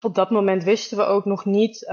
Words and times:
op 0.00 0.14
dat 0.14 0.30
moment 0.30 0.64
wisten 0.64 0.96
we 0.96 1.04
ook 1.04 1.24
nog 1.24 1.44
niet 1.44 1.86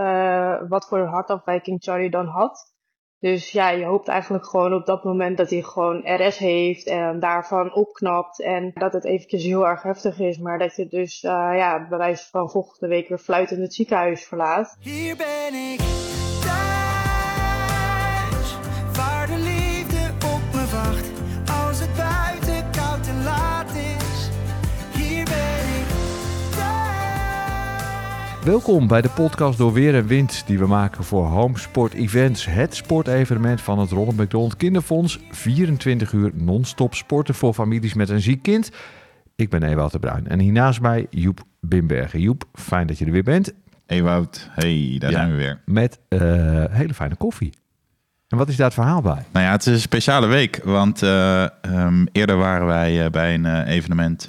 wat 0.67 0.87
voor 0.87 0.99
hartafwijking 0.99 1.83
Charlie 1.83 2.09
dan 2.09 2.25
had. 2.25 2.75
Dus 3.19 3.51
ja, 3.51 3.69
je 3.69 3.85
hoopt 3.85 4.07
eigenlijk 4.07 4.45
gewoon 4.45 4.73
op 4.73 4.85
dat 4.85 5.03
moment 5.03 5.37
dat 5.37 5.49
hij 5.49 5.61
gewoon 5.61 6.01
RS 6.05 6.37
heeft 6.37 6.87
en 6.87 7.19
daarvan 7.19 7.73
opknapt. 7.73 8.41
En 8.41 8.71
dat 8.73 8.93
het 8.93 9.05
eventjes 9.05 9.43
heel 9.43 9.67
erg 9.67 9.83
heftig 9.83 10.19
is, 10.19 10.37
maar 10.37 10.59
dat 10.59 10.75
je 10.75 10.87
dus 10.87 11.23
uh, 11.23 11.31
ja, 11.31 11.87
bij 11.89 11.97
wijze 11.97 12.29
van 12.29 12.49
volgende 12.49 12.87
week 12.87 13.07
weer 13.07 13.17
fluitend 13.17 13.61
het 13.61 13.73
ziekenhuis 13.73 14.25
verlaat. 14.25 14.77
Hier 14.79 15.15
ben 15.15 15.53
ik 15.53 16.06
Welkom 28.47 28.87
bij 28.87 29.01
de 29.01 29.09
podcast 29.09 29.57
Door 29.57 29.73
Weer 29.73 29.95
en 29.95 30.07
Wind 30.07 30.43
die 30.45 30.59
we 30.59 30.67
maken 30.67 31.03
voor 31.03 31.25
Home 31.25 31.57
Sport 31.57 31.93
Events. 31.93 32.45
Het 32.45 32.75
sportevenement 32.75 33.61
van 33.61 33.79
het 33.79 33.91
Ronald 33.91 34.17
McDonald 34.17 34.55
Kinderfonds. 34.55 35.19
24 35.31 36.11
uur 36.11 36.31
non-stop 36.33 36.93
sporten 36.93 37.35
voor 37.35 37.53
families 37.53 37.93
met 37.93 38.09
een 38.09 38.21
ziek 38.21 38.41
kind. 38.41 38.71
Ik 39.35 39.49
ben 39.49 39.63
Ewout 39.63 39.91
de 39.91 39.99
Bruin 39.99 40.27
en 40.27 40.39
hiernaast 40.39 40.81
mij 40.81 41.07
Joep 41.09 41.43
Bimbergen. 41.59 42.19
Joep, 42.19 42.43
fijn 42.53 42.87
dat 42.87 42.97
je 42.97 43.05
er 43.05 43.11
weer 43.11 43.23
bent. 43.23 43.53
Ewout, 43.85 44.49
hey, 44.51 44.95
daar 44.99 45.11
zijn 45.11 45.31
we 45.31 45.37
weer. 45.37 45.61
Met 45.65 45.99
uh, 46.09 46.19
hele 46.69 46.93
fijne 46.93 47.15
koffie. 47.15 47.53
En 48.27 48.37
wat 48.37 48.47
is 48.47 48.55
daar 48.55 48.65
het 48.65 48.73
verhaal 48.73 49.01
bij? 49.01 49.25
Nou 49.31 49.45
ja, 49.45 49.51
het 49.51 49.65
is 49.65 49.73
een 49.73 49.79
speciale 49.79 50.27
week. 50.27 50.61
Want 50.63 51.03
uh, 51.03 51.45
um, 51.61 52.07
eerder 52.11 52.37
waren 52.37 52.67
wij 52.67 53.03
uh, 53.03 53.09
bij 53.09 53.33
een 53.33 53.45
uh, 53.45 53.67
evenement 53.67 54.27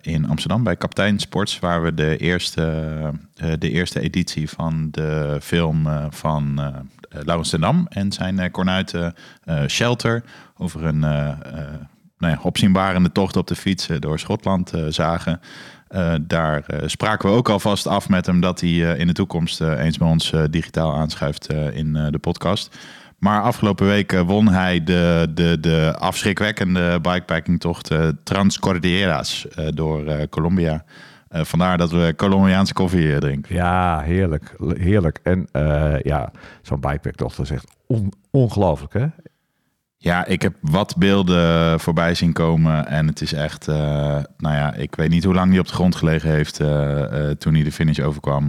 in 0.00 0.28
Amsterdam 0.28 0.64
bij 0.64 0.76
Kaptein 0.76 1.18
Sports. 1.18 1.58
Waar 1.58 1.82
we 1.82 1.94
de 1.94 2.16
eerste, 2.16 3.12
de 3.58 3.70
eerste 3.70 4.00
editie 4.00 4.48
van 4.48 4.88
de 4.90 5.38
film 5.42 5.88
van 6.10 6.60
Laurens 7.08 7.50
ten 7.50 7.60
Dam 7.60 7.86
en 7.88 8.12
zijn 8.12 8.50
kornuiten 8.50 9.14
Shelter. 9.68 10.24
Over 10.56 10.84
een 10.84 10.98
nou 10.98 12.32
ja, 12.32 12.38
opzienbarende 12.42 13.12
tocht 13.12 13.36
op 13.36 13.46
de 13.46 13.56
fiets 13.56 13.86
door 13.98 14.18
Schotland 14.18 14.72
zagen. 14.88 15.40
Daar 16.20 16.64
spraken 16.86 17.28
we 17.30 17.36
ook 17.36 17.48
alvast 17.48 17.86
af 17.86 18.08
met 18.08 18.26
hem 18.26 18.40
dat 18.40 18.60
hij 18.60 18.70
in 18.70 19.06
de 19.06 19.12
toekomst 19.12 19.60
eens 19.60 19.98
bij 19.98 20.08
ons 20.08 20.32
digitaal 20.50 20.94
aanschuift 20.94 21.52
in 21.52 21.92
de 21.92 22.18
podcast. 22.18 22.76
Maar 23.24 23.42
afgelopen 23.42 23.86
week 23.86 24.12
won 24.12 24.48
hij 24.48 24.84
de, 24.84 25.30
de, 25.34 25.60
de 25.60 25.94
afschrikwekkende 25.98 27.00
bikepacking-tocht 27.00 27.90
Transcordilleras 28.24 29.46
door 29.68 30.28
Colombia. 30.28 30.84
vandaar 31.28 31.78
dat 31.78 31.90
we 31.90 32.14
Colombiaanse 32.16 32.72
koffie 32.72 33.18
drinken. 33.18 33.54
Ja, 33.54 34.00
heerlijk. 34.00 34.56
Heerlijk. 34.78 35.18
En 35.22 35.48
ja, 36.02 36.30
zo'n 36.62 36.80
bikepacktocht 36.80 37.38
is 37.38 37.50
echt 37.50 37.66
on 37.86 38.12
ongelooflijk, 38.30 38.92
hè? 38.92 39.06
Ja, 40.04 40.24
ik 40.24 40.42
heb 40.42 40.54
wat 40.60 40.96
beelden 40.96 41.80
voorbij 41.80 42.14
zien 42.14 42.32
komen. 42.32 42.86
En 42.86 43.06
het 43.06 43.20
is 43.20 43.32
echt, 43.32 43.68
uh, 43.68 43.74
nou 44.36 44.54
ja, 44.54 44.74
ik 44.74 44.94
weet 44.94 45.10
niet 45.10 45.24
hoe 45.24 45.34
lang 45.34 45.50
hij 45.50 45.58
op 45.58 45.66
de 45.66 45.72
grond 45.72 45.96
gelegen 45.96 46.30
heeft 46.30 46.60
uh, 46.60 46.68
uh, 46.68 47.30
toen 47.30 47.54
hij 47.54 47.64
de 47.64 47.72
finish 47.72 47.98
overkwam. 47.98 48.48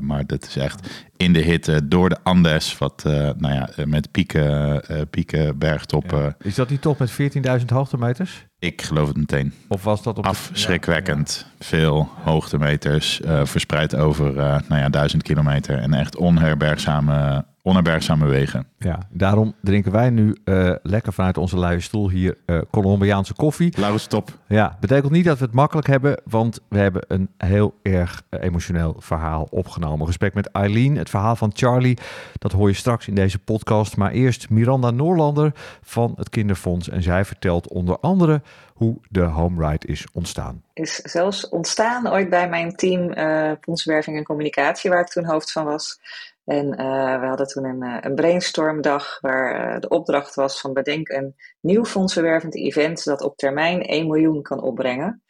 maar 0.00 0.26
dat 0.26 0.46
is 0.46 0.56
echt 0.56 1.06
in 1.16 1.32
de 1.32 1.40
hitte 1.40 1.88
door 1.88 2.08
de 2.08 2.16
Andes, 2.22 2.78
wat, 2.78 3.02
nou 3.36 3.54
ja, 3.54 3.68
met 3.84 4.10
pieken, 4.10 4.82
pieken 5.10 5.58
bergtoppen. 5.58 6.22
Ja. 6.22 6.34
Is 6.38 6.54
dat 6.54 6.68
die 6.68 6.78
top 6.78 6.98
met 6.98 7.12
14.000 7.60 7.64
hoogtemeters? 7.66 8.46
Ik 8.58 8.82
geloof 8.82 9.08
het 9.08 9.16
meteen. 9.16 9.52
Of 9.68 9.84
was 9.84 10.02
dat 10.02 10.18
op 10.18 10.26
Afschrikwekkend. 10.26 11.46
Ja, 11.48 11.64
Veel 11.64 12.08
hoogtemeters, 12.22 13.20
verspreid 13.42 13.96
over, 13.96 14.34
nou 14.34 14.80
ja, 14.80 14.88
duizend 14.88 15.22
kilometer. 15.22 15.78
En 15.78 15.94
echt 15.94 16.16
onherbergzame 16.16 17.44
onherbergzame 17.64 18.26
wegen. 18.26 18.66
Ja, 18.78 18.98
daarom 19.10 19.54
drinken 19.62 19.92
wij 19.92 20.10
nu 20.10 20.36
uh, 20.44 20.72
lekker 20.82 21.12
vanuit 21.12 21.38
onze 21.38 21.58
luie 21.58 21.80
stoel 21.80 22.10
hier 22.10 22.36
uh, 22.46 22.60
Colombiaanse 22.70 23.34
koffie. 23.34 23.72
Lauwe 23.78 23.98
stop. 23.98 24.38
Ja, 24.48 24.76
betekent 24.80 25.12
niet 25.12 25.24
dat 25.24 25.38
we 25.38 25.44
het 25.44 25.54
makkelijk 25.54 25.86
hebben, 25.86 26.20
want 26.24 26.60
we 26.68 26.78
hebben 26.78 27.04
een 27.08 27.30
heel 27.36 27.74
erg 27.82 28.22
uh, 28.30 28.42
emotioneel 28.42 28.96
verhaal 28.98 29.46
opgenomen. 29.50 30.06
Gesprek 30.06 30.34
met 30.34 30.46
Eileen, 30.46 30.96
het 31.04 31.12
verhaal 31.12 31.36
van 31.36 31.50
Charlie, 31.54 31.98
dat 32.38 32.52
hoor 32.52 32.68
je 32.68 32.74
straks 32.74 33.08
in 33.08 33.14
deze 33.14 33.38
podcast. 33.38 33.96
Maar 33.96 34.12
eerst 34.12 34.50
Miranda 34.50 34.90
Noorlander 34.90 35.52
van 35.82 36.12
het 36.16 36.28
Kinderfonds 36.28 36.88
en 36.88 37.02
zij 37.02 37.24
vertelt 37.24 37.68
onder 37.68 37.98
andere 37.98 38.42
hoe 38.74 38.96
de 39.08 39.22
home 39.22 39.68
ride 39.68 39.86
is 39.86 40.06
ontstaan. 40.12 40.62
Is 40.72 40.94
zelfs 40.94 41.48
ontstaan 41.48 42.08
ooit 42.08 42.30
bij 42.30 42.48
mijn 42.48 42.76
team 42.76 43.12
Fondswerving 43.60 44.16
en 44.16 44.24
Communicatie, 44.24 44.90
waar 44.90 45.00
ik 45.00 45.08
toen 45.08 45.24
hoofd 45.24 45.52
van 45.52 45.64
was. 45.64 45.98
En 46.44 46.66
uh, 46.66 47.20
we 47.20 47.26
hadden 47.26 47.46
toen 47.46 47.64
een, 47.64 47.82
uh, 47.84 47.96
een 48.00 48.14
brainstormdag 48.14 49.18
waar 49.20 49.74
uh, 49.74 49.80
de 49.80 49.88
opdracht 49.88 50.34
was 50.34 50.60
van 50.60 50.72
bedenk 50.72 51.08
een 51.08 51.34
nieuw 51.60 51.84
fondsenwervend 51.84 52.56
event 52.56 53.04
dat 53.04 53.22
op 53.22 53.36
termijn 53.36 53.82
1 53.82 54.06
miljoen 54.06 54.42
kan 54.42 54.62
opbrengen. 54.62 55.22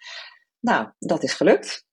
Nou, 0.61 0.89
dat 0.99 1.23
is 1.23 1.35
gelukt. 1.35 1.87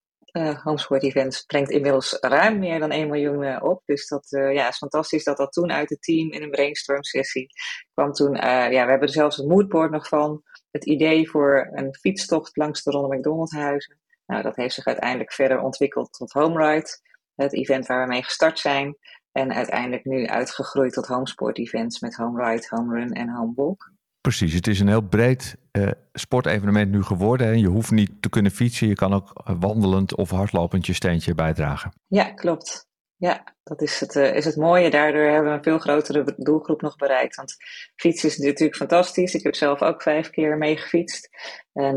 Homesport 0.64 1.04
Events 1.04 1.42
brengt 1.42 1.70
inmiddels 1.70 2.18
ruim 2.20 2.60
meer 2.60 2.80
dan 2.80 2.92
1 2.92 3.08
miljoen 3.08 3.62
op. 3.62 3.82
Dus 3.86 4.08
dat 4.08 4.28
ja, 4.30 4.68
is 4.68 4.78
fantastisch 4.78 5.24
dat 5.24 5.38
dat 5.38 5.52
toen 5.52 5.72
uit 5.72 5.90
het 5.90 6.02
team 6.02 6.32
in 6.32 6.44
een 6.44 6.50
brainstorm 6.50 7.04
sessie 7.04 7.48
kwam 7.94 8.12
toen. 8.12 8.36
ja, 8.36 8.70
we 8.70 8.76
hebben 8.76 9.02
er 9.02 9.10
zelfs 9.10 9.38
een 9.38 9.48
moodboard 9.48 9.92
nog 9.92 10.08
van. 10.08 10.44
Het 10.72 10.86
idee 10.86 11.30
voor 11.30 11.70
een 11.72 11.96
fietstocht 11.96 12.58
langs 12.58 12.84
de 12.84 12.92
Ronald 12.92 13.14
McDonald 13.14 13.52
huizen. 13.52 14.00
Nou, 14.26 14.44
dat 14.44 14.56
heeft 14.56 14.74
zich 14.74 14.86
uiteindelijk 14.86 15.34
verder 15.34 15.62
ontwikkeld 15.62 16.14
tot 16.14 16.32
Home 16.32 16.66
Ride 16.66 17.00
het 17.36 17.54
event 17.54 17.86
waar 17.86 18.02
we 18.02 18.08
mee 18.08 18.24
gestart 18.24 18.60
zijn. 18.60 18.98
En 19.32 19.54
uiteindelijk 19.54 20.06
nu 20.06 20.28
uitgegroeid 20.28 20.94
tot 20.94 21.08
homesport 21.08 21.58
events 21.58 22.00
met 22.00 22.16
home 22.16 22.44
ride, 22.44 22.66
home 22.70 23.00
run 23.00 23.12
en 23.12 23.30
home 23.30 23.54
walk. 23.56 23.92
Precies, 24.22 24.54
het 24.54 24.68
is 24.68 24.80
een 24.80 24.88
heel 24.88 25.02
breed 25.02 25.56
uh, 25.72 25.92
sportevenement 26.14 26.92
nu 26.92 27.04
geworden. 27.04 27.48
En 27.48 27.60
je 27.60 27.68
hoeft 27.68 27.92
niet 27.92 28.12
te 28.22 28.30
kunnen 28.30 28.52
fietsen, 28.52 28.88
je 28.88 28.96
kan 28.96 29.14
ook 29.14 29.32
wandelend 29.60 30.16
of 30.16 30.30
hardlopend 30.30 30.86
je 30.86 30.94
steentje 30.94 31.36
bijdragen. 31.36 31.92
Ja, 32.08 32.24
klopt. 32.24 32.90
Ja, 33.16 33.56
dat 33.64 33.82
is 33.82 34.00
het, 34.00 34.16
uh, 34.16 34.36
is 34.36 34.46
het 34.46 34.56
mooie. 34.56 34.90
Daardoor 34.90 35.24
hebben 35.24 35.52
we 35.52 35.58
een 35.58 35.64
veel 35.64 35.80
grotere 35.80 36.34
doelgroep 36.38 36.82
nog 36.82 36.96
bereikt. 36.96 37.36
Want 37.36 37.56
fietsen 37.96 38.30
is 38.30 38.38
natuurlijk 38.38 38.78
fantastisch. 38.78 39.34
Ik 39.34 39.44
heb 39.44 39.56
zelf 39.56 39.82
ook 39.82 40.02
vijf 40.02 40.30
keer 40.30 40.58
meegefietst. 40.58 41.30
En 41.74 41.96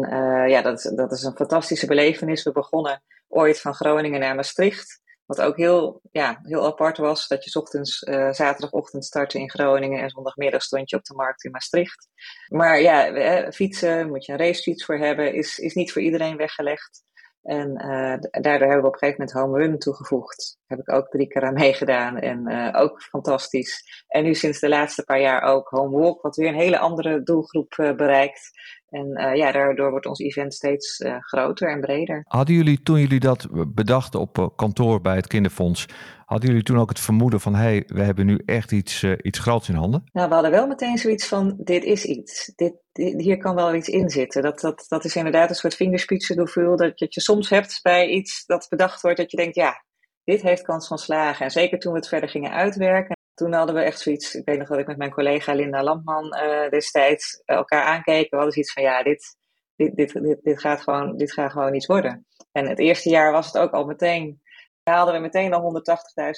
ja, 0.48 0.62
dat, 0.62 0.92
dat 0.94 1.12
is 1.12 1.22
een 1.22 1.36
fantastische 1.36 1.86
belevenis. 1.86 2.42
We 2.42 2.52
begonnen 2.52 3.02
ooit 3.28 3.60
van 3.60 3.74
Groningen 3.74 4.20
naar 4.20 4.34
Maastricht. 4.34 5.02
Wat 5.26 5.40
ook 5.40 5.56
heel, 5.56 6.00
ja, 6.10 6.40
heel 6.42 6.66
apart 6.66 6.96
was, 6.96 7.28
dat 7.28 7.44
je 7.44 7.60
ochtends, 7.60 8.02
uh, 8.02 8.32
zaterdagochtend 8.32 9.04
startte 9.04 9.38
in 9.38 9.50
Groningen 9.50 10.02
en 10.02 10.10
zondagmiddag 10.10 10.62
stond 10.62 10.90
je 10.90 10.96
op 10.96 11.04
de 11.04 11.14
markt 11.14 11.44
in 11.44 11.50
Maastricht. 11.50 12.08
Maar 12.48 12.80
ja, 12.80 13.52
fietsen, 13.52 14.08
moet 14.08 14.24
je 14.24 14.32
een 14.32 14.38
racefiets 14.38 14.84
voor 14.84 14.98
hebben, 14.98 15.34
is, 15.34 15.58
is 15.58 15.74
niet 15.74 15.92
voor 15.92 16.02
iedereen 16.02 16.36
weggelegd. 16.36 17.04
En 17.44 17.70
uh, 17.70 18.42
daardoor 18.42 18.68
hebben 18.68 18.80
we 18.80 18.86
op 18.86 18.92
een 18.92 18.98
gegeven 18.98 19.24
moment 19.24 19.32
home 19.32 19.58
run 19.58 19.78
toegevoegd. 19.78 20.58
Heb 20.66 20.78
ik 20.78 20.92
ook 20.92 21.08
drie 21.08 21.26
keer 21.26 21.42
aan 21.42 21.54
meegedaan 21.54 22.18
en 22.18 22.50
uh, 22.50 22.80
ook 22.82 23.02
fantastisch. 23.02 24.04
En 24.08 24.24
nu 24.24 24.34
sinds 24.34 24.60
de 24.60 24.68
laatste 24.68 25.02
paar 25.02 25.20
jaar 25.20 25.42
ook 25.42 25.68
home 25.68 25.98
walk, 25.98 26.22
wat 26.22 26.36
weer 26.36 26.48
een 26.48 26.54
hele 26.54 26.78
andere 26.78 27.22
doelgroep 27.22 27.74
bereikt. 27.76 28.50
En 28.94 29.20
uh, 29.20 29.34
ja, 29.34 29.52
daardoor 29.52 29.90
wordt 29.90 30.06
ons 30.06 30.18
event 30.18 30.54
steeds 30.54 31.00
uh, 31.00 31.16
groter 31.20 31.70
en 31.70 31.80
breder. 31.80 32.24
Hadden 32.28 32.54
jullie 32.54 32.82
toen 32.82 33.00
jullie 33.00 33.20
dat 33.20 33.46
bedachten 33.74 34.20
op 34.20 34.38
uh, 34.38 34.46
kantoor 34.56 35.00
bij 35.00 35.16
het 35.16 35.26
Kinderfonds, 35.26 35.86
hadden 36.26 36.48
jullie 36.48 36.64
toen 36.64 36.78
ook 36.78 36.88
het 36.88 37.00
vermoeden 37.00 37.40
van 37.40 37.54
hé, 37.54 37.62
hey, 37.62 37.84
we 37.86 38.02
hebben 38.02 38.26
nu 38.26 38.42
echt 38.46 38.72
iets, 38.72 39.04
iets 39.22 39.38
groots 39.38 39.68
in 39.68 39.74
handen? 39.74 40.04
Nou, 40.12 40.28
we 40.28 40.34
hadden 40.34 40.52
wel 40.52 40.66
meteen 40.66 40.98
zoiets 40.98 41.26
van 41.26 41.56
dit 41.58 41.84
is 41.84 42.04
iets. 42.04 42.52
Dit, 42.56 42.74
dit 42.92 43.20
hier 43.20 43.36
kan 43.36 43.54
wel 43.54 43.74
iets 43.74 43.88
in 43.88 44.10
zitten. 44.10 44.42
Dat, 44.42 44.60
dat, 44.60 44.84
dat 44.88 45.04
is 45.04 45.16
inderdaad 45.16 45.48
een 45.48 45.54
soort 45.54 45.74
vingerspitsengevoel 45.74 46.76
dat, 46.76 46.98
dat 46.98 47.14
je 47.14 47.20
soms 47.20 47.48
hebt 47.48 47.80
bij 47.82 48.08
iets 48.08 48.46
dat 48.46 48.66
bedacht 48.68 49.02
wordt 49.02 49.16
dat 49.16 49.30
je 49.30 49.36
denkt 49.36 49.54
ja, 49.54 49.84
dit 50.24 50.42
heeft 50.42 50.62
kans 50.62 50.86
van 50.86 50.98
slagen. 50.98 51.44
En 51.44 51.50
zeker 51.50 51.78
toen 51.78 51.92
we 51.92 51.98
het 51.98 52.08
verder 52.08 52.28
gingen 52.28 52.50
uitwerken 52.50 53.16
toen 53.34 53.52
hadden 53.52 53.74
we 53.74 53.80
echt 53.80 54.00
zoiets, 54.00 54.34
ik 54.34 54.44
weet 54.44 54.58
nog 54.58 54.68
dat 54.68 54.78
ik 54.78 54.86
met 54.86 54.96
mijn 54.96 55.10
collega 55.10 55.52
Linda 55.52 55.82
Lampman 55.82 56.24
uh, 56.24 56.68
destijds 56.68 57.42
elkaar 57.44 57.82
aankeken. 57.82 58.30
We 58.30 58.36
hadden 58.36 58.52
zoiets 58.52 58.72
van, 58.72 58.82
ja, 58.82 59.02
dit, 59.02 59.36
dit, 59.76 59.96
dit, 59.96 60.12
dit, 60.12 60.38
dit, 60.42 60.60
gaat 60.60 60.82
gewoon, 60.82 61.16
dit 61.16 61.32
gaat 61.32 61.52
gewoon 61.52 61.74
iets 61.74 61.86
worden. 61.86 62.26
En 62.52 62.68
het 62.68 62.78
eerste 62.78 63.08
jaar 63.08 63.32
was 63.32 63.46
het 63.46 63.58
ook 63.58 63.72
al 63.72 63.84
meteen, 63.84 64.42
haalden 64.82 65.14
we 65.14 65.20
meteen 65.20 65.52
al 65.52 65.82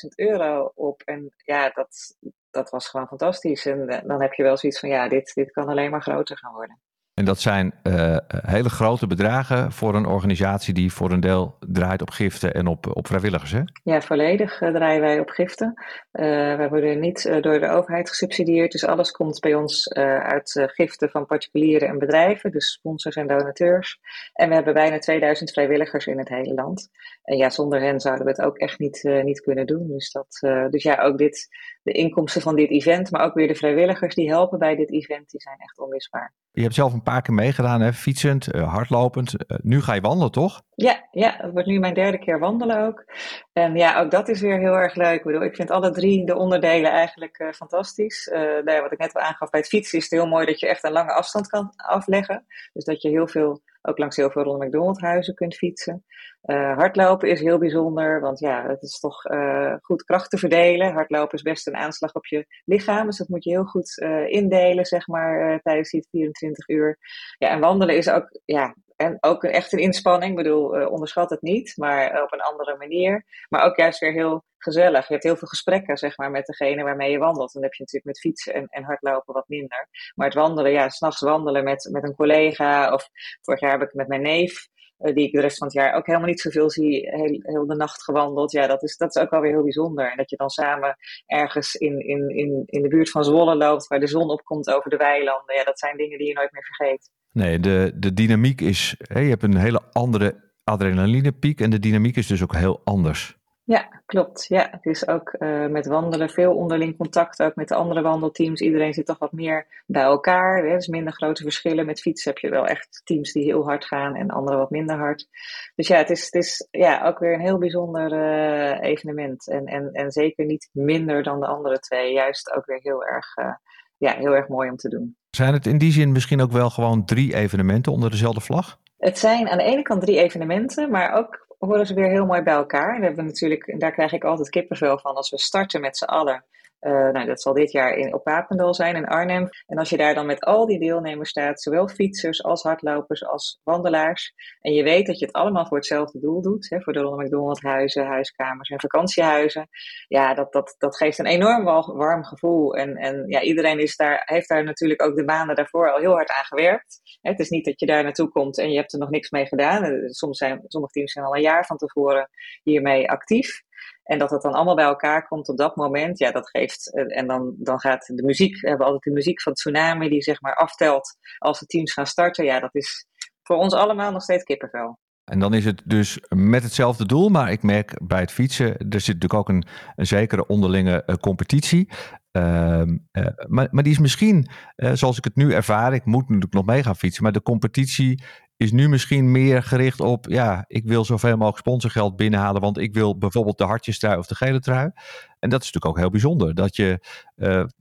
180.000 0.05 0.15
euro 0.15 0.73
op. 0.75 1.03
En 1.03 1.35
ja, 1.37 1.71
dat, 1.71 2.17
dat 2.51 2.71
was 2.71 2.89
gewoon 2.89 3.09
fantastisch. 3.09 3.67
En 3.67 3.89
eh, 3.89 4.09
dan 4.09 4.23
heb 4.23 4.33
je 4.33 4.43
wel 4.43 4.57
zoiets 4.57 4.81
van, 4.81 4.89
ja, 4.89 5.09
dit, 5.09 5.35
dit 5.35 5.51
kan 5.51 5.69
alleen 5.69 5.91
maar 5.91 6.03
groter 6.03 6.39
gaan 6.39 6.53
worden. 6.53 6.81
En 7.17 7.25
dat 7.25 7.41
zijn 7.41 7.75
uh, 7.83 8.17
hele 8.29 8.69
grote 8.69 9.07
bedragen 9.07 9.73
voor 9.73 9.95
een 9.95 10.07
organisatie 10.07 10.75
die 10.75 10.93
voor 10.93 11.11
een 11.11 11.21
deel 11.21 11.57
draait 11.61 12.03
op 12.03 12.11
giften 12.11 12.55
en 12.55 12.67
op, 12.67 12.97
op 12.97 13.07
vrijwilligers, 13.07 13.53
hè? 13.53 13.61
Ja, 13.83 14.01
volledig 14.01 14.61
uh, 14.61 14.75
draaien 14.75 15.01
wij 15.01 15.21
op 15.21 15.29
giften. 15.29 15.75
wij 16.11 16.69
worden 16.69 17.01
niet 17.01 17.23
door 17.41 17.61
de 17.61 17.69
overheid 17.69 18.09
gesubsidieerd, 18.09 18.73
dus 18.73 18.87
alles 18.87 19.11
komt 19.11 19.41
bij 19.41 19.55
ons 19.55 19.93
uit 20.23 20.65
giften 20.67 21.11
van 21.11 21.27
particulieren 21.27 21.89
en 21.89 21.99
bedrijven, 21.99 22.51
dus 22.51 22.73
sponsors 22.73 23.17
en 23.17 23.27
donateurs. 23.27 23.99
En 24.33 24.49
we 24.49 24.55
hebben 24.55 24.75
bijna 24.75 24.99
2000 24.99 25.51
vrijwilligers 25.51 26.07
in 26.07 26.19
het 26.19 26.29
hele 26.29 26.55
land. 26.55 26.89
En 27.27 27.37
ja, 27.37 27.51
zonder 27.51 27.81
hen 27.81 28.01
zouden 28.01 28.25
we 28.25 28.31
het 28.31 28.41
ook 28.41 28.57
echt 28.57 28.79
niet, 28.79 29.03
niet 29.23 29.41
kunnen 29.41 29.67
doen. 29.67 29.89
Dus, 29.89 30.13
dat, 30.13 30.39
dus 30.71 30.83
ja, 30.83 31.03
ook 31.03 31.19
dit, 31.19 31.49
de 31.83 31.93
inkomsten 31.93 32.43
van 32.43 32.57
dit 32.57 32.71
event, 32.71 33.11
maar 33.11 33.25
ook 33.25 33.35
weer 33.35 33.49
de 33.49 33.55
vrijwilligers 33.55 34.15
die 34.15 34.29
helpen 34.29 34.59
bij 34.59 34.77
dit 34.77 34.93
event, 34.93 35.31
die 35.31 35.41
zijn 35.41 35.59
echt 35.59 35.79
onmisbaar. 35.79 36.35
Je 36.53 36.63
hebt 36.63 36.75
zelf 36.75 36.93
een 36.93 37.03
paar 37.03 37.23
keer 37.23 37.35
meegedaan, 37.35 37.81
hè? 37.81 37.93
fietsend, 37.93 38.47
hardlopend. 38.47 39.35
nu 39.63 39.81
ga 39.83 39.95
je 39.95 40.01
wandelen, 40.01 40.33
toch? 40.33 40.63
Ja, 40.75 41.09
ja, 41.11 41.35
het 41.39 41.53
wordt 41.53 41.67
nu 41.67 41.79
mijn 41.79 41.95
derde 41.95 42.19
keer 42.19 42.39
wandelen 42.39 42.87
ook. 42.87 43.05
En 43.53 43.77
ja, 43.77 44.01
ook 44.01 44.11
dat 44.11 44.29
is 44.29 44.41
weer 44.41 44.59
heel 44.59 44.75
erg 44.75 44.95
leuk. 44.95 45.19
Ik 45.19 45.25
bedoel, 45.25 45.43
ik 45.43 45.57
vind 45.57 45.71
alle 45.71 45.91
drie 45.91 46.27
de 46.27 46.37
onderdelen 46.37 46.91
eigenlijk 46.91 47.53
fantastisch. 47.55 48.27
Uh, 48.27 48.81
wat 48.81 48.93
ik 48.93 48.99
net 48.99 49.15
al 49.15 49.21
aangaf, 49.21 49.51
bij 49.51 49.61
het 49.61 49.69
fietsen 49.69 49.99
is 49.99 50.05
het 50.05 50.13
heel 50.13 50.27
mooi 50.27 50.47
dat 50.47 50.61
je 50.61 50.69
echt 50.69 50.85
een 50.85 50.93
lange 50.93 51.13
afstand 51.13 51.49
kan 51.49 51.73
afleggen. 51.77 52.47
Dus 52.73 52.85
dat 52.85 53.03
je 53.03 53.09
heel 53.09 53.29
veel, 53.29 53.63
ook 53.87 53.99
langs 53.99 54.17
heel 54.17 54.31
veel 54.31 54.43
Ronald 54.43 54.65
McDonald 54.65 55.01
huizen 55.01 55.35
kunt 55.35 55.57
fietsen. 55.57 56.05
Uh, 56.43 56.77
hardlopen 56.77 57.31
is 57.31 57.41
heel 57.41 57.59
bijzonder, 57.59 58.21
want 58.21 58.39
ja, 58.39 58.67
het 58.69 58.83
is 58.83 58.99
toch 58.99 59.25
uh, 59.25 59.75
goed 59.81 60.05
krachten 60.05 60.39
verdelen. 60.39 60.93
Hardlopen 60.93 61.35
is 61.35 61.43
best 61.43 61.67
een 61.67 61.77
aanslag 61.77 62.13
op 62.13 62.27
je 62.27 62.47
lichaam, 62.65 63.07
dus 63.07 63.19
dat 63.19 63.29
moet 63.29 63.45
je 63.45 63.51
heel 63.51 63.65
goed 63.65 64.01
uh, 64.03 64.29
indelen, 64.29 64.85
zeg 64.85 65.07
maar, 65.07 65.61
tijdens 65.63 65.91
die 65.91 66.07
24 66.11 66.69
uur. 66.69 66.99
Ja, 67.39 67.49
en 67.49 67.61
wandelen 67.61 67.97
is 67.97 68.11
ook, 68.11 68.41
ja, 68.45 68.75
en 68.97 69.17
ook 69.21 69.45
echt 69.45 69.73
een 69.73 69.79
inspanning. 69.79 70.31
Ik 70.31 70.37
bedoel, 70.37 70.89
onderschat 70.89 71.31
het 71.31 71.43
niet, 71.43 71.77
maar 71.77 72.23
op 72.23 72.33
een 72.33 72.41
andere 72.41 72.77
manier. 72.77 73.25
Maar 73.49 73.65
ook 73.65 73.77
juist 73.77 73.99
weer 73.99 74.13
heel 74.13 74.45
gezellig. 74.59 75.07
Je 75.07 75.13
hebt 75.13 75.25
heel 75.25 75.37
veel 75.37 75.49
gesprekken, 75.49 75.97
zeg 75.97 76.17
maar, 76.17 76.31
met 76.31 76.47
degene 76.47 76.83
waarmee 76.83 77.11
je 77.11 77.19
wandelt. 77.19 77.53
Dan 77.53 77.63
heb 77.63 77.73
je 77.73 77.83
natuurlijk 77.83 78.05
met 78.05 78.21
fietsen 78.21 78.55
en, 78.55 78.67
en 78.69 78.85
hardlopen 78.85 79.35
wat 79.35 79.49
minder. 79.49 79.89
Maar 80.15 80.27
het 80.27 80.37
wandelen, 80.37 80.73
ja, 80.73 80.89
s'nachts 80.89 81.21
wandelen 81.21 81.65
met, 81.65 81.89
met 81.93 82.05
een 82.05 82.15
collega. 82.15 82.93
Of 82.93 83.09
vorig 83.41 83.61
jaar 83.61 83.79
heb 83.79 83.89
ik 83.89 83.95
met 83.95 84.09
mijn 84.09 84.23
neef 84.23 84.53
uh, 84.53 84.76
die 84.99 85.27
ik 85.27 85.33
de 85.33 85.41
rest 85.41 85.59
van 85.59 85.67
het 85.67 85.77
jaar 85.77 85.95
ook 85.95 86.07
helemaal 86.07 86.29
niet 86.29 86.41
zoveel 86.41 86.71
zie, 86.71 87.09
heel, 87.11 87.39
heel 87.43 87.67
de 87.67 87.77
nacht 87.77 88.05
gewandeld. 88.05 88.53
Ja, 88.53 88.67
dat 88.67 88.83
is, 88.83 88.97
dat 88.97 89.17
is 89.17 89.23
ook 89.23 89.31
wel 89.31 89.41
weer 89.41 89.51
heel 89.51 89.63
bijzonder. 89.63 90.11
En 90.11 90.17
dat 90.17 90.31
je 90.31 90.37
dan 90.37 90.51
samen 90.51 90.97
ergens 91.27 91.75
in, 91.75 92.07
in, 92.07 92.29
in, 92.29 92.63
in 92.67 92.83
de 92.83 92.89
buurt 92.89 93.11
van 93.11 93.25
Zwolle 93.25 93.57
loopt, 93.57 93.87
waar 93.87 94.01
de 94.01 94.07
zon 94.07 94.31
opkomt 94.31 94.71
over 94.71 94.91
de 94.91 94.97
weilanden. 94.97 95.55
Ja, 95.57 95.65
dat 95.65 95.79
zijn 95.79 95.97
dingen 95.97 96.19
die 96.19 96.27
je 96.27 96.35
nooit 96.35 96.53
meer 96.53 96.65
vergeet. 96.65 97.11
Nee, 97.33 97.61
de, 97.61 97.93
de 97.95 98.13
dynamiek 98.13 98.61
is, 98.61 98.95
je 98.99 99.15
hebt 99.15 99.43
een 99.43 99.57
hele 99.57 99.83
andere 99.93 100.45
adrenalinepiek 100.65 101.61
en 101.61 101.71
de 101.71 101.79
dynamiek 101.79 102.17
is 102.17 102.27
dus 102.27 102.43
ook 102.43 102.55
heel 102.55 102.81
anders. 102.85 103.37
Ja, 103.67 104.03
klopt. 104.07 104.47
Ja, 104.49 104.69
het 104.71 104.87
is 104.87 105.09
ook 105.09 105.35
uh, 105.39 105.67
met 105.67 105.87
wandelen 105.87 106.31
veel 106.31 106.55
onderling 106.55 106.97
contact, 106.97 107.43
ook 107.43 107.55
met 107.55 107.69
de 107.69 107.75
andere 107.75 108.03
wandelteams. 108.03 108.61
Iedereen 108.61 108.93
zit 108.93 109.07
toch 109.07 109.19
wat 109.19 109.33
meer 109.33 109.67
bij 109.87 110.03
elkaar. 110.03 110.65
Er 110.65 110.77
is 110.77 110.87
minder 110.87 111.13
grote 111.13 111.43
verschillen. 111.43 111.87
Met 111.87 112.01
fietsen 112.01 112.31
heb 112.31 112.41
je 112.41 112.51
wel 112.51 112.67
echt 112.67 113.01
teams 113.05 113.33
die 113.33 113.45
heel 113.45 113.65
hard 113.65 113.85
gaan 113.85 114.15
en 114.15 114.31
andere 114.31 114.57
wat 114.57 114.71
minder 114.71 114.97
hard. 114.97 115.29
Dus 115.75 115.89
ja, 115.89 115.97
het 115.97 116.11
is, 116.11 116.25
het 116.25 116.35
is 116.35 116.69
ja, 116.71 117.07
ook 117.07 117.19
weer 117.19 117.35
een 117.35 117.41
heel 117.41 117.59
bijzonder 117.59 118.13
uh, 118.13 118.91
evenement. 118.91 119.49
En, 119.49 119.65
en, 119.65 119.91
en 119.93 120.11
zeker 120.11 120.45
niet 120.45 120.69
minder 120.73 121.23
dan 121.23 121.41
de 121.41 121.47
andere 121.47 121.79
twee. 121.79 122.13
Juist 122.13 122.55
ook 122.55 122.67
weer 122.67 122.81
heel 122.83 123.05
erg, 123.05 123.37
uh, 123.37 123.55
ja, 123.97 124.15
heel 124.17 124.37
erg 124.37 124.49
mooi 124.49 124.71
om 124.71 124.77
te 124.77 124.89
doen. 124.89 125.17
Zijn 125.31 125.53
het 125.53 125.67
in 125.67 125.79
die 125.79 125.93
zin 125.93 126.13
misschien 126.13 126.41
ook 126.41 126.53
wel 126.53 126.71
gewoon 126.71 127.05
drie 127.05 127.35
evenementen 127.35 127.93
onder 127.93 128.11
dezelfde 128.11 128.41
vlag? 128.41 128.79
Het 128.99 129.19
zijn 129.19 129.49
aan 129.49 129.59
de 129.59 129.65
ene 129.65 129.83
kant 129.83 130.01
drie 130.01 130.19
evenementen, 130.19 130.91
maar 130.91 131.13
ook 131.13 131.46
horen 131.59 131.87
ze 131.87 131.95
weer 131.95 132.11
heel 132.11 132.27
mooi 132.27 132.43
bij 132.43 132.55
elkaar. 132.55 132.93
Daar, 132.93 133.01
hebben 133.01 133.25
we 133.25 133.31
natuurlijk, 133.31 133.81
daar 133.81 133.93
krijg 133.93 134.13
ik 134.13 134.25
altijd 134.25 134.49
kippenvel 134.49 134.99
van 134.99 135.15
als 135.15 135.31
we 135.31 135.39
starten 135.39 135.81
met 135.81 135.97
z'n 135.97 136.05
allen. 136.05 136.45
Uh, 136.87 136.93
nou, 136.93 137.27
dat 137.27 137.43
zal 137.43 137.53
dit 137.53 137.73
jaar 137.73 137.93
in, 137.97 138.15
op 138.15 138.25
Papendal 138.25 138.75
zijn 138.75 138.97
in 138.97 139.07
Arnhem. 139.07 139.49
En 139.67 139.79
als 139.79 139.91
je 139.91 139.97
daar 139.97 140.15
dan 140.15 140.27
met 140.27 140.41
al 140.41 140.67
die 140.67 140.79
deelnemers 140.79 141.31
staat, 141.31 141.63
zowel 141.63 141.89
fietsers 141.89 142.43
als 142.43 142.63
hardlopers 142.63 143.25
als 143.25 143.61
wandelaars. 143.65 144.33
En 144.61 144.73
je 144.73 144.83
weet 144.83 145.07
dat 145.07 145.19
je 145.19 145.27
het 145.27 145.35
allemaal 145.35 145.67
voor 145.67 145.77
hetzelfde 145.77 146.21
doel 146.21 146.43
doet. 146.43 146.71
Hè, 146.71 146.81
voor 146.81 146.93
de 146.93 146.99
Ronald 146.99 147.23
McDonald 147.23 147.63
huizen, 147.63 148.07
huiskamers 148.07 148.69
en 148.69 148.81
vakantiehuizen. 148.81 149.69
Ja, 150.09 150.35
dat, 150.35 150.53
dat, 150.53 150.75
dat 150.79 150.97
geeft 150.97 151.19
een 151.19 151.27
enorm 151.27 151.65
warm 151.97 152.25
gevoel. 152.25 152.75
En, 152.75 152.97
en 152.97 153.25
ja, 153.29 153.41
iedereen 153.41 153.79
is 153.79 153.97
daar, 153.97 154.23
heeft 154.25 154.49
daar 154.49 154.65
natuurlijk 154.65 155.03
ook 155.03 155.17
de 155.17 155.25
maanden 155.25 155.57
daarvoor 155.57 155.93
al 155.93 156.01
heel 156.01 156.13
hard 156.13 156.31
aan 156.31 156.45
gewerkt. 156.45 157.01
Het 157.21 157.39
is 157.39 157.49
niet 157.49 157.65
dat 157.65 157.81
je 157.81 157.87
daar 157.87 158.03
naartoe 158.03 158.29
komt 158.29 158.59
en 158.59 158.71
je 158.71 158.77
hebt 158.77 158.93
er 158.93 158.99
nog 158.99 159.11
niks 159.11 159.31
mee 159.31 159.47
gedaan. 159.47 159.85
Eh, 159.85 159.93
soms 160.07 160.39
zijn, 160.39 160.61
sommige 160.67 160.93
teams 160.93 161.13
zijn 161.13 161.25
al 161.25 161.37
een 161.37 161.43
jaar 161.43 161.67
van 161.67 161.77
tevoren 161.77 162.29
hiermee 162.63 163.11
actief. 163.11 163.65
En 164.07 164.19
dat 164.19 164.31
het 164.31 164.43
dan 164.43 164.53
allemaal 164.53 164.75
bij 164.75 164.85
elkaar 164.85 165.27
komt 165.27 165.49
op 165.49 165.57
dat 165.57 165.77
moment, 165.77 166.19
ja, 166.19 166.31
dat 166.31 166.51
geeft. 166.51 166.95
Eh, 166.95 167.19
en 167.19 167.27
dan, 167.27 167.55
dan 167.59 167.81
gaat 167.81 168.07
de 168.07 168.23
muziek, 168.23 168.61
we 168.61 168.69
hebben 168.69 168.87
altijd 168.87 169.05
de 169.05 169.11
muziek 169.11 169.43
van 169.43 169.53
Tsunami, 169.53 170.09
die 170.09 170.23
zeg 170.23 170.41
maar 170.41 170.55
aftelt 170.55 171.17
als 171.39 171.59
de 171.59 171.67
teams 171.67 171.93
gaan 171.93 172.07
starten. 172.07 172.45
Ja, 172.45 172.61
dat 172.61 172.75
is 172.75 173.07
voor 173.43 173.57
ons 173.57 173.75
allemaal 173.75 174.13
nog 174.13 174.23
steeds 174.23 174.45
kippenvel. 174.45 174.99
En 175.27 175.39
dan 175.39 175.55
is 175.55 175.65
het 175.65 175.83
dus 175.85 176.19
met 176.29 176.63
hetzelfde 176.63 177.07
doel, 177.07 177.29
maar 177.29 177.53
ik 177.53 177.63
merk 177.63 177.99
bij 178.03 178.21
het 178.21 178.33
fietsen, 178.33 178.67
er 178.67 179.01
zit 179.01 179.21
natuurlijk 179.21 179.35
ook 179.35 179.49
een, 179.49 179.65
zekere 179.97 180.47
onderlinge 180.47 181.03
uh, 181.07 181.17
competitie. 181.17 181.89
Uh, 182.33 182.83
uh, 182.83 183.27
maar, 183.47 183.69
maar 183.71 183.83
die 183.83 183.93
is 183.93 183.99
misschien, 183.99 184.49
zoals 184.77 185.19
ik 185.19 185.25
het 185.25 185.37
nu 185.37 185.53
ervaar, 185.53 185.95
ik 185.95 186.05
moet 186.05 186.29
natuurlijk 186.29 186.55
nog 186.55 186.67
mee 186.67 186.83
gaan 186.83 186.97
fietsen, 186.97 187.23
maar 187.23 187.33
de 187.33 187.43
competitie 187.43 188.23
is 188.57 188.73
nu 188.73 188.89
misschien 188.89 189.31
meer 189.31 189.63
gericht 189.63 190.01
op, 190.01 190.27
ja, 190.29 190.65
ik 190.69 190.85
wil 190.85 191.05
zoveel 191.05 191.37
mogelijk 191.37 191.59
sponsorgeld 191.59 192.17
binnenhalen, 192.17 192.61
want 192.61 192.79
ik 192.79 192.95
wil 192.95 193.19
bijvoorbeeld 193.19 193.59
de 193.59 193.65
hartjestrui 193.65 194.19
of 194.19 194.27
de 194.27 194.35
gele 194.35 194.61
trui. 194.61 194.91
En 195.39 195.51
dat 195.51 195.63
is 195.63 195.73
natuurlijk 195.73 195.87
ook 195.87 195.99
heel 195.99 196.11
bijzonder, 196.11 196.55
dat 196.55 196.77
je 196.77 196.99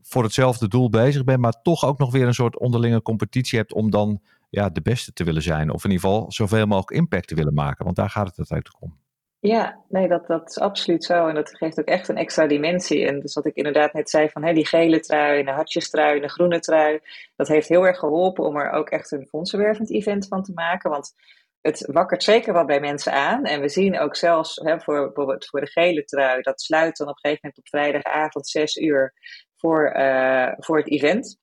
voor 0.02 0.24
hetzelfde 0.24 0.68
doel 0.68 0.90
bezig 0.90 1.24
bent, 1.24 1.40
maar 1.40 1.62
toch 1.62 1.86
ook 1.86 1.98
nog 1.98 2.12
weer 2.12 2.28
een 2.28 2.34
soort 2.34 2.60
onderlinge 2.60 3.02
competitie 3.02 3.60
hebt 3.60 3.74
om 3.74 3.90
dan 3.90 4.22
ja, 4.56 4.70
de 4.70 4.82
beste 4.82 5.14
te 5.14 5.24
willen 5.24 5.42
zijn. 5.42 5.70
Of 5.72 5.84
in 5.84 5.92
ieder 5.92 6.10
geval 6.10 6.32
zoveel 6.32 6.66
mogelijk 6.66 6.98
impact 6.98 7.28
te 7.28 7.36
willen 7.36 7.54
maken, 7.54 7.86
want 7.86 7.96
daar 7.96 8.10
gaat 8.10 8.28
het 8.28 8.38
uiteindelijk 8.38 8.82
om. 8.82 8.98
Ja, 9.40 9.84
nee, 9.90 10.08
dat, 10.08 10.28
dat 10.28 10.50
is 10.50 10.60
absoluut 10.60 11.04
zo. 11.04 11.28
En 11.28 11.36
dat 11.36 11.58
geeft 11.58 11.80
ook 11.80 11.86
echt 11.86 12.08
een 12.08 12.18
extra 12.18 12.48
dimensie. 12.48 13.06
En 13.06 13.20
dus 13.20 13.34
wat 13.34 13.46
ik 13.46 13.56
inderdaad 13.56 13.94
net 13.94 14.10
zei 14.10 14.30
van 14.30 14.44
hè, 14.44 14.54
die 14.54 14.66
gele 14.66 15.00
trui, 15.00 15.44
de 15.44 15.52
hartjestrui, 15.52 16.20
de 16.20 16.30
groene 16.30 16.60
trui. 16.60 17.00
Dat 17.36 17.48
heeft 17.48 17.68
heel 17.68 17.86
erg 17.86 18.00
geholpen 18.00 18.44
om 18.44 18.56
er 18.56 18.72
ook 18.72 18.90
echt 18.90 19.12
een 19.12 19.28
fondsenwervend 19.28 19.92
event 19.92 20.28
van 20.28 20.44
te 20.44 20.52
maken. 20.54 20.90
Want 20.90 21.14
het 21.62 21.90
wakkert 21.92 22.24
zeker 22.24 22.54
wat 22.54 22.66
bij 22.66 22.80
mensen 22.80 23.12
aan. 23.12 23.44
En 23.44 23.62
we 23.62 23.70
zien 23.70 24.00
ook 24.00 24.16
zelfs 24.16 24.56
hè, 24.64 24.80
voor, 24.80 25.06
bijvoorbeeld 25.06 25.48
voor 25.48 25.62
de 25.62 25.72
gele 25.72 26.04
trui, 26.04 26.42
dat 26.42 26.62
sluit 26.62 26.98
dan 26.98 27.08
op 27.08 27.14
een 27.14 27.20
gegeven 27.20 27.40
moment 27.42 27.60
op 27.60 27.68
vrijdagavond 27.68 28.48
6 28.48 28.76
uur 28.76 29.14
voor, 29.56 29.96
uh, 29.98 30.52
voor 30.58 30.78
het 30.78 30.90
event. 30.90 31.40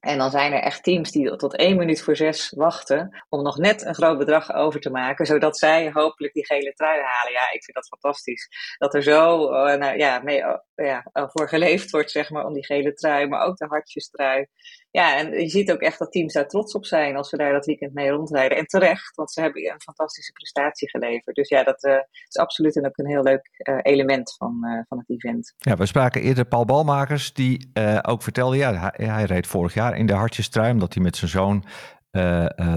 En 0.00 0.18
dan 0.18 0.30
zijn 0.30 0.52
er 0.52 0.62
echt 0.62 0.82
teams 0.82 1.10
die 1.10 1.36
tot 1.36 1.56
één 1.56 1.76
minuut 1.76 2.02
voor 2.02 2.16
zes 2.16 2.52
wachten 2.56 3.24
om 3.28 3.42
nog 3.42 3.56
net 3.56 3.84
een 3.84 3.94
groot 3.94 4.18
bedrag 4.18 4.52
over 4.52 4.80
te 4.80 4.90
maken, 4.90 5.26
zodat 5.26 5.58
zij 5.58 5.90
hopelijk 5.92 6.34
die 6.34 6.46
gele 6.46 6.72
trui 6.72 7.00
halen. 7.02 7.32
Ja, 7.32 7.52
ik 7.52 7.64
vind 7.64 7.74
dat 7.74 7.86
fantastisch. 7.86 8.48
Dat 8.78 8.94
er 8.94 9.02
zo 9.02 9.42
uh, 9.52 9.74
nou, 9.74 9.98
ja, 9.98 10.20
mee, 10.22 10.38
uh, 10.38 10.56
ja, 10.74 11.10
voor 11.12 11.48
geleefd 11.48 11.90
wordt, 11.90 12.10
zeg 12.10 12.30
maar, 12.30 12.44
om 12.44 12.52
die 12.52 12.64
gele 12.64 12.92
trui, 12.92 13.26
maar 13.26 13.46
ook 13.46 13.56
de 13.56 13.66
hartjestrui. 13.66 14.46
Ja, 14.92 15.16
en 15.16 15.40
je 15.40 15.48
ziet 15.48 15.72
ook 15.72 15.80
echt 15.80 15.98
dat 15.98 16.12
teams 16.12 16.32
daar 16.32 16.48
trots 16.48 16.74
op 16.74 16.84
zijn 16.84 17.16
als 17.16 17.30
we 17.30 17.36
daar 17.36 17.52
dat 17.52 17.66
weekend 17.66 17.94
mee 17.94 18.10
rondrijden. 18.10 18.58
En 18.58 18.66
terecht, 18.66 19.16
want 19.16 19.32
ze 19.32 19.40
hebben 19.40 19.62
een 19.62 19.80
fantastische 19.80 20.32
prestatie 20.32 20.88
geleverd. 20.88 21.36
Dus 21.36 21.48
ja, 21.48 21.62
dat 21.62 21.84
uh, 21.84 21.94
is 22.28 22.36
absoluut 22.36 22.84
ook 22.84 22.98
een 22.98 23.06
heel 23.06 23.22
leuk 23.22 23.50
uh, 23.68 23.78
element 23.82 24.34
van, 24.36 24.58
uh, 24.62 24.82
van 24.88 24.98
het 24.98 25.10
event. 25.10 25.54
Ja, 25.58 25.76
we 25.76 25.86
spraken 25.86 26.22
eerder 26.22 26.44
Paul 26.44 26.64
Balmakers, 26.64 27.32
die 27.32 27.70
ook 28.02 28.22
vertelde, 28.22 28.56
ja, 28.56 28.92
hij, 28.96 29.24
reed 29.24 29.46
vorig 29.46 29.74
jaar 29.74 29.96
in 29.96 30.06
de 30.06 30.12
hartjestrui, 30.12 30.72
omdat 30.72 30.94
hij 30.94 31.02
met 31.02 31.16
zijn 31.16 31.30
zoon 31.30 31.64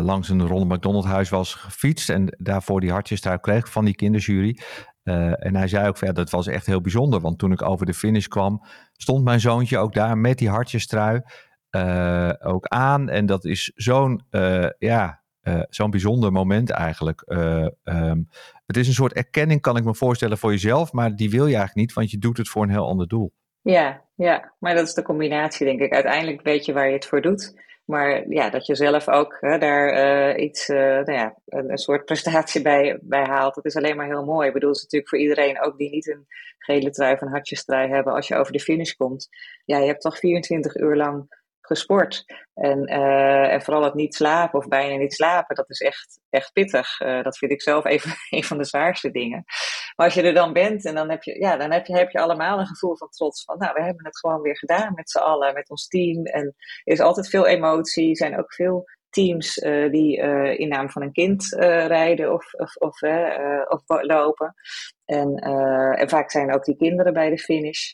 langs 0.01 0.29
een 0.29 0.47
Ronald 0.47 0.69
McDonald 0.69 1.05
huis 1.05 1.29
was 1.29 1.53
gefietst 1.53 2.09
en 2.09 2.35
daarvoor 2.39 2.81
die 2.81 2.91
hartjestrui 2.91 3.39
kreeg 3.39 3.71
van 3.71 3.85
die 3.85 3.95
kinderjury. 3.95 4.59
en 5.03 5.55
hij 5.55 5.67
zei 5.67 5.87
ook, 5.87 5.97
ja, 5.97 6.11
dat 6.11 6.29
was 6.29 6.47
echt 6.47 6.65
heel 6.65 6.81
bijzonder, 6.81 7.19
want 7.19 7.39
toen 7.39 7.51
ik 7.51 7.61
over 7.61 7.85
de 7.85 7.93
finish 7.93 8.27
kwam, 8.27 8.65
stond 8.93 9.23
mijn 9.23 9.39
zoontje 9.39 9.77
ook 9.77 9.93
daar 9.93 10.17
met 10.17 10.37
die 10.37 10.49
hartjestrui. 10.49 11.21
Uh, 11.75 12.31
ook 12.39 12.65
aan. 12.67 13.09
En 13.09 13.25
dat 13.25 13.45
is 13.45 13.71
zo'n 13.75 14.21
uh, 14.31 14.69
ja, 14.79 15.21
uh, 15.43 15.61
zo'n 15.69 15.89
bijzonder 15.89 16.31
moment 16.31 16.69
eigenlijk. 16.69 17.23
Um, 17.25 18.29
het 18.65 18.77
is 18.77 18.87
een 18.87 18.93
soort 18.93 19.13
erkenning, 19.13 19.61
kan 19.61 19.77
ik 19.77 19.83
me 19.83 19.95
voorstellen, 19.95 20.37
voor 20.37 20.51
jezelf, 20.51 20.91
maar 20.91 21.15
die 21.15 21.29
wil 21.29 21.47
je 21.47 21.55
eigenlijk 21.55 21.75
niet, 21.75 21.93
want 21.93 22.11
je 22.11 22.17
doet 22.17 22.37
het 22.37 22.49
voor 22.49 22.63
een 22.63 22.69
heel 22.69 22.87
ander 22.87 23.07
doel. 23.07 23.33
Ja, 23.61 24.01
ja, 24.15 24.53
maar 24.59 24.75
dat 24.75 24.87
is 24.87 24.93
de 24.93 25.01
combinatie, 25.01 25.65
denk 25.65 25.79
ik. 25.79 25.93
Uiteindelijk 25.93 26.41
weet 26.41 26.65
je 26.65 26.73
waar 26.73 26.87
je 26.87 26.93
het 26.93 27.05
voor 27.05 27.21
doet. 27.21 27.61
Maar 27.85 28.29
ja, 28.29 28.49
dat 28.49 28.65
je 28.65 28.75
zelf 28.75 29.09
ook 29.09 29.37
hè, 29.39 29.57
daar 29.57 30.37
iets, 30.37 30.67
nou 30.67 31.11
ja, 31.11 31.35
een, 31.45 31.71
een, 31.71 31.77
soort 31.77 32.05
prestatie 32.05 32.61
bij, 32.61 32.99
bij 33.01 33.25
haalt, 33.25 33.55
dat 33.55 33.65
is 33.65 33.75
alleen 33.75 33.95
maar 33.95 34.07
heel 34.07 34.25
mooi. 34.25 34.47
Ik 34.47 34.53
bedoel, 34.53 34.69
het 34.69 34.77
is 34.77 34.83
natuurlijk 34.83 35.09
voor 35.09 35.19
iedereen, 35.19 35.61
ook 35.61 35.77
die 35.77 35.89
niet 35.89 36.07
een 36.07 36.25
gele 36.57 36.89
trui 36.89 37.13
of 37.13 37.21
een 37.21 37.89
hebben, 37.89 38.13
als 38.13 38.27
je 38.27 38.35
over 38.35 38.51
de 38.51 38.59
finish 38.59 38.91
komt. 38.91 39.29
Ja, 39.65 39.77
je 39.77 39.85
hebt 39.85 40.01
toch 40.01 40.17
24 40.17 40.75
uur 40.75 40.95
lang 40.95 41.42
gesport. 41.65 42.25
En, 42.53 42.91
uh, 42.91 43.53
en 43.53 43.61
vooral 43.61 43.83
het 43.83 43.93
niet 43.93 44.15
slapen 44.15 44.59
of 44.59 44.67
bijna 44.67 44.95
niet 44.95 45.13
slapen, 45.13 45.55
dat 45.55 45.69
is 45.69 45.79
echt, 45.79 46.19
echt 46.29 46.51
pittig. 46.51 46.99
Uh, 46.99 47.23
dat 47.23 47.37
vind 47.37 47.51
ik 47.51 47.61
zelf 47.61 47.85
even 47.85 48.11
een 48.37 48.43
van 48.43 48.57
de 48.57 48.65
zwaarste 48.65 49.11
dingen. 49.11 49.43
Maar 49.95 50.05
als 50.05 50.15
je 50.15 50.21
er 50.21 50.33
dan 50.33 50.53
bent 50.53 50.85
en 50.85 50.95
dan 50.95 51.09
heb 51.09 51.23
je, 51.23 51.39
ja, 51.39 51.57
dan 51.57 51.71
heb 51.71 51.85
je, 51.85 51.95
heb 51.95 52.09
je 52.09 52.19
allemaal 52.19 52.59
een 52.59 52.67
gevoel 52.67 52.97
van 52.97 53.09
trots. 53.09 53.43
Van 53.43 53.57
nou, 53.57 53.73
we 53.73 53.83
hebben 53.83 54.05
het 54.05 54.19
gewoon 54.19 54.41
weer 54.41 54.57
gedaan 54.57 54.93
met 54.93 55.09
z'n 55.09 55.17
allen, 55.17 55.53
met 55.53 55.69
ons 55.69 55.87
team. 55.87 56.25
En 56.25 56.43
er 56.83 56.93
is 56.93 56.99
altijd 56.99 57.29
veel 57.29 57.47
emotie, 57.47 58.09
er 58.09 58.17
zijn 58.17 58.39
ook 58.39 58.53
veel 58.53 58.83
teams 59.09 59.53
die 59.91 60.17
in 60.57 60.67
naam 60.67 60.89
van 60.89 61.01
een 61.01 61.11
kind 61.11 61.45
rijden 61.87 62.33
of, 62.33 62.53
of, 62.53 62.75
of, 62.75 63.01
of 63.67 63.81
lopen. 63.85 64.53
En, 65.05 65.35
en 65.97 66.09
vaak 66.09 66.31
zijn 66.31 66.53
ook 66.53 66.63
die 66.63 66.75
kinderen 66.77 67.13
bij 67.13 67.29
de 67.29 67.37
finish 67.37 67.91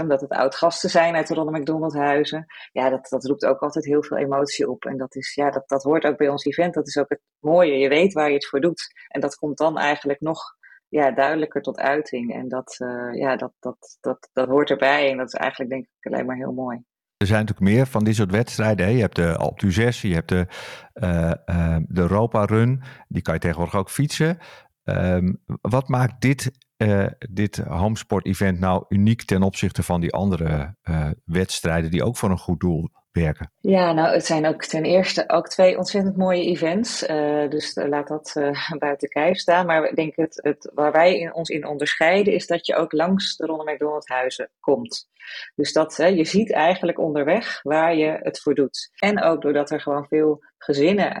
omdat 0.00 0.20
het 0.20 0.30
oud-gasten 0.30 0.90
zijn 0.90 1.14
uit 1.14 1.28
de 1.28 1.34
Ronald 1.34 1.56
McDonald 1.56 1.94
huizen. 1.94 2.46
Ja, 2.72 2.90
dat, 2.90 3.08
dat 3.08 3.24
roept 3.24 3.44
ook 3.44 3.60
altijd 3.60 3.84
heel 3.84 4.02
veel 4.02 4.16
emotie 4.16 4.70
op. 4.70 4.84
En 4.84 4.96
dat, 4.96 5.14
is, 5.14 5.34
ja, 5.34 5.50
dat, 5.50 5.68
dat 5.68 5.82
hoort 5.82 6.04
ook 6.04 6.16
bij 6.16 6.28
ons 6.28 6.44
event. 6.44 6.74
Dat 6.74 6.86
is 6.86 6.96
ook 6.96 7.08
het 7.08 7.20
mooie. 7.38 7.78
Je 7.78 7.88
weet 7.88 8.12
waar 8.12 8.28
je 8.28 8.34
het 8.34 8.46
voor 8.46 8.60
doet. 8.60 8.92
En 9.08 9.20
dat 9.20 9.34
komt 9.34 9.58
dan 9.58 9.78
eigenlijk 9.78 10.20
nog 10.20 10.40
ja, 10.88 11.10
duidelijker 11.10 11.62
tot 11.62 11.78
uiting. 11.78 12.32
En 12.34 12.48
dat, 12.48 12.76
uh, 12.78 13.14
ja, 13.14 13.36
dat, 13.36 13.52
dat, 13.58 13.96
dat, 14.00 14.28
dat 14.32 14.48
hoort 14.48 14.70
erbij. 14.70 15.10
En 15.10 15.16
dat 15.16 15.26
is 15.26 15.34
eigenlijk 15.34 15.70
denk 15.70 15.86
ik 16.00 16.12
alleen 16.12 16.26
maar 16.26 16.36
heel 16.36 16.52
mooi. 16.52 16.82
Er 17.16 17.26
zijn 17.28 17.40
natuurlijk 17.40 17.74
meer 17.74 17.86
van 17.86 18.04
dit 18.04 18.14
soort 18.14 18.30
wedstrijden. 18.30 18.86
Hè? 18.86 18.92
Je 18.92 19.00
hebt 19.00 19.16
de 19.16 19.36
Alpe 19.36 19.70
6, 19.70 20.00
je 20.02 20.14
hebt 20.14 20.28
de, 20.28 20.46
uh, 20.94 21.76
de 21.86 22.00
Europa 22.00 22.44
Run. 22.44 22.82
Die 23.08 23.22
kan 23.22 23.34
je 23.34 23.40
tegenwoordig 23.40 23.76
ook 23.76 23.90
fietsen. 23.90 24.38
Um, 24.84 25.42
wat 25.60 25.88
maakt 25.88 26.20
dit 26.20 26.50
uh, 26.82 27.06
dit 27.30 27.56
homesport-event 27.56 28.60
nou 28.60 28.84
uniek 28.88 29.22
ten 29.24 29.42
opzichte 29.42 29.82
van 29.82 30.00
die 30.00 30.12
andere 30.12 30.74
uh, 30.84 31.10
wedstrijden 31.24 31.90
die 31.90 32.04
ook 32.04 32.16
voor 32.16 32.30
een 32.30 32.38
goed 32.38 32.60
doel 32.60 32.88
werken? 33.12 33.52
Ja, 33.60 33.92
nou, 33.92 34.14
het 34.14 34.26
zijn 34.26 34.46
ook 34.46 34.64
ten 34.64 34.84
eerste 34.84 35.28
ook 35.28 35.48
twee 35.48 35.78
ontzettend 35.78 36.16
mooie 36.16 36.44
events. 36.44 37.08
Uh, 37.08 37.50
dus 37.50 37.74
laat 37.74 38.08
dat 38.08 38.32
buiten 38.78 39.08
kijf 39.08 39.38
staan. 39.38 39.66
Maar 39.66 39.84
ik 39.84 39.96
denk 39.96 40.16
het, 40.16 40.40
het, 40.42 40.70
waar 40.74 40.92
wij 40.92 41.18
in, 41.18 41.34
ons 41.34 41.48
in 41.48 41.66
onderscheiden 41.66 42.32
is 42.32 42.46
dat 42.46 42.66
je 42.66 42.74
ook 42.74 42.92
langs 42.92 43.36
de 43.36 43.46
Ronald 43.46 43.68
McDonald 43.68 44.08
huizen 44.08 44.50
komt. 44.60 45.08
Dus 45.54 45.72
dat 45.72 45.96
hè, 45.96 46.06
je 46.06 46.24
ziet 46.24 46.52
eigenlijk 46.52 46.98
onderweg 46.98 47.62
waar 47.62 47.96
je 47.96 48.18
het 48.22 48.40
voor 48.40 48.54
doet. 48.54 48.90
En 48.98 49.22
ook 49.22 49.42
doordat 49.42 49.70
er 49.70 49.80
gewoon 49.80 50.06
veel 50.08 50.44
gezinnen 50.58 51.14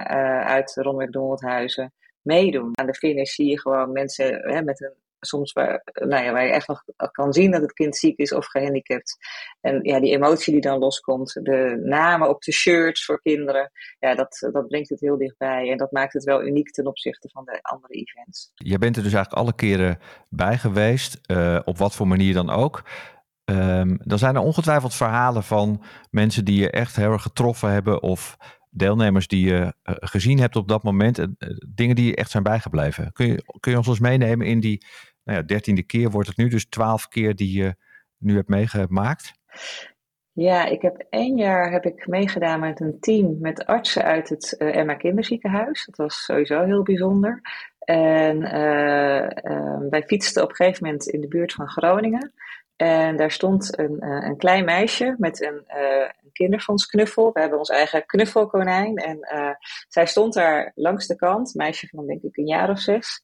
uit 0.44 0.74
de 0.74 0.82
Ronald 0.82 1.06
McDonald 1.06 1.42
huizen 1.42 1.92
meedoen. 2.22 2.70
Aan 2.78 2.86
de 2.86 2.94
finish 2.94 3.34
zie 3.34 3.46
je 3.46 3.60
gewoon 3.60 3.92
mensen 3.92 4.34
hè, 4.34 4.62
met 4.62 4.80
een 4.80 5.01
soms 5.26 5.52
waar, 5.52 5.82
nou 5.92 6.24
je 6.24 6.50
echt 6.50 6.68
nog 6.68 6.82
kan 7.12 7.32
zien 7.32 7.50
dat 7.50 7.62
het 7.62 7.72
kind 7.72 7.96
ziek 7.96 8.18
is 8.18 8.32
of 8.32 8.46
gehandicapt. 8.46 9.16
En 9.60 9.78
ja, 9.82 10.00
die 10.00 10.12
emotie 10.12 10.52
die 10.52 10.62
dan 10.62 10.78
loskomt, 10.78 11.32
de 11.42 11.80
namen 11.84 12.28
op 12.28 12.42
de 12.42 12.52
shirts 12.52 13.04
voor 13.04 13.20
kinderen, 13.22 13.70
ja, 13.98 14.14
dat, 14.14 14.48
dat 14.52 14.68
brengt 14.68 14.88
het 14.88 15.00
heel 15.00 15.18
dichtbij. 15.18 15.70
En 15.70 15.76
dat 15.76 15.92
maakt 15.92 16.12
het 16.12 16.24
wel 16.24 16.44
uniek 16.44 16.70
ten 16.70 16.86
opzichte 16.86 17.28
van 17.28 17.44
de 17.44 17.58
andere 17.62 17.94
events. 17.94 18.50
Je 18.54 18.78
bent 18.78 18.96
er 18.96 19.02
dus 19.02 19.12
eigenlijk 19.12 19.42
alle 19.42 19.54
keren 19.54 19.98
bij 20.28 20.58
geweest, 20.58 21.20
uh, 21.26 21.60
op 21.64 21.78
wat 21.78 21.94
voor 21.94 22.08
manier 22.08 22.34
dan 22.34 22.50
ook. 22.50 22.82
Um, 23.44 23.98
dan 24.04 24.18
zijn 24.18 24.34
er 24.34 24.40
ongetwijfeld 24.40 24.94
verhalen 24.94 25.42
van 25.42 25.84
mensen 26.10 26.44
die 26.44 26.60
je 26.60 26.70
echt 26.70 26.96
heel 26.96 27.12
erg 27.12 27.22
getroffen 27.22 27.70
hebben 27.70 28.02
of 28.02 28.36
deelnemers 28.70 29.26
die 29.26 29.46
je 29.46 29.60
uh, 29.60 29.72
gezien 29.84 30.38
hebt 30.38 30.56
op 30.56 30.68
dat 30.68 30.82
moment, 30.82 31.18
uh, 31.18 31.26
dingen 31.68 31.96
die 31.96 32.06
je 32.06 32.16
echt 32.16 32.30
zijn 32.30 32.42
bijgebleven. 32.42 33.12
Kun 33.12 33.26
je, 33.26 33.44
kun 33.60 33.70
je 33.72 33.78
ons 33.78 33.86
eens 33.86 33.98
meenemen 33.98 34.46
in 34.46 34.60
die 34.60 34.86
nou 35.24 35.38
ja, 35.38 35.44
dertiende 35.44 35.82
keer 35.82 36.10
wordt 36.10 36.28
het 36.28 36.36
nu, 36.36 36.48
dus 36.48 36.68
twaalf 36.68 37.08
keer 37.08 37.36
die 37.36 37.58
je 37.58 37.74
nu 38.18 38.34
hebt 38.34 38.48
meegemaakt? 38.48 39.32
Ja, 40.34 40.64
ik 40.64 40.82
heb 40.82 41.06
één 41.10 41.36
jaar 41.36 41.72
heb 41.72 41.84
ik 41.84 42.06
meegedaan 42.06 42.60
met 42.60 42.80
een 42.80 43.00
team 43.00 43.36
met 43.40 43.66
artsen 43.66 44.04
uit 44.04 44.28
het 44.28 44.56
uh, 44.58 44.76
Emma 44.76 44.94
Kinderziekenhuis. 44.94 45.84
Dat 45.86 45.96
was 45.96 46.24
sowieso 46.24 46.64
heel 46.64 46.82
bijzonder. 46.82 47.40
En 47.78 48.36
uh, 48.42 49.52
uh, 49.52 49.78
wij 49.90 50.02
fietsten 50.06 50.42
op 50.42 50.48
een 50.48 50.54
gegeven 50.54 50.84
moment 50.84 51.06
in 51.06 51.20
de 51.20 51.28
buurt 51.28 51.52
van 51.52 51.68
Groningen. 51.68 52.32
En 52.76 53.16
daar 53.16 53.30
stond 53.30 53.78
een, 53.78 54.06
een 54.06 54.36
klein 54.36 54.64
meisje 54.64 55.14
met 55.18 55.42
een, 55.42 55.64
een 56.22 56.32
kinderfondsknuffel. 56.32 57.32
We 57.32 57.40
hebben 57.40 57.58
ons 57.58 57.68
eigen 57.68 58.06
knuffelkonijn. 58.06 58.96
En 58.96 59.18
zij 59.88 60.06
stond 60.06 60.34
daar 60.34 60.72
langs 60.74 61.06
de 61.06 61.16
kant, 61.16 61.54
meisje 61.54 61.88
van 61.88 62.06
denk 62.06 62.22
ik 62.22 62.36
een 62.36 62.46
jaar 62.46 62.70
of 62.70 62.78
zes. 62.78 63.22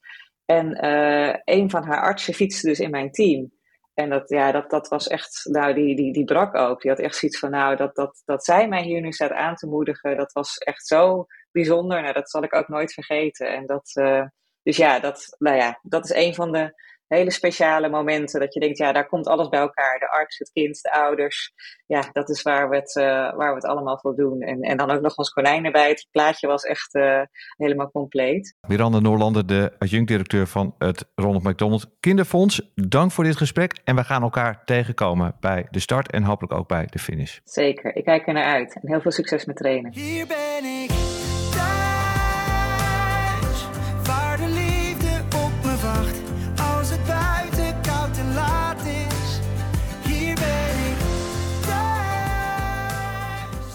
En 0.51 0.85
uh, 0.85 1.35
een 1.45 1.71
van 1.71 1.85
haar 1.85 2.01
artsen 2.01 2.35
fietste 2.35 2.67
dus 2.67 2.81
in 2.81 2.91
mijn 2.91 3.11
team. 3.11 3.53
En 3.95 4.11
dat, 4.11 4.29
ja, 4.29 4.53
dat, 4.53 4.71
dat 4.71 4.89
was 4.89 5.09
echt, 5.09 5.45
nou, 5.45 5.75
die, 5.75 5.97
die, 5.97 6.13
die 6.13 6.25
brak 6.25 6.55
ook. 6.55 6.81
Die 6.81 6.91
had 6.91 7.01
echt 7.01 7.17
zoiets 7.17 7.39
van, 7.39 7.51
nou, 7.51 7.77
dat, 7.77 7.95
dat, 7.95 8.23
dat 8.25 8.45
zij 8.45 8.69
mij 8.69 8.83
hier 8.83 9.01
nu 9.01 9.13
staat 9.13 9.31
aan 9.31 9.55
te 9.55 9.67
moedigen, 9.67 10.17
dat 10.17 10.33
was 10.33 10.59
echt 10.59 10.87
zo 10.87 11.27
bijzonder. 11.53 12.03
Nou, 12.03 12.13
dat 12.13 12.31
zal 12.31 12.43
ik 12.43 12.55
ook 12.55 12.69
nooit 12.69 12.93
vergeten. 12.93 13.53
En 13.53 13.67
dat, 13.67 13.91
uh, 13.95 14.25
dus 14.63 14.77
ja, 14.77 15.01
dat, 15.01 15.37
nou 15.39 15.57
ja, 15.57 15.79
dat 15.83 16.05
is 16.05 16.15
een 16.15 16.35
van 16.35 16.53
de 16.53 16.83
hele 17.09 17.31
speciale 17.31 17.89
momenten. 17.89 18.41
Dat 18.41 18.55
je 18.55 18.61
denkt, 18.61 18.79
ja, 18.79 18.93
daar 18.93 19.07
komt 19.07 19.27
alles 19.27 19.49
bij 19.49 19.61
elkaar. 19.61 19.99
De 19.99 20.11
arts, 20.11 20.39
het 20.39 20.51
kind, 20.53 20.83
de 20.83 20.93
ouders. 20.93 21.53
Ja, 21.87 22.09
dat 22.13 22.29
is 22.29 22.43
waar 22.43 22.69
we 22.69 22.77
het, 22.77 22.97
uh, 22.97 23.05
waar 23.37 23.49
we 23.49 23.55
het 23.55 23.65
allemaal 23.65 23.99
voor 23.99 24.17
doen. 24.17 24.41
En, 24.41 24.61
en 24.61 24.77
dan 24.77 24.91
ook 24.91 25.01
nog 25.01 25.17
ons 25.17 25.31
konijn 25.31 25.65
erbij. 25.65 25.89
Het 25.89 26.09
plaatje 26.11 26.47
was 26.47 26.63
echt 26.63 26.95
uh, 26.95 27.21
helemaal 27.57 27.91
compleet. 27.91 28.57
Miranda 28.67 28.99
Noorlander, 28.99 29.47
de 29.47 29.73
adjunct-directeur 29.79 30.47
van 30.47 30.75
het 30.79 31.11
Ronald 31.15 31.43
McDonald 31.43 31.87
Kinderfonds. 32.01 32.71
Dank 32.75 33.11
voor 33.11 33.25
dit 33.25 33.37
gesprek. 33.37 33.81
En 33.85 33.97
we 33.97 34.05
gaan 34.05 34.23
elkaar 34.23 34.65
tegenkomen 34.65 35.37
bij 35.41 35.67
de 35.71 35.81
start 35.81 36.11
en 36.11 36.23
hopelijk 36.23 36.53
ook 36.53 36.69
bij 36.69 36.87
de 36.91 36.99
finish. 36.99 37.39
Zeker, 37.45 37.97
ik 37.97 38.05
kijk 38.05 38.27
er 38.27 38.33
naar 38.33 38.45
uit. 38.45 38.79
En 38.83 38.89
heel 38.89 39.01
veel 39.01 39.11
succes 39.11 39.45
met 39.45 39.57
trainen. 39.57 39.93
Hier 39.93 40.27
ben 40.27 40.65
ik 40.65 41.08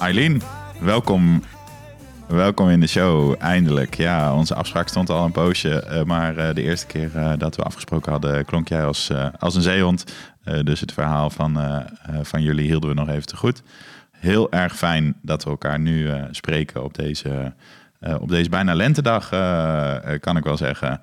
Eileen, 0.03 0.41
welkom. 0.79 1.43
Welkom 2.27 2.69
in 2.69 2.79
de 2.79 2.87
show, 2.87 3.35
eindelijk. 3.39 3.95
Ja, 3.95 4.35
onze 4.35 4.55
afspraak 4.55 4.87
stond 4.87 5.09
al 5.09 5.25
een 5.25 5.31
poosje, 5.31 5.87
uh, 5.87 6.03
maar 6.03 6.37
uh, 6.37 6.53
de 6.53 6.61
eerste 6.61 6.85
keer 6.85 7.11
uh, 7.15 7.33
dat 7.37 7.55
we 7.55 7.63
afgesproken 7.63 8.11
hadden, 8.11 8.45
klonk 8.45 8.67
jij 8.67 8.85
als, 8.85 9.11
als 9.39 9.55
een 9.55 9.61
zeehond. 9.61 10.03
dus 10.63 10.79
het 10.79 10.93
verhaal 10.93 11.29
van, 11.29 11.83
van 12.21 12.41
jullie 12.41 12.65
hielden 12.65 12.89
we 12.89 12.95
nog 12.95 13.09
even 13.09 13.25
te 13.25 13.35
goed. 13.35 13.63
Heel 14.11 14.51
erg 14.51 14.75
fijn 14.75 15.15
dat 15.21 15.43
we 15.43 15.49
elkaar 15.49 15.79
nu 15.79 16.11
spreken 16.31 16.83
op 16.83 16.93
deze, 16.93 17.53
op 18.19 18.29
deze 18.29 18.49
bijna 18.49 18.75
lentedag, 18.75 19.29
kan 20.19 20.37
ik 20.37 20.43
wel 20.43 20.57
zeggen. 20.57 21.01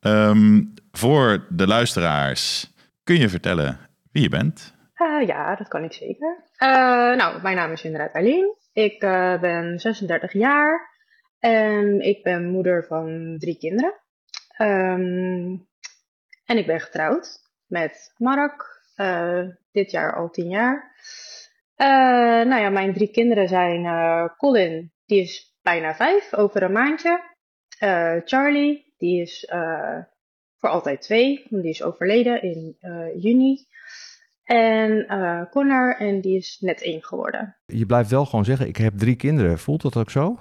Um, 0.00 0.74
voor 0.92 1.44
de 1.48 1.66
luisteraars, 1.66 2.70
kun 3.04 3.18
je 3.18 3.28
vertellen 3.28 3.78
wie 4.12 4.22
je 4.22 4.28
bent? 4.28 4.71
Uh, 5.02 5.26
ja, 5.26 5.54
dat 5.54 5.68
kan 5.68 5.84
ik 5.84 5.92
zeker. 5.92 6.44
Uh, 6.58 7.16
nou, 7.16 7.42
mijn 7.42 7.56
naam 7.56 7.72
is 7.72 7.84
inderdaad 7.84 8.14
Eileen. 8.14 8.56
Ik 8.72 9.02
uh, 9.02 9.40
ben 9.40 9.78
36 9.78 10.32
jaar 10.32 10.90
en 11.38 12.00
ik 12.00 12.22
ben 12.22 12.50
moeder 12.50 12.84
van 12.84 13.36
drie 13.38 13.58
kinderen. 13.58 13.94
Um, 14.58 15.68
en 16.46 16.58
ik 16.58 16.66
ben 16.66 16.80
getrouwd 16.80 17.38
met 17.66 18.14
Mark, 18.16 18.82
dit 19.72 19.90
jaar 19.90 20.16
al 20.16 20.30
tien 20.30 20.48
jaar. 20.48 20.94
nou 22.44 22.60
ja, 22.60 22.68
mijn 22.68 22.92
drie 22.92 23.10
kinderen 23.10 23.48
zijn 23.48 23.86
Colin, 24.36 24.92
die 25.06 25.20
is 25.20 25.56
bijna 25.62 25.94
vijf, 25.94 26.34
over 26.34 26.62
een 26.62 26.72
maandje. 26.72 27.20
Charlie, 28.24 28.94
die 28.98 29.20
is 29.20 29.46
voor 30.58 30.68
altijd 30.68 31.00
twee, 31.00 31.46
want 31.50 31.62
die 31.62 31.72
is 31.72 31.82
overleden 31.82 32.42
in 32.42 32.76
juni. 33.16 33.66
En 34.44 35.06
uh, 35.08 35.42
Connor, 35.50 35.96
en 35.96 36.20
die 36.20 36.36
is 36.36 36.58
net 36.60 36.82
één 36.82 37.02
geworden. 37.02 37.56
Je 37.66 37.86
blijft 37.86 38.10
wel 38.10 38.24
gewoon 38.24 38.44
zeggen, 38.44 38.68
ik 38.68 38.76
heb 38.76 38.98
drie 38.98 39.16
kinderen. 39.16 39.58
Voelt 39.58 39.82
dat 39.82 39.96
ook 39.96 40.10
zo? 40.10 40.38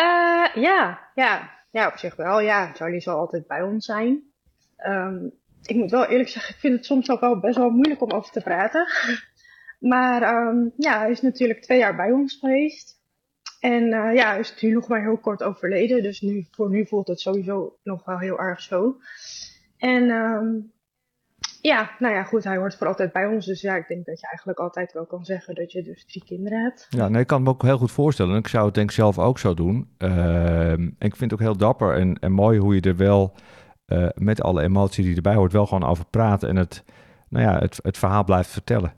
Uh, 0.00 0.62
ja, 0.62 1.10
ja, 1.14 1.50
ja, 1.70 1.86
op 1.86 1.96
zich 1.96 2.16
wel. 2.16 2.40
Ja, 2.40 2.72
Charlie 2.74 3.00
zal 3.00 3.18
altijd 3.18 3.46
bij 3.46 3.62
ons 3.62 3.84
zijn. 3.84 4.22
Um, 4.86 5.32
ik 5.62 5.76
moet 5.76 5.90
wel 5.90 6.06
eerlijk 6.06 6.28
zeggen, 6.28 6.54
ik 6.54 6.60
vind 6.60 6.76
het 6.76 6.86
soms 6.86 7.10
ook 7.10 7.20
wel 7.20 7.40
best 7.40 7.56
wel 7.56 7.70
moeilijk 7.70 8.02
om 8.02 8.10
over 8.10 8.32
te 8.32 8.40
praten. 8.40 8.86
maar 9.92 10.46
um, 10.46 10.72
ja, 10.76 10.98
hij 10.98 11.10
is 11.10 11.20
natuurlijk 11.20 11.62
twee 11.62 11.78
jaar 11.78 11.96
bij 11.96 12.12
ons 12.12 12.36
geweest. 12.40 13.02
En 13.60 13.82
uh, 13.82 14.14
ja, 14.14 14.30
hij 14.30 14.38
is 14.38 14.60
nu 14.60 14.70
nog 14.70 14.88
maar 14.88 15.02
heel 15.02 15.18
kort 15.18 15.42
overleden. 15.42 16.02
Dus 16.02 16.20
nu, 16.20 16.46
voor 16.50 16.70
nu 16.70 16.86
voelt 16.86 17.08
het 17.08 17.20
sowieso 17.20 17.78
nog 17.82 18.04
wel 18.04 18.18
heel 18.18 18.38
erg 18.38 18.60
zo. 18.60 18.96
En 19.78 20.10
um, 20.10 20.72
ja, 21.66 21.90
nou 21.98 22.14
ja, 22.14 22.22
goed, 22.22 22.44
hij 22.44 22.56
hoort 22.56 22.76
voor 22.76 22.86
altijd 22.86 23.12
bij 23.12 23.26
ons. 23.26 23.46
Dus 23.46 23.60
ja, 23.60 23.76
ik 23.76 23.88
denk 23.88 24.06
dat 24.06 24.20
je 24.20 24.26
eigenlijk 24.26 24.58
altijd 24.58 24.92
wel 24.92 25.06
kan 25.06 25.24
zeggen 25.24 25.54
dat 25.54 25.72
je 25.72 25.82
dus 25.82 26.04
drie 26.04 26.24
kinderen 26.24 26.62
hebt. 26.62 26.86
Ja, 26.90 27.08
nee, 27.08 27.20
ik 27.20 27.26
kan 27.26 27.42
me 27.42 27.48
ook 27.48 27.62
heel 27.62 27.78
goed 27.78 27.92
voorstellen. 27.92 28.36
Ik 28.36 28.48
zou 28.48 28.64
het 28.64 28.74
denk 28.74 28.88
ik 28.88 28.94
zelf 28.94 29.18
ook 29.18 29.38
zo 29.38 29.54
doen. 29.54 29.88
Uh, 29.98 30.70
en 30.70 30.96
ik 30.98 31.16
vind 31.16 31.30
het 31.30 31.32
ook 31.32 31.46
heel 31.46 31.56
dapper 31.56 31.94
en, 31.94 32.18
en 32.20 32.32
mooi 32.32 32.58
hoe 32.58 32.74
je 32.74 32.80
er 32.80 32.96
wel 32.96 33.34
uh, 33.86 34.08
met 34.14 34.42
alle 34.42 34.62
emotie 34.62 35.04
die 35.04 35.16
erbij 35.16 35.34
hoort, 35.34 35.52
wel 35.52 35.66
gewoon 35.66 35.88
over 35.88 36.04
praat 36.10 36.42
en 36.42 36.56
het, 36.56 36.84
nou 37.28 37.44
ja, 37.44 37.58
het, 37.58 37.78
het 37.82 37.98
verhaal 37.98 38.24
blijft 38.24 38.50
vertellen. 38.50 38.92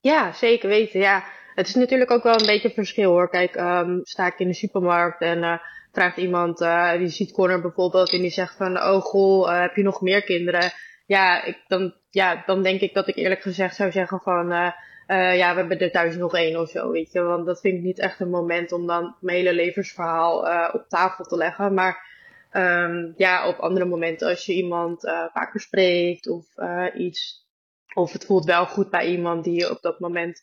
Ja, 0.00 0.32
zeker 0.32 0.68
weten. 0.68 1.00
Ja, 1.00 1.24
het 1.54 1.68
is 1.68 1.74
natuurlijk 1.74 2.10
ook 2.10 2.22
wel 2.22 2.40
een 2.40 2.46
beetje 2.46 2.68
een 2.68 2.74
verschil 2.74 3.10
hoor. 3.10 3.30
Kijk, 3.30 3.56
um, 3.56 4.00
sta 4.02 4.26
ik 4.26 4.38
in 4.38 4.48
de 4.48 4.54
supermarkt 4.54 5.20
en 5.20 5.38
uh, 5.38 5.58
vraagt 5.92 6.16
iemand, 6.16 6.60
uh, 6.60 6.92
die 6.92 7.08
ziet 7.08 7.32
Connor 7.32 7.60
bijvoorbeeld 7.60 8.12
en 8.12 8.20
die 8.20 8.30
zegt 8.30 8.56
van, 8.56 8.78
oh 8.78 9.00
goh, 9.00 9.60
heb 9.60 9.76
je 9.76 9.82
nog 9.82 10.00
meer 10.00 10.22
kinderen? 10.22 10.72
Ja, 11.06 11.44
ik, 11.44 11.64
dan, 11.66 11.94
ja, 12.10 12.42
dan 12.46 12.62
denk 12.62 12.80
ik 12.80 12.94
dat 12.94 13.08
ik 13.08 13.16
eerlijk 13.16 13.42
gezegd 13.42 13.76
zou 13.76 13.90
zeggen 13.92 14.20
van, 14.20 14.52
uh, 14.52 14.70
eh, 15.06 15.36
ja, 15.36 15.52
we 15.52 15.58
hebben 15.58 15.78
er 15.78 15.90
thuis 15.90 16.16
nog 16.16 16.34
één 16.34 16.60
of 16.60 16.70
zo, 16.70 16.90
weet 16.90 17.12
je. 17.12 17.22
Want 17.22 17.46
dat 17.46 17.60
vind 17.60 17.76
ik 17.76 17.82
niet 17.82 17.98
echt 17.98 18.20
een 18.20 18.30
moment 18.30 18.72
om 18.72 18.86
dan 18.86 19.16
mijn 19.20 19.36
hele 19.36 19.52
levensverhaal 19.52 20.48
eh, 20.48 20.74
op 20.74 20.88
tafel 20.88 21.24
te 21.24 21.36
leggen. 21.36 21.74
Maar 21.74 22.06
ehm, 22.50 23.12
ja, 23.16 23.48
op 23.48 23.58
andere 23.58 23.84
momenten 23.84 24.28
als 24.28 24.46
je 24.46 24.54
iemand 24.54 25.04
eh, 25.04 25.24
vaker 25.32 25.60
spreekt 25.60 26.28
of 26.28 26.56
eh, 26.56 26.86
iets, 26.94 27.46
of 27.94 28.12
het 28.12 28.24
voelt 28.24 28.44
wel 28.44 28.66
goed 28.66 28.90
bij 28.90 29.06
iemand 29.06 29.44
die 29.44 29.54
je 29.54 29.70
op 29.70 29.82
dat 29.82 30.00
moment 30.00 30.42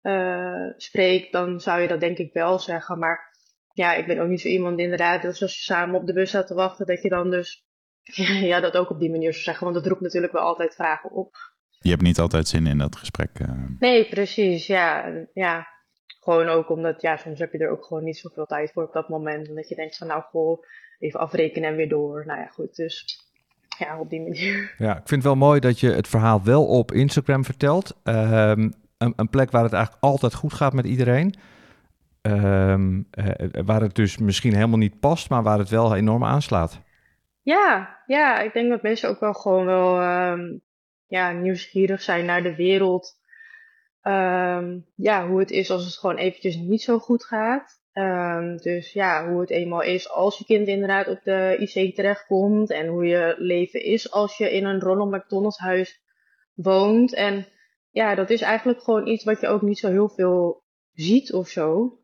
eh, 0.00 0.66
spreekt, 0.76 1.32
dan 1.32 1.60
zou 1.60 1.80
je 1.80 1.88
dat 1.88 2.00
denk 2.00 2.18
ik 2.18 2.32
wel 2.32 2.58
zeggen. 2.58 2.98
Maar 2.98 3.36
ja, 3.72 3.94
ik 3.94 4.06
ben 4.06 4.18
ook 4.18 4.28
niet 4.28 4.40
zo 4.40 4.48
iemand 4.48 4.78
inderdaad, 4.78 5.22
dus 5.22 5.42
als 5.42 5.56
je 5.56 5.62
samen 5.62 6.00
op 6.00 6.06
de 6.06 6.12
bus 6.12 6.28
staat 6.28 6.46
te 6.46 6.54
wachten, 6.54 6.86
dat 6.86 7.02
je 7.02 7.08
dan 7.08 7.30
dus 7.30 7.67
ja, 8.50 8.60
dat 8.60 8.76
ook 8.76 8.90
op 8.90 9.00
die 9.00 9.10
manier 9.10 9.32
zou 9.32 9.44
zeggen. 9.44 9.64
Want 9.64 9.76
dat 9.76 9.86
roept 9.86 10.00
natuurlijk 10.00 10.32
wel 10.32 10.42
altijd 10.42 10.74
vragen 10.74 11.10
op. 11.10 11.36
Je 11.80 11.90
hebt 11.90 12.02
niet 12.02 12.18
altijd 12.18 12.48
zin 12.48 12.66
in 12.66 12.78
dat 12.78 12.96
gesprek. 12.96 13.30
eh. 13.40 13.48
Nee, 13.78 14.08
precies. 14.08 14.66
Ja, 14.66 15.12
ja. 15.34 15.66
Gewoon 16.20 16.48
ook 16.48 16.70
omdat, 16.70 17.00
ja, 17.02 17.16
soms 17.16 17.38
heb 17.38 17.52
je 17.52 17.58
er 17.58 17.70
ook 17.70 17.84
gewoon 17.84 18.04
niet 18.04 18.18
zoveel 18.18 18.46
tijd 18.46 18.72
voor 18.72 18.82
op 18.84 18.92
dat 18.92 19.08
moment. 19.08 19.48
En 19.48 19.54
dat 19.54 19.68
je 19.68 19.74
denkt 19.74 19.96
van, 19.96 20.06
nou, 20.06 20.22
goh, 20.22 20.62
even 20.98 21.20
afrekenen 21.20 21.70
en 21.70 21.76
weer 21.76 21.88
door. 21.88 22.26
Nou 22.26 22.40
ja, 22.40 22.46
goed. 22.46 22.76
Dus 22.76 23.18
ja, 23.78 23.98
op 24.00 24.10
die 24.10 24.20
manier. 24.20 24.74
Ja, 24.78 24.90
ik 24.90 25.08
vind 25.08 25.10
het 25.10 25.22
wel 25.22 25.34
mooi 25.36 25.60
dat 25.60 25.80
je 25.80 25.90
het 25.90 26.08
verhaal 26.08 26.42
wel 26.44 26.66
op 26.66 26.92
Instagram 26.92 27.44
vertelt. 27.44 27.96
Ehm, 28.02 28.70
een, 28.98 29.12
een 29.16 29.28
plek 29.28 29.50
waar 29.50 29.62
het 29.62 29.72
eigenlijk 29.72 30.04
altijd 30.04 30.34
goed 30.34 30.52
gaat 30.52 30.72
met 30.72 30.86
iedereen. 30.86 31.34
Ehm, 32.20 33.02
eh, 33.10 33.62
waar 33.64 33.80
het 33.80 33.94
dus 33.94 34.18
misschien 34.18 34.54
helemaal 34.54 34.78
niet 34.78 35.00
past, 35.00 35.30
maar 35.30 35.42
waar 35.42 35.58
het 35.58 35.68
wel 35.68 35.94
enorm 35.96 36.24
aanslaat. 36.24 36.80
Ja, 37.48 38.02
ja, 38.06 38.40
ik 38.40 38.52
denk 38.52 38.70
dat 38.70 38.82
mensen 38.82 39.08
ook 39.08 39.20
wel 39.20 39.32
gewoon 39.34 39.64
wel 39.64 40.00
ehm, 40.00 40.58
ja, 41.06 41.32
nieuwsgierig 41.32 42.02
zijn 42.02 42.24
naar 42.24 42.42
de 42.42 42.54
wereld. 42.54 43.14
Ehm, 44.00 44.78
ja, 44.94 45.28
hoe 45.28 45.38
het 45.38 45.50
is 45.50 45.70
als 45.70 45.84
het 45.84 45.96
gewoon 45.96 46.16
eventjes 46.16 46.56
niet 46.56 46.82
zo 46.82 46.98
goed 46.98 47.24
gaat. 47.24 47.80
Ehm, 47.92 48.56
dus 48.56 48.92
ja, 48.92 49.28
hoe 49.28 49.40
het 49.40 49.50
eenmaal 49.50 49.82
is 49.82 50.10
als 50.10 50.38
je 50.38 50.44
kind 50.44 50.66
inderdaad 50.66 51.08
op 51.08 51.22
de 51.22 51.56
IC 51.58 51.94
terechtkomt. 51.94 52.70
En 52.70 52.86
hoe 52.86 53.06
je 53.06 53.34
leven 53.38 53.82
is 53.82 54.10
als 54.10 54.36
je 54.36 54.50
in 54.52 54.64
een 54.64 54.80
Ronald 54.80 55.10
McDonald 55.10 55.58
huis 55.58 56.02
woont. 56.54 57.14
En 57.14 57.46
ja, 57.90 58.14
dat 58.14 58.30
is 58.30 58.40
eigenlijk 58.40 58.82
gewoon 58.82 59.06
iets 59.06 59.24
wat 59.24 59.40
je 59.40 59.48
ook 59.48 59.62
niet 59.62 59.78
zo 59.78 59.88
heel 59.90 60.08
veel 60.08 60.62
ziet 60.92 61.32
of 61.32 61.48
zo. 61.48 61.98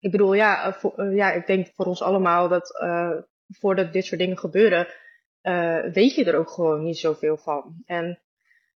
Ik 0.00 0.10
bedoel, 0.10 0.32
ja, 0.34 0.64
eh, 0.64 0.90
eh, 0.96 1.16
ja 1.16 1.32
ik 1.32 1.46
denk 1.46 1.66
voor 1.74 1.86
ons 1.86 2.02
allemaal 2.02 2.48
dat 2.48 2.80
eh, 2.80 3.18
voordat 3.48 3.92
dit 3.92 4.04
soort 4.04 4.20
dingen 4.20 4.38
gebeuren, 4.38 4.86
eh, 5.40 5.78
weet 5.92 6.14
je 6.14 6.24
er 6.24 6.38
ook 6.38 6.50
gewoon 6.50 6.82
niet 6.82 6.98
zoveel 6.98 7.36
van. 7.36 7.82
En 7.84 8.20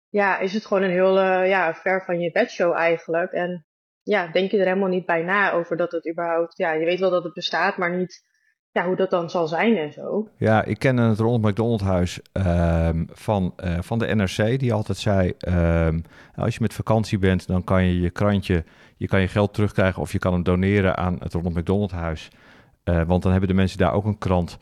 ja, 0.08 0.38
is 0.38 0.54
het 0.54 0.66
gewoon 0.66 0.82
een 0.82 0.90
heel 0.90 1.18
eh, 1.18 1.48
ja, 1.48 1.74
ver 1.74 2.04
van 2.04 2.20
je 2.20 2.32
bedshow 2.32 2.72
eigenlijk. 2.74 3.32
En 3.32 3.66
ja, 4.02 4.26
denk 4.26 4.50
je 4.50 4.58
er 4.58 4.66
helemaal 4.66 4.88
niet 4.88 5.06
bij 5.06 5.22
na 5.22 5.52
over 5.52 5.76
dat 5.76 5.92
het 5.92 6.08
überhaupt, 6.10 6.56
ja, 6.56 6.72
je 6.72 6.84
weet 6.84 7.00
wel 7.00 7.10
dat 7.10 7.24
het 7.24 7.34
bestaat, 7.34 7.76
maar 7.76 7.96
niet 7.96 8.28
ja, 8.72 8.86
hoe 8.86 8.96
dat 8.96 9.10
dan 9.10 9.30
zal 9.30 9.46
zijn 9.46 9.76
en 9.76 9.92
zo. 9.92 10.28
Ja, 10.36 10.64
ik 10.64 10.78
ken 10.78 10.96
het 10.96 11.18
Ronald 11.18 11.42
McDonald 11.42 11.80
Huis 11.80 12.20
ehm, 12.32 13.04
van, 13.08 13.52
eh, 13.56 13.78
van 13.80 13.98
de 13.98 14.14
NRC, 14.14 14.58
die 14.58 14.72
altijd 14.72 14.98
zei: 14.98 15.32
ehm, 15.38 16.00
als 16.34 16.54
je 16.54 16.60
met 16.60 16.74
vakantie 16.74 17.18
bent, 17.18 17.46
dan 17.46 17.64
kan 17.64 17.84
je 17.84 18.00
je 18.00 18.10
krantje, 18.10 18.64
je 18.96 19.06
kan 19.06 19.20
je 19.20 19.28
geld 19.28 19.54
terugkrijgen 19.54 20.02
of 20.02 20.12
je 20.12 20.18
kan 20.18 20.32
hem 20.32 20.42
doneren 20.42 20.96
aan 20.96 21.16
het 21.18 21.32
Ronald 21.32 21.54
McDonald 21.54 21.90
Huis. 21.90 22.30
Eh, 22.84 23.02
want 23.06 23.22
dan 23.22 23.30
hebben 23.30 23.48
de 23.48 23.54
mensen 23.54 23.78
daar 23.78 23.92
ook 23.92 24.04
een 24.04 24.18
krant. 24.18 24.58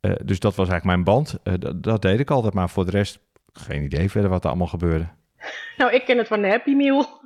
Eh, 0.00 0.12
dus 0.24 0.38
dat 0.38 0.54
was 0.54 0.68
eigenlijk 0.68 0.84
mijn 0.84 1.16
band. 1.16 1.38
Eh, 1.42 1.54
dat, 1.58 1.82
dat 1.82 2.02
deed 2.02 2.20
ik 2.20 2.30
altijd, 2.30 2.54
maar 2.54 2.70
voor 2.70 2.84
de 2.84 2.90
rest 2.90 3.18
geen 3.52 3.82
idee 3.82 4.10
verder 4.10 4.30
wat 4.30 4.42
er 4.42 4.48
allemaal 4.48 4.66
gebeurde. 4.66 5.08
Nou, 5.76 5.92
ik 5.92 6.04
ken 6.04 6.18
het 6.18 6.26
van 6.26 6.42
de 6.42 6.48
Happy 6.48 6.74
Meal. 6.74 7.06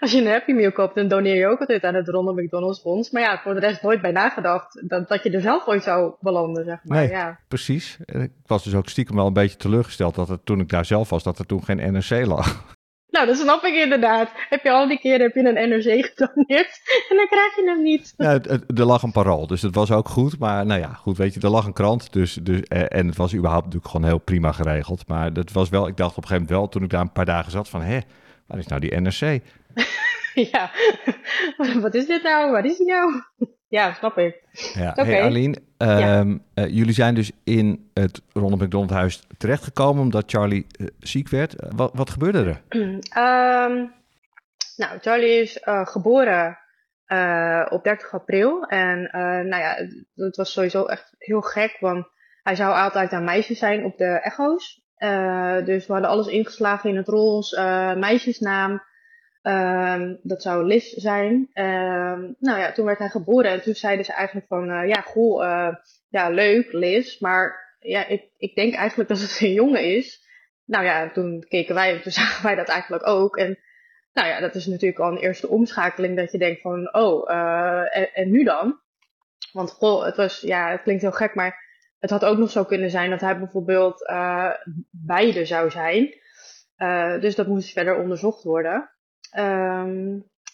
Als 0.00 0.12
je 0.12 0.20
een 0.20 0.26
Happy 0.26 0.52
Meal 0.52 0.72
koopt, 0.72 0.94
dan 0.94 1.08
doneer 1.08 1.36
je 1.36 1.46
ook 1.46 1.60
altijd 1.60 1.84
aan 1.84 1.94
het 1.94 2.08
Ronald 2.08 2.36
McDonald's 2.36 2.80
Fonds. 2.80 3.10
Maar 3.10 3.22
ja, 3.22 3.40
voor 3.42 3.54
de 3.54 3.60
rest 3.60 3.82
nooit 3.82 4.00
bij 4.00 4.10
nagedacht 4.10 4.88
dat, 4.88 5.08
dat 5.08 5.22
je 5.22 5.30
er 5.30 5.40
zelf 5.40 5.66
ooit 5.66 5.82
zou 5.82 6.14
belanden, 6.20 6.64
zeg 6.64 6.80
maar. 6.84 6.98
Nee. 6.98 7.08
Ja. 7.08 7.38
Precies. 7.48 7.98
Ik 8.04 8.32
was 8.46 8.64
dus 8.64 8.74
ook 8.74 8.88
stiekem 8.88 9.16
wel 9.16 9.26
een 9.26 9.32
beetje 9.32 9.56
teleurgesteld 9.56 10.14
dat 10.14 10.28
het 10.28 10.46
toen 10.46 10.60
ik 10.60 10.68
daar 10.68 10.84
zelf 10.84 11.10
was, 11.10 11.22
dat 11.22 11.38
er 11.38 11.46
toen 11.46 11.64
geen 11.64 11.92
NRC 11.92 12.26
lag. 12.26 12.76
Nou, 13.18 13.30
dat 13.30 13.38
snap 13.38 13.64
ik 13.64 13.74
inderdaad. 13.74 14.30
Heb 14.48 14.62
je 14.62 14.70
al 14.70 14.88
die 14.88 14.98
keren 14.98 15.20
heb 15.20 15.34
je 15.34 15.40
een 15.40 15.68
NRC 15.68 16.12
gedoneerd 16.14 16.80
en 17.08 17.16
dan 17.16 17.26
krijg 17.28 17.56
je 17.56 17.62
hem 17.66 17.82
niet. 17.82 18.14
Ja, 18.16 18.40
er 18.76 18.84
lag 18.84 19.02
een 19.02 19.12
parool, 19.12 19.46
dus 19.46 19.62
het 19.62 19.74
was 19.74 19.90
ook 19.90 20.08
goed. 20.08 20.38
Maar 20.38 20.66
nou 20.66 20.80
ja, 20.80 20.92
goed, 20.92 21.16
weet 21.16 21.34
je, 21.34 21.40
er 21.40 21.50
lag 21.50 21.66
een 21.66 21.72
krant. 21.72 22.12
Dus, 22.12 22.34
dus, 22.34 22.62
eh, 22.62 22.98
en 22.98 23.06
het 23.06 23.16
was 23.16 23.34
überhaupt 23.34 23.64
natuurlijk 23.64 23.92
gewoon 23.92 24.06
heel 24.06 24.18
prima 24.18 24.52
geregeld. 24.52 25.08
Maar 25.08 25.32
dat 25.32 25.52
was 25.52 25.68
wel, 25.68 25.86
ik 25.86 25.96
dacht 25.96 26.16
op 26.16 26.22
een 26.22 26.28
gegeven 26.28 26.42
moment 26.42 26.60
wel, 26.60 26.68
toen 26.68 26.82
ik 26.82 26.90
daar 26.90 27.00
een 27.00 27.12
paar 27.12 27.24
dagen 27.24 27.50
zat, 27.50 27.68
van 27.68 27.82
hé, 27.82 27.98
waar 28.46 28.58
is 28.58 28.66
nou 28.66 28.80
die 28.80 29.00
NRC? 29.00 29.40
Ja, 30.52 30.70
wat 31.80 31.94
is 31.94 32.06
dit 32.06 32.22
nou? 32.22 32.50
Waar 32.52 32.64
is 32.64 32.76
die 32.76 32.86
nou? 32.86 33.12
Ja, 33.70 33.92
snap 33.92 34.18
ik. 34.18 34.42
Ja, 34.74 34.90
Oké. 34.90 35.02
hey 35.04 35.22
Aline, 35.22 35.56
ehm, 35.78 36.36
eh, 36.54 36.66
jullie 36.68 36.92
zijn 36.94 37.14
dus 37.14 37.30
in 37.44 37.90
het 37.94 38.22
Ronald 38.32 38.60
McDonald 38.62 38.90
huis 38.90 39.22
terechtgekomen 39.38 40.02
omdat 40.02 40.30
Charlie 40.30 40.66
eh, 40.70 40.86
ziek 41.00 41.28
werd. 41.28 41.54
Eh, 41.54 41.70
wat, 41.76 41.90
wat 41.94 42.10
gebeurde 42.10 42.44
er? 42.44 42.62
Ehm, 43.12 43.84
nou, 44.76 44.98
Charlie 45.00 45.40
is 45.40 45.58
geboren 45.64 46.58
op 47.70 47.80
30 47.84 48.12
april. 48.14 48.62
En 48.64 49.00
nou 49.48 49.62
ja, 49.62 49.74
het- 49.74 50.04
het 50.14 50.36
was 50.36 50.52
sowieso 50.52 50.84
echt 50.84 51.14
heel 51.18 51.40
gek, 51.40 51.76
want 51.80 52.06
hij 52.42 52.54
zou 52.54 52.74
altijd 52.74 53.12
een 53.12 53.24
meisje 53.24 53.54
zijn 53.54 53.84
op 53.84 53.96
de 53.98 54.04
echo's. 54.20 54.82
Dus 55.64 55.86
we 55.86 55.92
hadden 55.92 56.10
alles 56.10 56.26
ingeslagen 56.26 56.90
in 56.90 56.96
het 56.96 57.08
roze, 57.08 57.94
meisjesnaam. 57.98 58.82
Ehm, 59.48 60.14
dat 60.22 60.42
zou 60.42 60.64
Liz 60.64 60.92
zijn. 60.92 61.50
Ehm, 61.52 62.32
nou 62.38 62.58
ja, 62.58 62.72
toen 62.72 62.84
werd 62.84 62.98
hij 62.98 63.08
geboren 63.08 63.50
en 63.50 63.62
toen 63.62 63.74
zeiden 63.74 64.04
ze 64.04 64.12
eigenlijk 64.12 64.46
van, 64.46 64.70
eh, 64.70 64.88
ja, 64.88 65.00
goh, 65.00 65.44
eh, 65.44 65.74
ja, 66.08 66.30
leuk, 66.30 66.72
Liz, 66.72 67.18
maar 67.18 67.76
ja, 67.78 68.06
ik, 68.06 68.30
ik 68.36 68.54
denk 68.54 68.74
eigenlijk 68.74 69.08
dat 69.08 69.20
het 69.20 69.40
een 69.40 69.52
jongen 69.52 69.96
is. 69.96 70.26
Nou 70.64 70.84
ja, 70.84 71.10
toen 71.10 71.44
keken 71.48 71.74
wij 71.74 71.94
en 71.94 72.02
toen 72.02 72.12
zagen 72.22 72.44
wij 72.44 72.54
dat 72.54 72.68
eigenlijk 72.68 73.06
ook. 73.06 73.36
En 73.36 73.58
nou 74.12 74.28
ja, 74.28 74.40
dat 74.40 74.54
is 74.54 74.66
natuurlijk 74.66 75.00
al 75.00 75.10
een 75.10 75.22
eerste 75.22 75.48
omschakeling 75.48 76.16
dat 76.16 76.32
je 76.32 76.38
denkt 76.38 76.60
van, 76.60 76.94
oh, 76.94 77.30
eh, 77.30 77.96
en, 77.96 78.12
en 78.12 78.30
nu 78.30 78.44
dan? 78.44 78.80
Want 79.52 79.70
goh, 79.70 80.04
het 80.04 80.16
was, 80.16 80.40
ja, 80.40 80.70
het 80.70 80.82
klinkt 80.82 81.02
heel 81.02 81.12
gek, 81.12 81.34
maar 81.34 81.64
het 81.98 82.10
had 82.10 82.24
ook 82.24 82.38
nog 82.38 82.50
zo 82.50 82.64
kunnen 82.64 82.90
zijn 82.90 83.10
dat 83.10 83.20
hij 83.20 83.38
bijvoorbeeld 83.38 84.12
beide 84.90 85.44
zou 85.44 85.70
zijn. 85.70 86.14
Dus 87.20 87.34
dat 87.34 87.46
moest 87.46 87.72
verder 87.72 87.96
onderzocht 87.96 88.42
worden. 88.42 88.97
Ehm, 89.30 90.06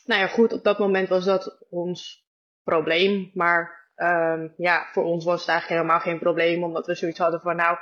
nou 0.04 0.20
ja, 0.20 0.26
goed, 0.26 0.52
op 0.52 0.64
dat 0.64 0.78
moment 0.78 1.08
was 1.08 1.24
dat 1.24 1.66
ons 1.70 2.26
probleem. 2.62 3.30
Maar 3.34 3.90
ehm, 3.94 4.48
ja, 4.56 4.88
voor 4.92 5.04
ons 5.04 5.24
was 5.24 5.40
het 5.40 5.48
eigenlijk 5.48 5.80
helemaal 5.80 6.02
geen 6.02 6.18
probleem, 6.18 6.64
omdat 6.64 6.86
we 6.86 6.94
zoiets 6.94 7.18
hadden 7.18 7.40
van, 7.40 7.56
nou, 7.56 7.76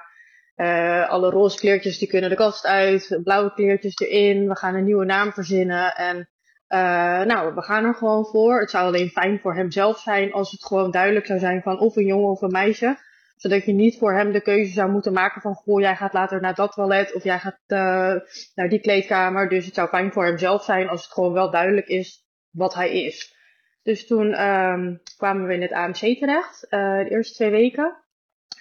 eh, 0.55 1.09
alle 1.09 1.31
roze 1.31 1.59
kleertjes 1.59 1.99
die 1.99 2.09
kunnen 2.09 2.31
de 2.31 2.37
kast 2.37 2.67
uit, 2.67 3.21
blauwe 3.23 3.55
kleertjes 3.55 3.99
erin, 3.99 4.49
we 4.49 4.57
gaan 4.57 4.75
een 4.75 4.85
nieuwe 4.85 5.05
naam 5.05 5.33
verzinnen 5.33 5.95
en 5.95 6.29
eh, 6.67 7.23
nou, 7.23 7.55
we 7.55 7.63
gaan 7.63 7.85
er 7.85 7.95
gewoon 7.95 8.27
voor. 8.27 8.61
Het 8.61 8.71
zou 8.71 8.87
alleen 8.87 9.09
fijn 9.09 9.41
voor 9.41 9.55
hemzelf 9.55 9.99
zijn 9.99 10.33
als 10.33 10.51
het 10.51 10.65
gewoon 10.65 10.91
duidelijk 10.91 11.27
zou 11.27 11.39
zijn 11.39 11.63
van 11.63 11.79
of 11.79 11.97
een 11.97 12.07
jongen 12.07 12.31
of 12.31 12.41
een 12.41 12.51
meisje. 12.51 12.97
Zodat 13.43 13.65
je 13.65 13.73
niet 13.73 13.99
voor 13.99 14.13
hem 14.13 14.33
de 14.33 14.41
keuze 14.41 14.73
zou 14.73 14.91
moeten 14.91 15.13
maken 15.13 15.41
van 15.41 15.55
goh, 15.55 15.81
jij 15.81 15.97
gaat 15.97 16.13
later 16.13 16.41
naar 16.41 16.55
dat 16.55 16.73
toilet 16.73 17.15
of 17.15 17.25
jij 17.25 17.39
gaat 17.39 17.59
eh, 17.67 18.15
naar 18.55 18.69
die 18.69 18.81
kleedkamer. 18.81 19.49
Dus 19.49 19.65
het 19.65 19.75
zou 19.75 19.89
fijn 19.89 20.13
voor 20.13 20.25
hemzelf 20.25 20.65
zijn 20.65 20.89
als 20.89 21.03
het 21.03 21.13
gewoon 21.13 21.33
wel 21.33 21.51
duidelijk 21.51 21.87
is 21.87 22.27
wat 22.51 22.75
hij 22.75 23.05
is. 23.05 23.35
Dus 23.83 24.07
toen 24.07 24.33
ehm, 24.33 24.97
kwamen 25.17 25.47
we 25.47 25.55
in 25.55 25.63
het 25.63 25.73
AMC 25.73 25.95
terecht, 25.95 26.67
eh, 26.69 26.99
de 26.99 27.11
eerste 27.11 27.35
twee 27.35 27.51
weken. 27.51 27.97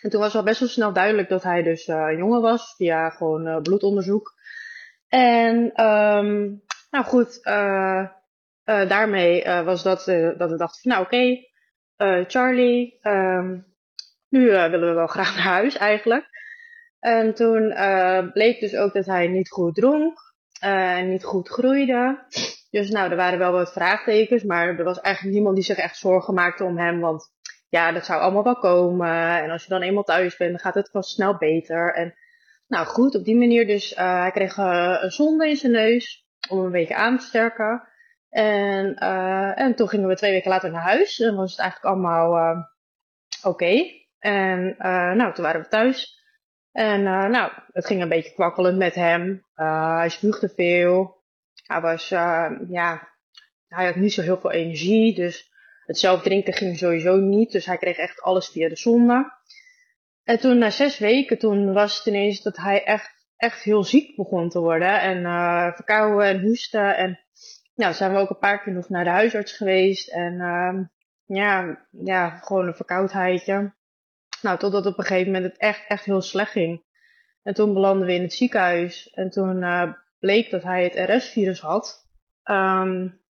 En 0.01 0.09
toen 0.09 0.19
was 0.19 0.35
al 0.35 0.43
best 0.43 0.59
wel 0.59 0.69
snel 0.69 0.93
duidelijk 0.93 1.29
dat 1.29 1.43
hij 1.43 1.63
dus 1.63 1.87
een 1.87 2.17
jongen 2.17 2.41
was, 2.41 2.73
via 2.75 3.09
gewoon 3.09 3.61
bloedonderzoek. 3.61 4.33
En 5.07 5.71
ehm, 5.73 6.55
nou 6.91 7.05
goed, 7.05 7.39
daarmee 8.65 9.43
was 9.43 9.83
dat, 9.83 10.05
dat 10.37 10.49
we 10.51 10.57
dachten 10.57 10.81
van 10.81 10.91
nou 10.91 11.03
oké, 11.03 11.45
Charlie, 12.29 12.99
ehm, 13.01 13.57
nu 14.31 14.49
eh, 14.49 14.69
willen 14.69 14.87
we 14.87 14.95
wel 14.95 15.07
graag 15.17 15.35
naar 15.35 15.43
huis 15.43 15.77
eigenlijk. 15.77 16.29
En 16.99 17.33
toen 17.33 17.71
eh, 17.71 18.31
bleek 18.31 18.59
dus 18.59 18.75
ook 18.75 18.93
dat 18.93 19.05
hij 19.05 19.27
niet 19.27 19.49
goed 19.49 19.75
dronk 19.75 20.19
eh, 20.59 20.97
en 20.97 21.09
niet 21.09 21.23
goed 21.23 21.49
groeide. 21.49 22.25
Dus 22.69 22.89
nou, 22.89 23.09
er 23.09 23.15
waren 23.15 23.39
wel 23.39 23.51
wat 23.51 23.71
vraagtekens, 23.71 24.43
maar 24.43 24.67
er 24.67 24.83
was 24.83 24.99
eigenlijk 25.01 25.35
niemand 25.35 25.55
die 25.55 25.65
zich 25.65 25.77
echt 25.77 25.97
zorgen 25.97 26.33
maakte 26.33 26.63
om 26.63 26.77
hem, 26.77 26.99
want 26.99 27.33
ja, 27.69 27.91
dat 27.91 28.05
zou 28.05 28.21
allemaal 28.21 28.43
wel 28.43 28.59
komen. 28.59 29.43
En 29.43 29.49
als 29.49 29.63
je 29.63 29.69
dan 29.69 29.81
eenmaal 29.81 30.03
thuis 30.03 30.37
bent, 30.37 30.51
dan 30.51 30.59
gaat 30.59 30.73
het 30.73 30.91
wel 30.91 31.03
snel 31.03 31.37
beter. 31.37 31.93
En 31.93 32.15
nou 32.67 32.85
goed, 32.85 33.15
op 33.15 33.23
die 33.23 33.37
manier 33.37 33.67
dus, 33.67 33.95
hij 33.95 34.31
kreeg 34.33 34.57
een 34.57 35.11
zonde 35.11 35.49
in 35.49 35.55
zijn 35.55 35.71
neus 35.71 36.27
om 36.49 36.59
een 36.59 36.71
beetje 36.71 36.95
aan 36.95 37.17
te 37.17 37.25
sterken. 37.25 37.87
En, 38.29 38.95
en 39.55 39.75
toen 39.75 39.89
gingen 39.89 40.07
we 40.07 40.15
twee 40.15 40.31
weken 40.31 40.49
later 40.49 40.71
naar 40.71 40.81
huis 40.81 41.19
en 41.19 41.35
was 41.35 41.51
het 41.51 41.59
eigenlijk 41.59 41.95
allemaal 41.95 42.65
oké. 43.43 44.00
En 44.21 44.75
eh, 44.77 45.11
nou, 45.11 45.33
toen 45.33 45.43
waren 45.43 45.61
we 45.61 45.67
thuis. 45.67 46.19
En 46.71 46.99
uh, 47.01 47.25
nou, 47.25 47.51
het 47.71 47.85
ging 47.85 48.01
een 48.01 48.09
beetje 48.09 48.33
kwakkelend 48.33 48.77
met 48.77 48.95
hem. 48.95 49.45
Uh, 49.55 49.97
hij 49.97 50.09
spuugde 50.09 50.49
veel. 50.49 51.19
Hij 51.65 51.81
was, 51.81 52.09
ja, 52.09 53.09
hij 53.67 53.85
had 53.85 53.95
niet 53.95 54.13
zo 54.13 54.21
heel 54.21 54.39
veel 54.39 54.51
energie. 54.51 55.15
Dus 55.15 55.51
het 55.85 55.97
zelf 55.97 56.21
drinken 56.21 56.53
ging 56.53 56.77
sowieso 56.77 57.15
niet. 57.15 57.51
Dus 57.51 57.65
hij 57.65 57.77
kreeg 57.77 57.97
echt 57.97 58.21
alles 58.21 58.49
via 58.49 58.69
de 58.69 58.75
zonde. 58.75 59.31
En 60.23 60.39
toen 60.39 60.57
na 60.57 60.69
zes 60.69 60.97
weken, 60.97 61.39
toen 61.39 61.73
was 61.73 61.97
het 61.97 62.05
ineens 62.05 62.41
dat 62.41 62.57
hij 62.57 62.83
echt, 62.83 63.27
echt 63.37 63.63
heel 63.63 63.83
ziek 63.83 64.15
begon 64.15 64.49
te 64.49 64.59
worden. 64.59 65.01
En 65.01 65.21
verkouden 65.73 66.25
en 66.25 66.41
hoesten. 66.41 66.97
En 66.97 67.19
nou, 67.75 67.93
zijn 67.93 68.13
we 68.13 68.19
ook 68.19 68.29
een 68.29 68.37
paar 68.37 68.63
keer 68.63 68.73
nog 68.73 68.89
naar 68.89 69.03
de 69.03 69.09
huisarts 69.09 69.57
geweest. 69.57 70.09
En 70.09 70.39
ehm, 70.39 70.83
ja, 71.25 71.85
ja, 71.91 72.29
gewoon 72.29 72.67
een 72.67 72.75
verkoudheidje. 72.75 73.73
Nou, 74.41 74.57
totdat 74.57 74.85
op 74.85 74.97
een 74.97 75.03
gegeven 75.03 75.31
moment 75.31 75.51
het 75.51 75.61
echt, 75.61 75.87
echt 75.87 76.05
heel 76.05 76.21
slecht 76.21 76.51
ging. 76.51 76.83
En 77.43 77.53
toen 77.53 77.73
belanden 77.73 78.07
we 78.07 78.13
in 78.13 78.21
het 78.21 78.33
ziekenhuis. 78.33 79.09
En 79.09 79.29
toen 79.29 79.61
uh, 79.61 79.93
bleek 80.19 80.49
dat 80.49 80.63
hij 80.63 80.83
het 80.83 81.09
RS-virus 81.09 81.59
had. 81.59 82.07
Um, 82.43 83.21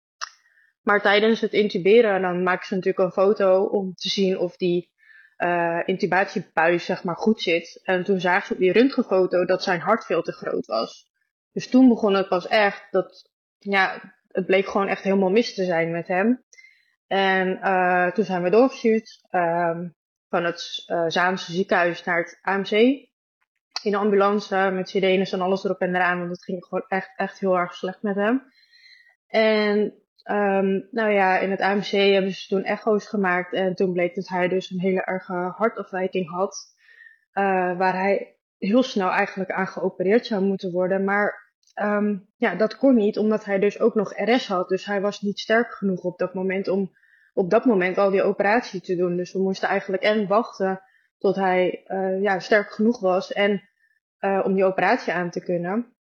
maar 0.83 1.03
tijdens 1.03 1.41
het 1.41 1.53
intuberen, 1.53 2.23
dan 2.23 2.43
maken 2.43 2.67
ze 2.67 2.75
natuurlijk 2.75 3.05
een 3.05 3.23
foto 3.23 3.65
om 3.65 3.95
te 3.95 4.09
zien 4.09 4.39
of 4.39 4.57
die 4.57 4.91
uh, 5.39 6.79
zeg 6.79 7.05
maar 7.05 7.17
goed 7.17 7.41
zit. 7.41 7.81
En 7.83 8.05
toen 8.05 8.21
zagen 8.21 8.47
ze 8.47 8.53
op 8.53 8.59
die 8.59 8.73
röntgenfoto 8.73 9.45
dat 9.45 9.63
zijn 9.63 9.81
hart 9.81 10.05
veel 10.05 10.23
te 10.23 10.33
groot 10.33 10.67
was. 10.67 11.11
Dus 11.53 11.69
toen 11.69 11.89
begon 11.89 12.15
het 12.15 12.29
pas 12.29 12.47
echt 12.47 12.87
dat, 12.91 13.31
ja, 13.59 14.15
het 14.29 14.47
bleek 14.47 14.67
gewoon 14.67 14.89
echt 14.89 15.03
helemaal 15.03 15.31
mis 15.31 15.55
te 15.55 15.65
zijn 15.65 15.91
met 15.91 16.09
hem. 16.09 16.45
En 17.07 17.59
uh, 17.63 18.11
toen 18.11 18.25
zijn 18.25 18.43
we 18.43 18.51
doorgestuurd 18.51 19.21
um, 19.31 19.95
van 20.31 20.45
het 20.45 20.85
uh, 20.87 21.05
Zaanse 21.09 21.53
ziekenhuis 21.53 22.05
naar 22.05 22.19
het 22.19 22.39
AMC. 22.43 22.71
In 23.83 23.91
de 23.91 23.97
ambulance 23.97 24.71
met 24.73 24.89
sirenes 24.89 25.33
en 25.33 25.41
alles 25.41 25.65
erop 25.65 25.81
en 25.81 25.95
eraan, 25.95 26.19
want 26.19 26.31
het 26.31 26.45
ging 26.45 26.65
gewoon 26.65 26.85
echt, 26.89 27.11
echt 27.17 27.41
heel 27.41 27.59
erg 27.59 27.75
slecht 27.75 28.03
met 28.03 28.15
hem. 28.15 28.43
En 29.27 29.79
um, 30.25 30.89
nou 30.91 31.11
ja, 31.11 31.39
in 31.39 31.51
het 31.51 31.61
AMC 31.61 31.91
hebben 31.91 32.33
ze 32.33 32.49
toen 32.49 32.65
echo's 32.65 33.07
gemaakt 33.07 33.53
en 33.53 33.75
toen 33.75 33.93
bleek 33.93 34.15
dat 34.15 34.29
hij 34.29 34.49
dus 34.49 34.71
een 34.71 34.81
hele 34.81 35.05
erge 35.05 35.53
hartafwijking 35.57 36.31
had. 36.31 36.75
Uh, 37.35 37.79
waar 37.79 37.95
hij 37.95 38.37
heel 38.59 38.83
snel 38.83 39.11
eigenlijk 39.11 39.51
aan 39.51 39.67
geopereerd 39.67 40.27
zou 40.27 40.43
moeten 40.43 40.73
worden. 40.73 41.05
Maar 41.05 41.53
um, 41.83 42.29
ja, 42.37 42.55
dat 42.55 42.77
kon 42.77 42.95
niet, 42.95 43.19
omdat 43.19 43.45
hij 43.45 43.59
dus 43.59 43.81
ook 43.81 43.95
nog 43.95 44.13
RS 44.17 44.49
had. 44.49 44.69
Dus 44.69 44.85
hij 44.85 45.01
was 45.01 45.21
niet 45.21 45.39
sterk 45.39 45.73
genoeg 45.73 46.03
op 46.03 46.19
dat 46.19 46.35
moment 46.35 46.69
om 46.69 46.91
op 47.35 47.51
dat 47.51 47.65
moment 47.65 47.99
al 47.99 48.11
die 48.11 48.23
operatie 48.23 48.81
te 48.81 48.97
doen. 48.97 49.17
Dus 49.17 49.33
we 49.33 49.39
moesten 49.39 49.69
eigenlijk 49.69 50.03
en 50.03 50.27
wachten 50.27 50.81
tot 51.19 51.37
hij 51.37 51.85
uh, 51.87 52.23
ja, 52.23 52.39
sterk 52.39 52.71
genoeg 52.71 53.01
was 53.01 53.33
en 53.33 53.69
uh, 54.21 54.41
om 54.45 54.55
die 54.55 54.65
operatie 54.65 55.13
aan 55.13 55.31
te 55.31 55.41
kunnen. 55.41 55.95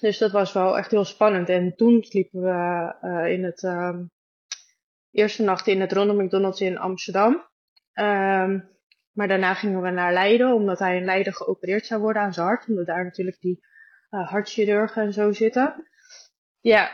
Dus 0.00 0.18
dat 0.18 0.30
was 0.30 0.52
wel 0.52 0.78
echt 0.78 0.90
heel 0.90 1.04
spannend. 1.04 1.48
En 1.48 1.74
toen 1.76 2.02
sliepen 2.02 2.40
we 2.40 2.94
uh, 3.02 3.32
in 3.32 3.44
het 3.44 3.62
um, 3.62 4.10
eerste 5.10 5.42
nacht 5.42 5.66
in 5.66 5.80
het 5.80 5.92
Ronald 5.92 6.18
McDonald's 6.18 6.60
in 6.60 6.78
Amsterdam. 6.78 7.32
Um, 7.94 8.74
maar 9.12 9.28
daarna 9.28 9.54
gingen 9.54 9.82
we 9.82 9.90
naar 9.90 10.12
Leiden, 10.12 10.54
omdat 10.54 10.78
hij 10.78 10.96
in 10.96 11.04
Leiden 11.04 11.34
geopereerd 11.34 11.86
zou 11.86 12.00
worden 12.00 12.22
aan 12.22 12.32
zijn 12.32 12.46
hart. 12.46 12.68
Omdat 12.68 12.86
daar 12.86 13.04
natuurlijk 13.04 13.40
die 13.40 13.64
hartchirurgen 14.08 15.02
en 15.02 15.12
zo 15.12 15.32
zitten. 15.32 15.88
Ja, 16.60 16.90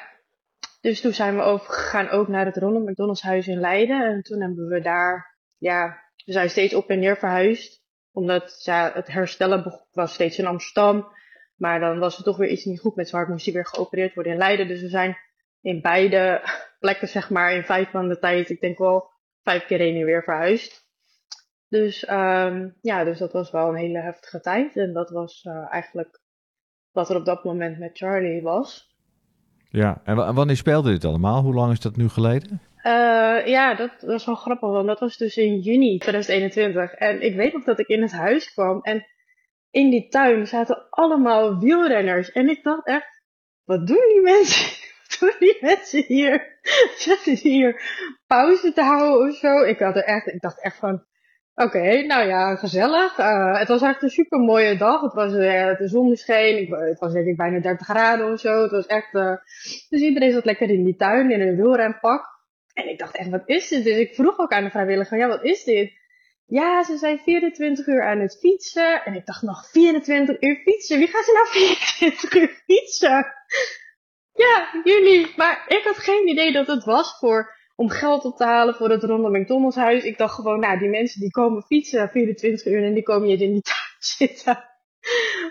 dus 0.82 1.00
toen 1.00 1.12
zijn 1.12 1.36
we 1.36 1.42
overgegaan 1.42 2.08
ook 2.08 2.28
naar 2.28 2.46
het 2.46 2.56
Ronald 2.56 2.88
McDonald's 2.88 3.22
huis 3.22 3.48
in 3.48 3.60
Leiden. 3.60 4.06
En 4.06 4.22
toen 4.22 4.40
hebben 4.40 4.66
we 4.66 4.80
daar, 4.80 5.38
ja, 5.58 6.02
we 6.24 6.32
zijn 6.32 6.50
steeds 6.50 6.74
op 6.74 6.88
en 6.88 6.98
neer 6.98 7.16
verhuisd. 7.16 7.80
Omdat 8.12 8.62
ja, 8.64 8.92
het 8.94 9.06
herstellen 9.06 9.84
was 9.92 10.14
steeds 10.14 10.38
in 10.38 10.46
Amsterdam. 10.46 11.08
Maar 11.56 11.80
dan 11.80 11.98
was 11.98 12.18
er 12.18 12.24
toch 12.24 12.36
weer 12.36 12.48
iets 12.48 12.64
niet 12.64 12.80
goed 12.80 12.96
met 12.96 13.08
zijn 13.08 13.20
hart. 13.20 13.32
Moest 13.32 13.44
hij 13.44 13.54
weer 13.54 13.66
geopereerd 13.66 14.14
worden 14.14 14.32
in 14.32 14.38
Leiden. 14.38 14.68
Dus 14.68 14.80
we 14.80 14.88
zijn 14.88 15.16
in 15.60 15.80
beide 15.80 16.42
plekken, 16.80 17.08
zeg 17.08 17.30
maar, 17.30 17.52
in 17.52 17.64
vijf 17.64 17.92
maanden 17.92 18.20
tijd, 18.20 18.50
ik 18.50 18.60
denk 18.60 18.78
wel 18.78 19.10
vijf 19.42 19.66
keer 19.66 19.78
heen 19.78 19.96
en 19.96 20.04
weer 20.04 20.22
verhuisd. 20.22 20.86
Dus 21.68 22.08
um, 22.10 22.78
ja, 22.80 23.04
dus 23.04 23.18
dat 23.18 23.32
was 23.32 23.50
wel 23.50 23.68
een 23.68 23.76
hele 23.76 23.98
heftige 23.98 24.40
tijd. 24.40 24.76
En 24.76 24.92
dat 24.92 25.10
was 25.10 25.44
uh, 25.44 25.72
eigenlijk 25.72 26.20
wat 26.90 27.10
er 27.10 27.16
op 27.16 27.24
dat 27.24 27.44
moment 27.44 27.78
met 27.78 27.98
Charlie 27.98 28.42
was. 28.42 28.91
Ja, 29.72 30.00
en 30.04 30.34
wanneer 30.34 30.56
speelde 30.56 30.90
dit 30.90 31.04
allemaal? 31.04 31.42
Hoe 31.42 31.54
lang 31.54 31.72
is 31.72 31.80
dat 31.80 31.96
nu 31.96 32.08
geleden? 32.08 32.60
Uh, 32.76 33.46
ja, 33.46 33.74
dat, 33.74 34.02
is 34.02 34.24
wel 34.24 34.34
grappig, 34.34 34.68
want 34.68 34.86
dat 34.86 35.00
was 35.00 35.16
dus 35.16 35.36
in 35.36 35.58
juni 35.58 35.98
2021. 35.98 36.92
En 36.92 37.22
ik 37.22 37.34
weet 37.36 37.52
nog 37.52 37.64
dat 37.64 37.78
ik 37.78 37.86
in 37.86 38.02
het 38.02 38.12
huis 38.12 38.52
kwam 38.52 38.80
en 38.82 39.06
in 39.70 39.90
die 39.90 40.08
tuin 40.08 40.46
zaten 40.46 40.86
allemaal 40.90 41.58
wielrenners. 41.58 42.32
En 42.32 42.48
ik 42.48 42.62
dacht 42.62 42.86
echt, 42.86 43.22
wat 43.64 43.86
doen 43.86 44.04
die 44.12 44.22
mensen? 44.22 44.80
Wat 45.20 45.20
doen 45.20 45.36
die 45.38 45.58
mensen 45.60 46.04
hier? 46.06 46.58
Zitten 46.96 47.36
hier 47.36 47.82
pauze 48.26 48.72
te 48.72 48.82
houden 48.82 49.28
of 49.28 49.36
zo? 49.36 49.62
Ik, 49.62 49.78
had 49.78 49.96
er 49.96 50.04
echt, 50.04 50.26
ik 50.26 50.40
dacht 50.40 50.62
echt 50.62 50.76
van, 50.76 51.04
Oké, 51.54 52.02
nou 52.02 52.28
ja, 52.28 52.56
gezellig. 52.56 53.18
Uh, 53.18 53.58
het 53.58 53.68
was 53.68 53.82
echt 53.82 54.02
een 54.02 54.10
super 54.10 54.38
mooie 54.38 54.76
dag. 54.76 55.00
Het 55.00 55.12
was 55.12 55.32
uh, 55.32 55.76
de 55.76 55.88
zon 55.88 56.16
scheen. 56.16 56.74
Het 56.74 56.98
was 56.98 57.12
denk 57.12 57.26
ik 57.26 57.36
bijna 57.36 57.60
30 57.60 57.86
graden 57.86 58.32
of 58.32 58.40
zo. 58.40 58.62
Het 58.62 58.70
was 58.70 58.86
echt. 58.86 59.14
Uh, 59.14 59.36
dus 59.88 60.00
iedereen 60.00 60.32
zat 60.32 60.44
lekker 60.44 60.70
in 60.70 60.84
die 60.84 60.96
tuin 60.96 61.30
in 61.30 61.40
een 61.40 61.56
wielrenpak. 61.56 62.32
En 62.74 62.88
ik 62.88 62.98
dacht 62.98 63.16
echt, 63.16 63.30
wat 63.30 63.42
is 63.48 63.68
dit? 63.68 63.84
Dus 63.84 63.96
ik 63.96 64.14
vroeg 64.14 64.38
ook 64.38 64.52
aan 64.52 64.64
de 64.64 64.70
vrijwilliger, 64.70 65.18
ja, 65.18 65.28
wat 65.28 65.44
is 65.44 65.64
dit? 65.64 65.92
Ja, 66.46 66.82
ze 66.82 66.96
zijn 66.96 67.18
24 67.18 67.86
uur 67.86 68.02
aan 68.02 68.20
het 68.20 68.38
fietsen. 68.40 69.04
En 69.04 69.14
ik 69.14 69.26
dacht 69.26 69.42
nog 69.42 69.70
24 69.70 70.40
uur 70.40 70.56
fietsen. 70.56 70.98
Wie 70.98 71.08
gaat 71.08 71.24
ze 71.24 71.32
nou 71.32 71.46
24 71.98 72.34
uur 72.34 72.62
fietsen? 72.66 73.26
Ja, 74.32 74.68
jullie. 74.84 75.32
Maar 75.36 75.64
ik 75.68 75.82
had 75.84 75.96
geen 75.96 76.28
idee 76.28 76.52
dat 76.52 76.66
het 76.66 76.84
was 76.84 77.18
voor 77.18 77.54
om 77.76 77.88
geld 77.88 78.24
op 78.24 78.36
te 78.36 78.44
halen 78.44 78.74
voor 78.74 78.90
het 78.90 79.02
Ronald 79.02 79.32
McDonald's 79.32 79.76
huis. 79.76 80.04
Ik 80.04 80.18
dacht 80.18 80.34
gewoon, 80.34 80.60
nou, 80.60 80.78
die 80.78 80.88
mensen 80.88 81.20
die 81.20 81.30
komen 81.30 81.62
fietsen 81.62 82.08
24 82.08 82.72
uur 82.72 82.84
en 82.84 82.94
die 82.94 83.02
komen 83.02 83.28
je 83.28 83.36
in 83.36 83.52
die 83.52 83.62
tuin 83.62 83.96
zitten. 84.18 84.64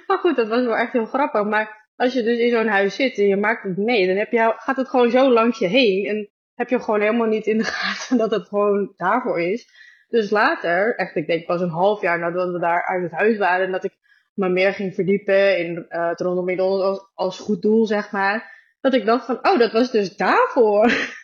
Maar 0.07 0.17
goed, 0.17 0.35
dat 0.35 0.47
was 0.47 0.65
wel 0.65 0.77
echt 0.77 0.93
heel 0.93 1.05
grappig. 1.05 1.43
Maar 1.43 1.89
als 1.95 2.13
je 2.13 2.23
dus 2.23 2.37
in 2.37 2.49
zo'n 2.49 2.67
huis 2.67 2.95
zit 2.95 3.17
en 3.17 3.27
je 3.27 3.37
maakt 3.37 3.63
het 3.63 3.77
mee, 3.77 4.07
dan 4.07 4.15
heb 4.15 4.31
je, 4.31 4.53
gaat 4.55 4.75
het 4.75 4.89
gewoon 4.89 5.11
zo 5.11 5.31
langs 5.31 5.59
je 5.59 5.67
heen. 5.67 6.05
En 6.05 6.29
heb 6.55 6.69
je 6.69 6.79
gewoon 6.79 7.01
helemaal 7.01 7.27
niet 7.27 7.47
in 7.47 7.57
de 7.57 7.63
gaten 7.73 8.17
dat 8.17 8.31
het 8.31 8.47
gewoon 8.47 8.93
daarvoor 8.95 9.41
is. 9.41 9.67
Dus 10.07 10.29
later, 10.29 10.95
echt 10.95 11.15
ik 11.15 11.27
denk 11.27 11.45
pas 11.45 11.61
een 11.61 11.69
half 11.69 12.01
jaar 12.01 12.19
nadat 12.19 12.51
we 12.51 12.59
daar 12.59 12.85
uit 12.85 13.03
het 13.03 13.11
huis 13.11 13.37
waren, 13.37 13.71
dat 13.71 13.83
ik 13.83 13.97
me 14.33 14.49
meer 14.49 14.73
ging 14.73 14.93
verdiepen 14.93 15.57
in 15.57 15.85
uh, 15.89 16.09
het 16.09 16.19
McDonald's 16.19 17.11
als 17.13 17.39
goed 17.39 17.61
doel, 17.61 17.85
zeg 17.85 18.11
maar. 18.11 18.59
Dat 18.81 18.93
ik 18.93 19.05
dacht 19.05 19.25
van, 19.25 19.39
oh, 19.41 19.59
dat 19.59 19.71
was 19.71 19.91
dus 19.91 20.15
daarvoor. 20.15 20.91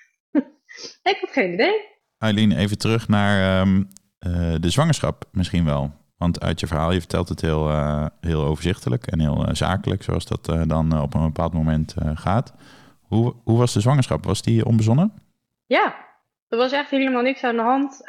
Ik 1.04 1.18
heb 1.20 1.30
geen 1.30 1.54
idee. 1.54 1.96
Eileen, 2.18 2.52
even 2.52 2.78
terug 2.78 3.08
naar 3.08 3.62
um, 3.62 3.88
uh, 4.20 4.56
de 4.60 4.70
zwangerschap 4.70 5.26
misschien 5.32 5.66
wel. 5.66 5.92
Want 6.18 6.42
uit 6.42 6.60
je 6.60 6.68
verhaal, 6.68 6.92
je 6.92 7.00
vertelt 7.00 7.30
het 7.30 7.42
heel, 7.42 7.70
uh, 7.70 8.06
heel 8.22 8.44
overzichtelijk 8.44 9.08
en 9.08 9.20
heel 9.20 9.48
uh, 9.48 9.54
zakelijk, 9.54 10.04
zoals 10.04 10.26
dat 10.26 10.46
dan 10.68 11.02
op 11.02 11.14
een 11.14 11.24
bepaald 11.24 11.54
moment 11.54 11.96
gaat. 12.14 12.54
Hoe, 13.02 13.36
hoe 13.44 13.58
was 13.58 13.74
de 13.74 13.80
zwangerschap? 13.80 14.26
Was 14.26 14.42
die 14.42 14.66
onbezonnen? 14.66 15.14
Ja, 15.66 15.96
er 16.48 16.58
was 16.58 16.72
echt 16.72 16.90
helemaal 16.90 17.22
niks 17.22 17.44
aan 17.44 17.56
de 17.56 17.62
hand. 17.62 18.02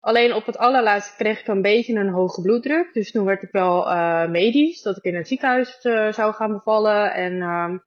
alleen 0.00 0.34
op 0.34 0.46
het 0.46 0.58
allerlaatste 0.58 1.16
kreeg 1.16 1.40
ik 1.40 1.46
een 1.46 1.62
beetje 1.62 1.94
een 1.94 2.08
hoge 2.08 2.42
bloeddruk. 2.42 2.92
Dus 2.92 3.10
toen 3.10 3.24
werd 3.24 3.42
ik 3.42 3.50
wel 3.52 3.86
medisch, 4.28 4.82
dat 4.82 4.96
ik 4.96 5.04
in 5.04 5.14
het 5.16 5.28
ziekenhuis 5.28 5.78
zou 6.10 6.32
gaan 6.32 6.52
bevallen. 6.52 7.14
En 7.14 7.42
um, 7.42 7.82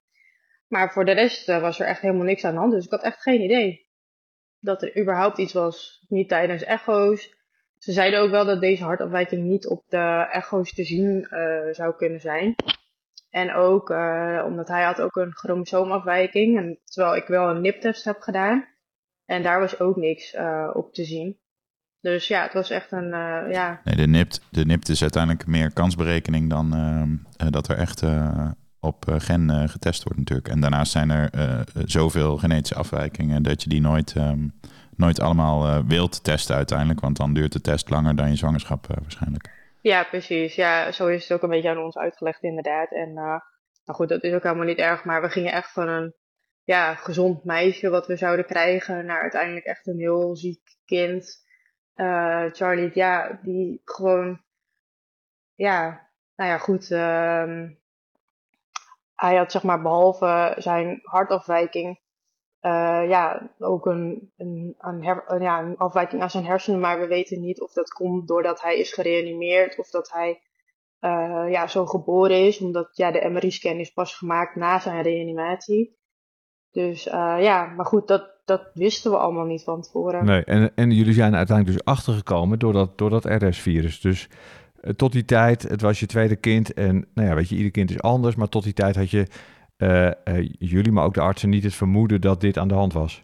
maar 0.74 0.92
voor 0.92 1.06
de 1.06 1.12
rest 1.12 1.50
uh, 1.50 1.62
was 1.62 1.80
er 1.80 1.88
echt 1.88 2.02
helemaal 2.02 2.26
niks 2.26 2.44
aan 2.44 2.54
de 2.54 2.60
hand. 2.60 2.72
Dus 2.72 2.86
ik 2.86 2.92
had 2.92 3.04
echt 3.04 3.22
geen 3.22 3.42
idee 3.42 3.88
dat 4.60 4.82
er 4.82 5.00
überhaupt 5.00 5.38
iets 5.38 5.54
was. 5.54 6.06
Niet 6.08 6.30
tijdens 6.30 6.64
echo's. 6.64 7.36
Ze 7.78 7.92
zeiden 7.92 8.20
ook 8.20 8.30
wel 8.30 8.46
dat 8.46 8.62
deze 8.62 8.84
hartafwijking 8.84 9.44
niet 9.44 9.68
op 9.68 9.84
de 9.88 10.28
echo's 10.32 10.74
te 10.74 10.84
zien 10.84 11.28
uh, 11.30 11.74
zou 11.74 11.96
kunnen 11.96 12.20
zijn. 12.20 12.56
En 13.30 13.54
ook 13.54 13.90
uh, 13.90 14.44
omdat 14.46 14.68
hij 14.68 14.84
had 14.84 15.02
ook 15.02 15.16
een 15.16 15.34
chromosoomafwijking. 15.34 16.58
En 16.58 16.80
terwijl 16.84 17.16
ik 17.16 17.28
wel 17.28 17.50
een 17.50 17.62
niptest 17.62 18.04
heb 18.04 18.20
gedaan. 18.20 18.68
En 19.26 19.44
daar 19.44 19.60
was 19.60 19.80
ook 19.80 19.96
niks 19.96 20.36
op 20.74 20.94
te 20.94 21.04
zien. 21.04 21.40
Dus 22.00 22.28
ja, 22.28 22.44
het 22.44 22.54
was 22.54 22.70
echt 22.70 22.92
een, 22.92 23.10
ja... 23.52 23.82
Nee, 23.84 23.96
de 23.96 24.08
NIPT, 24.08 24.42
de 24.52 24.66
NIPT 24.66 24.90
is 24.90 25.02
uiteindelijk 25.02 25.48
meer 25.48 25.74
kansberekening 25.74 26.50
dan 26.50 26.70
dat 27.50 27.68
er 27.68 27.78
echt 27.78 28.02
op 28.84 29.08
eh, 29.08 29.16
gen 29.18 29.50
uh, 29.50 29.64
getest 29.68 30.04
wordt 30.04 30.20
natuurlijk. 30.20 30.48
En 30.48 30.60
daarnaast 30.60 30.92
zijn 30.92 31.10
er 31.10 31.30
uh, 31.36 31.60
zoveel 31.86 32.38
genetische 32.38 32.76
afwijkingen 32.76 33.44
dat 33.44 33.64
je 33.64 33.70
die 33.70 33.82
nooit, 33.82 34.16
um, 34.16 34.60
nooit 34.96 35.20
allemaal 35.20 35.86
wilt 35.86 36.24
testen 36.24 36.56
uiteindelijk. 36.56 37.00
Want 37.00 37.18
dan 37.18 37.34
duurt 37.34 37.52
de 37.52 37.62
test 37.62 37.90
langer 37.90 38.16
dan 38.16 38.30
je 38.30 38.36
zwangerschap 38.36 38.88
waarschijnlijk. 39.02 39.50
Ja, 39.82 40.04
precies. 40.04 40.56
Ja, 40.56 40.92
zo 40.92 41.08
is 41.08 41.22
het 41.22 41.32
ook 41.32 41.44
een 41.44 41.50
beetje 41.50 41.70
aan 41.70 41.84
ons 41.84 41.98
uitgelegd 41.98 42.44
inderdaad. 42.44 42.92
En 42.92 43.14
nou 43.14 43.42
goed, 43.86 44.10
dat 44.10 44.24
is 44.24 44.34
ook 44.34 44.44
helemaal 44.44 44.66
niet 44.66 44.78
erg. 44.78 45.04
Maar 45.04 45.22
we 45.22 45.30
gingen 45.30 45.54
echt 45.54 45.72
van 45.72 45.88
een 45.88 46.14
ja, 46.64 46.96
gezond 46.96 47.44
meisje 47.44 47.90
wat 47.90 48.08
we 48.08 48.16
zouden 48.16 48.46
krijgen 48.46 49.06
naar 49.06 49.22
uiteindelijk 49.22 49.66
echt 49.66 49.88
een 49.88 50.00
heel 50.00 50.36
ziek 50.36 50.62
kind. 50.86 51.42
Charlie, 52.52 52.92
ja, 52.94 53.40
die 53.44 53.82
gewoon 53.86 54.42
ja, 55.56 56.10
nou 56.36 56.50
ja, 56.50 56.58
goed. 56.58 56.92
ehm, 56.92 57.70
hij 59.16 59.36
had 59.36 59.52
zeg 59.52 59.64
maar 59.64 59.82
behalve 59.82 60.56
zijn 60.58 61.00
hartafwijking, 61.04 62.00
eh, 62.60 63.04
ja, 63.08 63.50
ook 63.60 63.86
een, 63.86 64.32
een, 64.38 64.76
een, 64.80 65.02
ja, 65.42 65.60
een 65.60 65.78
afwijking 65.78 66.22
aan 66.22 66.30
zijn 66.30 66.46
hersenen. 66.46 66.80
Maar 66.80 67.00
we 67.00 67.08
weten 67.08 67.42
niet 67.42 67.62
of 67.62 67.74
dat 67.74 67.90
komt 67.90 68.28
doordat 68.28 68.62
hij 68.62 68.78
is 68.78 68.94
gereanimeerd 68.94 69.80
of 69.80 69.90
dat 69.90 70.12
hij 70.12 70.42
eh, 71.00 71.46
ja, 71.50 71.68
zo 71.68 71.86
geboren 71.86 72.46
is. 72.46 72.60
Omdat 72.60 72.90
ja, 72.94 73.12
de 73.12 73.30
MRI-scan 73.30 73.78
is 73.78 73.92
pas 73.92 74.16
gemaakt 74.16 74.56
na 74.56 74.80
zijn 74.80 75.02
reanimatie. 75.02 75.98
Dus 76.72 77.08
eh, 77.08 77.36
ja, 77.40 77.66
maar 77.66 77.86
goed, 77.86 78.08
dat, 78.08 78.32
dat 78.46 78.72
wisten 78.74 79.12
we 79.12 79.18
allemaal 79.18 79.46
niet 79.46 79.64
van 79.64 79.82
tevoren. 79.82 80.26
Nee, 80.26 80.44
en, 80.44 80.72
en 80.76 80.92
jullie 80.92 81.14
zijn 81.14 81.36
uiteindelijk 81.36 81.78
dus 81.78 81.94
achtergekomen 81.94 82.60
door 82.60 82.74
dat, 82.74 82.98
door 82.98 83.10
dat 83.10 83.26
RS-virus. 83.26 84.02
Dus 84.02 84.30
tot 84.96 85.12
die 85.12 85.26
tijd, 85.26 85.62
het 85.62 85.82
was 85.82 86.00
je 86.00 86.06
tweede 86.06 86.36
kind. 86.36 86.74
En 86.74 87.08
nou 87.14 87.28
ja, 87.28 87.36
weet 87.36 87.50
je, 87.50 87.56
ieder 87.56 87.72
kind 87.72 87.90
is 87.90 88.02
anders. 88.02 88.36
Maar 88.36 88.50
tot 88.50 88.64
die 88.64 88.74
tijd 88.74 88.96
had 88.96 89.10
je, 89.10 89.28
eh, 89.78 90.08
eh, 90.08 90.50
jullie, 90.60 90.92
maar 90.92 91.06
ook 91.06 91.14
de 91.14 91.22
artsen, 91.22 91.50
niet 91.50 91.64
het 91.64 91.76
vermoeden 91.76 92.22
dat 92.22 92.42
dit 92.42 92.58
aan 92.58 92.68
de 92.68 92.74
hand 92.74 92.94
was. 92.94 93.24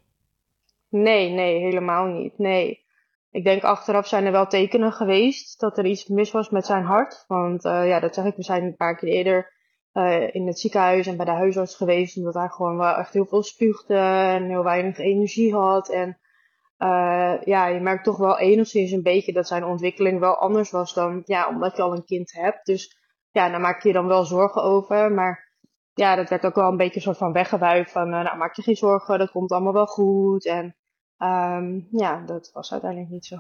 Nee, 0.90 1.30
nee, 1.30 1.60
helemaal 1.60 2.06
niet. 2.06 2.38
Nee. 2.38 2.88
Ik 3.32 3.44
denk 3.44 3.64
achteraf 3.64 4.08
zijn 4.08 4.26
er 4.26 4.32
wel 4.32 4.48
tekenen 4.48 4.92
geweest 4.92 5.60
dat 5.60 5.78
er 5.78 5.86
iets 5.86 6.08
mis 6.08 6.32
was 6.32 6.50
met 6.50 6.66
zijn 6.66 6.84
hart. 6.84 7.26
Want 7.28 7.66
eh, 7.66 7.88
ja, 7.88 8.00
dat 8.00 8.14
zeg 8.14 8.26
ik, 8.26 8.36
we 8.36 8.44
zijn 8.44 8.64
een 8.64 8.76
paar 8.76 8.96
keer 8.96 9.10
eerder 9.10 9.52
eh, 9.92 10.36
in 10.36 10.48
het 10.48 10.60
ziekenhuis 10.60 11.08
en 11.08 11.18
bij 11.18 11.26
de 11.26 11.32
huisarts 11.32 11.76
geweest. 11.76 12.18
Omdat 12.18 12.34
hij 12.34 12.48
gewoon 12.48 12.78
wel 12.78 12.96
echt 12.96 13.14
heel 13.14 13.26
veel 13.26 13.44
spuugde 13.44 13.96
en 13.98 14.48
heel 14.48 14.64
weinig 14.64 14.98
energie 14.98 15.54
had. 15.54 15.90
En 15.90 16.18
eh, 16.80 17.36
ja, 17.44 17.68
je 17.68 17.80
merkt 17.80 18.04
toch 18.04 18.18
wel 18.18 18.40
enigszins 18.40 18.92
een 18.92 19.04
beetje 19.04 19.34
dat 19.34 19.48
zijn 19.48 19.64
ontwikkeling 19.64 20.20
wel 20.20 20.36
anders 20.36 20.72
was 20.72 20.94
dan, 20.94 21.22
ja, 21.26 21.48
omdat 21.48 21.76
je 21.76 21.82
al 21.82 21.96
een 21.96 22.06
kind 22.06 22.32
hebt. 22.34 22.66
Dus 22.66 22.98
ja, 23.32 23.50
daar 23.50 23.60
maak 23.60 23.84
je 23.84 23.94
dan 23.94 24.08
wel 24.08 24.26
zorgen 24.26 24.64
over. 24.64 25.12
Maar 25.12 25.54
ja, 25.94 26.16
dat 26.16 26.30
werd 26.30 26.46
ook 26.46 26.56
wel 26.56 26.70
een 26.70 26.78
beetje 26.78 27.00
soort 27.00 27.18
van 27.18 27.32
weggewuifd 27.32 27.92
van, 27.92 28.14
eh, 28.14 28.24
nou 28.24 28.38
maak 28.38 28.56
je 28.56 28.62
geen 28.62 28.76
zorgen, 28.76 29.20
dat 29.20 29.32
komt 29.32 29.52
allemaal 29.52 29.74
wel 29.74 29.86
goed. 29.86 30.46
En 30.46 30.76
ehm, 31.18 31.80
ja, 31.92 32.24
dat 32.26 32.52
was 32.54 32.72
uiteindelijk 32.72 33.12
niet 33.12 33.26
zo. 33.26 33.38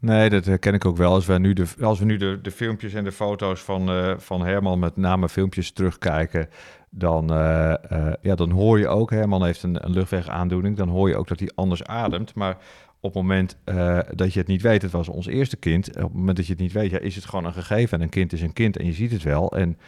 Nee, 0.00 0.30
dat 0.30 0.44
herken 0.44 0.74
ik 0.74 0.84
ook 0.84 0.96
wel. 0.96 1.12
Als 1.12 1.26
we 1.26 1.38
nu 1.38 1.52
de, 1.52 1.66
als 1.80 1.98
we 1.98 2.04
nu 2.04 2.16
de, 2.16 2.40
de 2.40 2.50
filmpjes 2.50 2.94
en 2.94 3.04
de 3.04 3.12
foto's 3.12 3.60
van, 3.60 3.90
eh, 3.90 4.18
van 4.18 4.44
Herman, 4.44 4.78
met 4.78 4.96
name 4.96 5.28
filmpjes, 5.28 5.72
terugkijken, 5.72 6.48
dan, 6.90 7.32
eh, 7.32 7.72
eh, 7.72 8.12
ja, 8.20 8.34
dan 8.34 8.50
hoor 8.50 8.78
je 8.78 8.88
ook, 8.88 9.10
Herman 9.10 9.44
heeft 9.44 9.62
een, 9.62 9.84
een 9.84 9.92
luchtwegaandoening, 9.92 10.76
dan 10.76 10.88
hoor 10.88 11.08
je 11.08 11.16
ook 11.16 11.28
dat 11.28 11.38
hij 11.38 11.50
anders 11.54 11.84
ademt. 11.84 12.34
Maar 12.34 12.56
op 13.00 13.14
het 13.14 13.22
moment 13.22 13.56
eh, 13.64 13.98
dat 14.14 14.32
je 14.32 14.38
het 14.38 14.48
niet 14.48 14.62
weet, 14.62 14.82
het 14.82 14.90
was 14.90 15.08
ons 15.08 15.26
eerste 15.26 15.56
kind, 15.56 15.88
op 15.88 16.02
het 16.02 16.12
moment 16.12 16.36
dat 16.36 16.46
je 16.46 16.52
het 16.52 16.60
niet 16.60 16.72
weet, 16.72 16.90
ja, 16.90 16.98
is 16.98 17.14
het 17.14 17.24
gewoon 17.24 17.44
een 17.44 17.52
gegeven. 17.52 17.98
En 17.98 18.04
een 18.04 18.10
kind 18.10 18.32
is 18.32 18.42
een 18.42 18.52
kind 18.52 18.76
en 18.76 18.86
je 18.86 18.92
ziet 18.92 19.12
het 19.12 19.22
wel. 19.22 19.52
En 19.56 19.78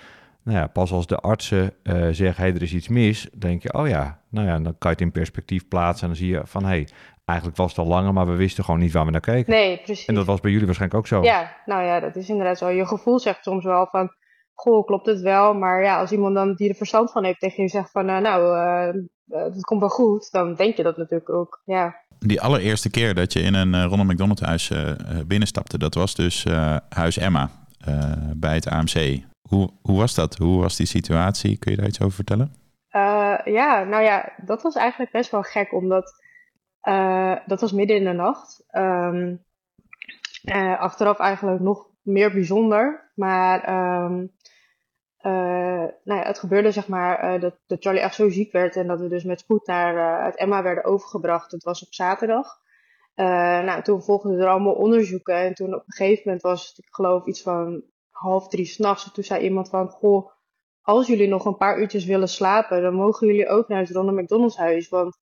nou 0.43 0.59
ja, 0.59 0.67
pas 0.67 0.93
als 0.93 1.07
de 1.07 1.17
artsen 1.17 1.73
zeggen, 2.11 2.45
hey, 2.45 2.55
er 2.55 2.63
is 2.63 2.75
iets 2.75 2.89
mis, 2.89 3.29
denk 3.39 3.63
je, 3.63 3.73
oh 3.73 3.89
ja, 3.89 4.21
nou 4.29 4.47
ja, 4.47 4.53
dan 4.53 4.79
kan 4.79 4.91
je 4.91 4.97
het 4.97 5.01
in 5.01 5.13
perspectief 5.13 5.69
plaatsen 5.69 6.03
en 6.03 6.09
dan 6.09 6.23
zie 6.23 6.31
je 6.31 6.41
van, 6.45 6.65
hey, 6.65 6.89
eigenlijk 7.25 7.59
was 7.59 7.71
het 7.71 7.79
al 7.79 7.87
langer, 7.87 8.13
maar 8.13 8.27
we 8.27 8.35
wisten 8.35 8.65
gewoon 8.65 8.81
niet 8.81 8.93
waar 8.93 9.05
we 9.05 9.11
naar 9.11 9.21
keken. 9.21 9.53
Nee, 9.53 9.77
precies. 9.77 10.07
En 10.07 10.15
dat 10.15 10.27
was 10.27 10.41
bij 10.41 10.51
jullie 10.51 10.67
waarschijnlijk 10.67 11.01
ook 11.01 11.07
zo. 11.09 11.23
Ja, 11.23 11.57
nou 11.65 11.83
ja, 11.83 12.01
dat 12.01 12.17
is 12.17 12.29
inderdaad 12.29 12.59
zo. 12.59 12.69
Je 12.69 12.87
gevoel 12.87 13.19
zegt 13.19 13.45
soms 13.45 13.65
wel 13.65 13.87
van, 13.91 14.13
goh, 14.61 14.87
klopt 14.87 15.07
het 15.07 15.21
wel? 15.21 15.55
Maar 15.55 15.83
ja, 15.83 15.99
als 15.99 16.13
iemand 16.13 16.35
dan 16.35 16.55
die 16.55 16.69
er 16.69 16.75
verstand 16.75 17.13
van 17.13 17.25
heeft 17.25 17.41
tegen 17.41 17.63
je 17.63 17.69
zegt 17.69 17.91
van, 17.91 18.09
eh, 18.09 18.19
nou, 18.19 18.57
eh, 18.57 19.03
het 19.45 19.65
komt 19.65 19.81
wel 19.81 19.89
goed, 19.89 20.31
dan 20.31 20.55
denk 20.55 20.77
je 20.77 20.83
dat 20.83 20.97
natuurlijk 20.97 21.31
ook. 21.31 21.63
Ja, 21.65 21.97
Die 22.19 22.41
allereerste 22.41 22.91
keer 22.91 23.15
dat 23.15 23.33
je 23.33 23.41
in 23.41 23.55
een 23.55 23.85
Ronald 23.85 24.09
McDonald 24.09 24.41
huis 24.41 24.73
binnenstapte, 25.27 25.79
dat 25.79 25.95
was 25.95 26.15
dus 26.15 26.47
huis 26.89 27.17
Emma 27.19 27.51
bij 28.37 28.55
het 28.55 28.69
AMC. 28.69 29.23
Hoe, 29.49 29.71
hoe 29.83 29.99
was 29.99 30.15
dat? 30.15 30.37
Hoe 30.37 30.61
was 30.61 30.77
die 30.77 30.87
situatie? 30.87 31.59
Kun 31.59 31.71
je 31.71 31.77
daar 31.77 31.87
iets 31.87 32.01
over 32.01 32.15
vertellen? 32.15 32.55
Ja, 33.45 33.85
nou 33.85 34.03
ja, 34.03 34.33
dat 34.45 34.63
was 34.63 34.75
eigenlijk 34.75 35.13
best 35.13 35.31
wel 35.31 35.43
gek, 35.43 35.73
omdat 35.73 36.23
dat 37.47 37.61
was 37.61 37.73
midden 37.73 37.97
in 37.97 38.05
de 38.05 38.13
nacht. 38.13 38.65
Ehm, 38.71 39.35
eh, 40.43 40.81
achteraf 40.81 41.19
eigenlijk 41.19 41.61
nog 41.61 41.87
meer 42.03 42.33
bijzonder, 42.33 43.11
maar 43.15 43.63
ehm, 43.63 44.21
eh, 44.21 44.29
nou 45.23 46.21
ja, 46.21 46.23
het 46.23 46.39
gebeurde 46.39 46.71
zeg 46.71 46.89
maar 46.89 47.19
eh, 47.19 47.41
dat, 47.41 47.55
dat 47.67 47.83
Charlie 47.83 48.03
echt 48.03 48.15
zo 48.15 48.29
ziek 48.29 48.53
werd 48.53 48.77
en 48.77 48.87
dat 48.87 49.01
we 49.01 49.09
dus 49.09 49.25
met 49.25 49.41
spoed 49.41 49.67
naar 49.67 49.97
eh, 49.97 50.25
het 50.25 50.37
Emma 50.37 50.63
werden 50.63 50.85
overgebracht. 50.85 51.51
Het 51.51 51.65
was 51.65 51.83
op 51.83 51.95
zaterdag. 51.95 52.59
Eh, 53.15 53.27
nou, 53.61 53.83
toen 53.83 54.03
volgden 54.03 54.39
er 54.39 54.49
allemaal 54.49 54.75
onderzoeken 54.75 55.35
en 55.35 55.55
toen 55.55 55.75
op 55.75 55.83
een 55.87 55.93
gegeven 55.93 56.23
moment 56.25 56.43
was 56.43 56.69
het, 56.69 56.79
ik 56.79 56.95
geloof, 56.95 57.27
iets 57.27 57.43
van 57.43 57.83
half 58.11 58.49
drie 58.49 58.65
s'nachts. 58.65 59.05
En 59.05 59.13
toen 59.13 59.25
zei 59.25 59.43
iemand 59.43 59.69
van, 59.69 59.89
goh, 59.89 60.31
als 60.83 61.07
jullie 61.07 61.29
nog 61.29 61.45
een 61.45 61.57
paar 61.57 61.81
uurtjes 61.81 62.05
willen 62.05 62.29
slapen, 62.29 62.83
dan 62.83 62.95
mogen 62.95 63.27
jullie 63.27 63.49
ook 63.49 63.69
naar 63.69 63.81
het 63.81 63.91
Ronald 63.91 64.17
McDonald's 64.17 64.57
huis. 64.57 64.89
Want 64.89 65.19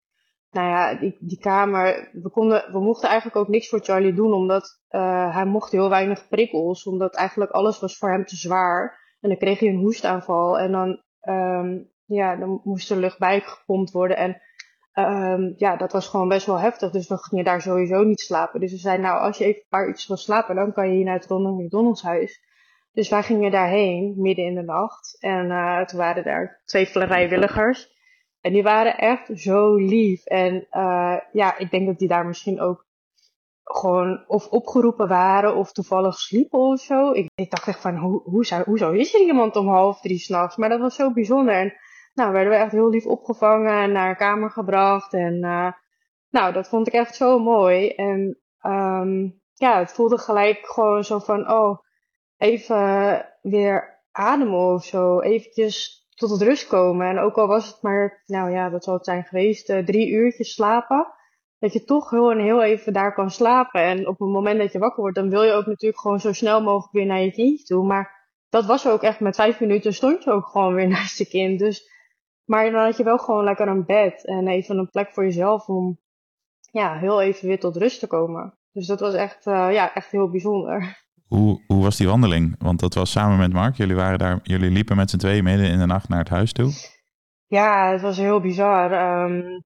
nou 0.52 0.68
ja, 0.68 0.94
die, 0.94 1.18
die 1.20 1.40
kamer, 1.40 2.10
we, 2.14 2.30
konden, 2.30 2.72
we 2.72 2.80
mochten 2.80 3.10
eigenlijk 3.10 3.38
ook 3.38 3.48
niks 3.48 3.70
voor 3.70 3.80
Charlie 3.80 4.14
doen, 4.14 4.34
omdat 4.34 4.82
eh, 4.88 5.34
hij 5.36 5.46
mocht 5.46 5.72
heel 5.72 5.90
weinig 5.90 6.28
prikkels, 6.28 6.84
omdat 6.84 7.16
eigenlijk 7.16 7.52
alles 7.52 7.80
was 7.80 7.98
voor 7.98 8.10
hem 8.10 8.26
te 8.26 8.36
zwaar. 8.36 9.06
En 9.22 9.30
dan 9.30 9.38
kreeg 9.38 9.60
hij 9.60 9.70
een 9.70 9.80
hoestaanval 9.80 10.60
en 10.60 10.72
dan, 10.72 11.02
ehm, 11.20 11.80
ja, 12.06 12.36
dan 12.36 12.62
moest 12.64 12.92
er 12.92 12.98
lucht 12.98 13.20
bij 13.20 13.42
gepompt 13.42 13.92
worden. 13.92 14.18
En 14.18 14.42
ehm, 14.92 15.52
ja, 15.56 15.76
dat 15.76 15.92
was 15.92 16.08
gewoon 16.08 16.28
best 16.28 16.46
wel 16.46 16.60
heftig, 16.60 16.92
dus 16.92 17.08
we 17.08 17.18
gingen 17.18 17.46
daar 17.46 17.62
sowieso 17.62 18.04
niet 18.04 18.20
slapen. 18.20 18.60
Dus 18.60 18.72
we 18.72 18.78
zeiden, 18.78 19.06
nou, 19.06 19.20
als 19.20 19.38
je 19.38 19.46
even 19.46 19.60
een 19.62 19.68
paar 19.70 19.88
uurtjes 19.88 20.08
wil 20.08 20.18
slapen, 20.18 20.56
dan 20.56 20.74
kan 20.74 20.88
je 20.88 20.96
hier 20.96 21.06
naar 21.06 21.20
het 21.20 21.28
Ronald 21.28 21.60
McDonald's 21.60 22.02
huis. 22.02 22.46
Dus 22.92 23.10
wij 23.10 23.24
gingen 23.24 23.52
daarheen, 23.52 24.14
midden 24.18 24.46
in 24.46 24.56
de 24.56 24.62
nacht. 24.62 25.18
En 25.20 25.52
eh, 25.52 25.86
toen 25.86 26.00
waren 26.00 26.24
daar 26.24 26.62
twee 26.66 26.88
vrijwilligers. 26.88 27.96
En 28.42 28.54
die 28.54 28.64
waren 28.64 28.98
echt 28.98 29.30
zo 29.40 29.76
lief. 29.76 30.26
En 30.26 30.68
eh, 30.70 31.18
ja, 31.32 31.58
ik 31.58 31.72
denk 31.72 31.88
dat 31.88 32.00
die 32.00 32.08
daar 32.08 32.26
misschien 32.26 32.62
ook 32.62 32.87
gewoon 33.68 34.24
of 34.28 34.48
opgeroepen 34.48 35.08
waren 35.08 35.56
of 35.56 35.72
toevallig 35.72 36.20
sliepen 36.20 36.60
of 36.60 36.80
zo. 36.80 37.12
Ik, 37.12 37.50
dacht 37.50 37.68
echt 37.68 37.82
van, 37.82 37.98
hoe, 37.98 38.22
hoe 38.24 38.46
zou, 38.46 38.64
hoezo 38.64 38.92
is 38.92 39.14
er 39.14 39.22
iemand 39.22 39.56
om 39.56 39.68
half 39.68 40.02
drie 40.02 40.18
s'nachts? 40.18 40.56
Maar 40.56 40.70
dat 40.70 40.80
was 40.80 40.96
zo 40.96 41.14
bijzonder. 41.14 41.54
En 41.54 41.74
nou, 42.14 42.32
werden 42.32 42.52
we 42.52 42.58
echt 42.58 42.72
heel 42.72 42.90
lief 42.90 43.06
opgevangen 43.06 43.82
en 43.82 43.92
naar 43.92 44.10
een 44.10 44.16
kamer 44.16 44.52
gebracht. 44.52 45.14
En 45.14 45.44
eh, 45.44 45.72
nou, 46.30 46.54
dat 46.54 46.68
vond 46.68 46.88
ik 46.88 46.94
echt 46.94 47.16
zo 47.16 47.40
mooi. 47.40 47.90
En 47.90 48.40
ehm, 48.60 49.30
ja, 49.54 49.80
het 49.80 49.92
voelde 49.92 50.18
gelijk 50.18 50.66
gewoon 50.66 51.04
zo 51.04 51.20
van, 51.20 51.52
oh, 51.52 51.80
even 52.38 53.26
weer 53.42 54.04
ademen 54.12 54.74
of 54.74 54.84
zo. 54.84 55.20
Eventjes 55.20 56.08
tot 56.16 56.30
het 56.30 56.42
rust 56.42 56.68
komen. 56.68 57.08
En 57.08 57.20
ook 57.20 57.38
al 57.38 57.48
was 57.48 57.68
het 57.68 57.82
maar, 57.82 58.24
nou 58.26 58.52
ja, 58.52 58.72
wat 58.72 58.84
zal 58.84 58.94
het 58.94 59.06
zijn 59.06 59.24
geweest, 59.24 59.70
eh, 59.70 59.86
drie 59.86 60.10
uurtjes 60.10 60.54
slapen. 60.54 61.16
Dat 61.60 61.74
je 61.74 61.84
toch 61.84 62.10
heel 62.10 62.32
en 62.32 62.40
heel 62.40 62.64
even 62.64 62.94
daar 62.94 63.14
kan 63.14 63.32
slapen. 63.32 63.82
En 63.82 64.08
op 64.08 64.20
het 64.20 64.30
moment 64.30 64.60
dat 64.60 64.72
je 64.72 64.80
wakker 64.80 65.02
wordt, 65.02 65.16
dan 65.16 65.30
wil 65.30 65.44
je 65.44 65.52
ook 65.52 65.66
natuurlijk 65.66 66.02
gewoon 66.02 66.20
zo 66.20 66.34
snel 66.34 66.62
mogelijk 66.62 66.94
weer 66.94 67.06
naar 67.06 67.22
je 67.22 67.32
kindje 67.32 67.66
toe. 67.66 67.86
Maar 67.86 68.32
dat 68.50 68.66
was 68.66 68.88
ook 68.88 69.02
echt 69.02 69.20
met 69.20 69.36
vijf 69.36 69.60
minuten 69.60 69.94
stond 69.94 70.24
je 70.24 70.32
ook 70.32 70.48
gewoon 70.48 70.74
weer 70.74 70.88
naast 70.98 71.18
je 71.18 71.28
kind. 71.28 71.60
Dus, 71.60 71.90
maar 72.46 72.72
dan 72.72 72.84
had 72.84 72.98
je 72.98 73.04
wel 73.04 73.18
gewoon 73.18 73.44
lekker 73.44 73.68
een 73.68 73.86
bed 73.86 74.26
en 74.26 74.48
even 74.48 74.78
een 74.78 74.90
plek 74.90 75.14
voor 75.14 75.24
jezelf 75.24 75.68
om 75.68 76.00
ja, 76.72 76.98
heel 76.98 77.22
even 77.22 77.48
weer 77.48 77.60
tot 77.60 77.78
rust 77.78 78.00
te 78.00 78.08
komen. 78.08 78.58
Dus 78.72 78.88
dat 78.88 79.00
was 79.00 79.14
echt, 79.14 79.48
eh, 79.48 79.68
ja, 79.72 79.94
echt 79.94 80.12
heel 80.12 80.30
bijzonder. 80.30 81.06
Hoe, 81.28 81.64
hoe 81.68 81.84
was 81.84 81.98
die 81.98 82.08
wandeling? 82.08 82.56
Want 82.60 82.80
dat 82.80 82.94
was 82.94 83.12
samen 83.12 83.38
met 83.38 83.54
Mark. 83.54 83.76
Jullie, 83.76 83.96
waren 83.96 84.20
daar, 84.20 84.40
jullie 84.44 84.72
liepen 84.72 84.96
met 84.96 85.10
z'n 85.10 85.18
tweeën 85.18 85.44
midden 85.44 85.70
in 85.70 85.80
de 85.80 85.86
nacht 85.86 86.10
naar 86.10 86.20
het 86.20 86.30
huis 86.30 86.54
toe. 86.54 86.72
Ja, 87.48 87.92
het 87.92 88.02
was 88.02 88.18
heel 88.18 88.40
bizar. 88.40 88.92
Ehm, 88.92 89.60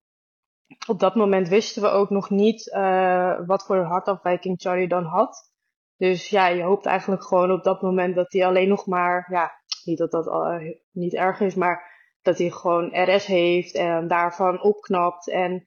op 0.87 0.99
dat 0.99 1.15
moment 1.15 1.47
wisten 1.47 1.81
we 1.81 1.87
ook 1.87 2.09
nog 2.09 2.29
niet 2.29 2.71
eh, 2.71 3.39
wat 3.45 3.65
voor 3.65 3.77
hartafwijking 3.77 4.61
Charlie 4.61 4.87
dan 4.87 5.03
had. 5.03 5.51
Dus 5.97 6.29
ja, 6.29 6.47
je 6.47 6.63
hoopt 6.63 6.85
eigenlijk 6.85 7.23
gewoon 7.23 7.51
op 7.51 7.63
dat 7.63 7.81
moment 7.81 8.15
dat 8.15 8.31
hij 8.31 8.45
alleen 8.45 8.69
nog 8.69 8.85
maar, 8.85 9.27
ja, 9.31 9.51
niet 9.83 9.97
dat 9.97 10.11
dat 10.11 10.27
eh, 10.27 10.57
niet 10.91 11.13
erg 11.13 11.39
is, 11.39 11.55
maar 11.55 11.89
dat 12.21 12.37
hij 12.37 12.49
gewoon 12.49 12.89
RS 12.93 13.25
heeft 13.25 13.75
en 13.75 14.07
daarvan 14.07 14.61
opknapt. 14.61 15.29
En 15.29 15.63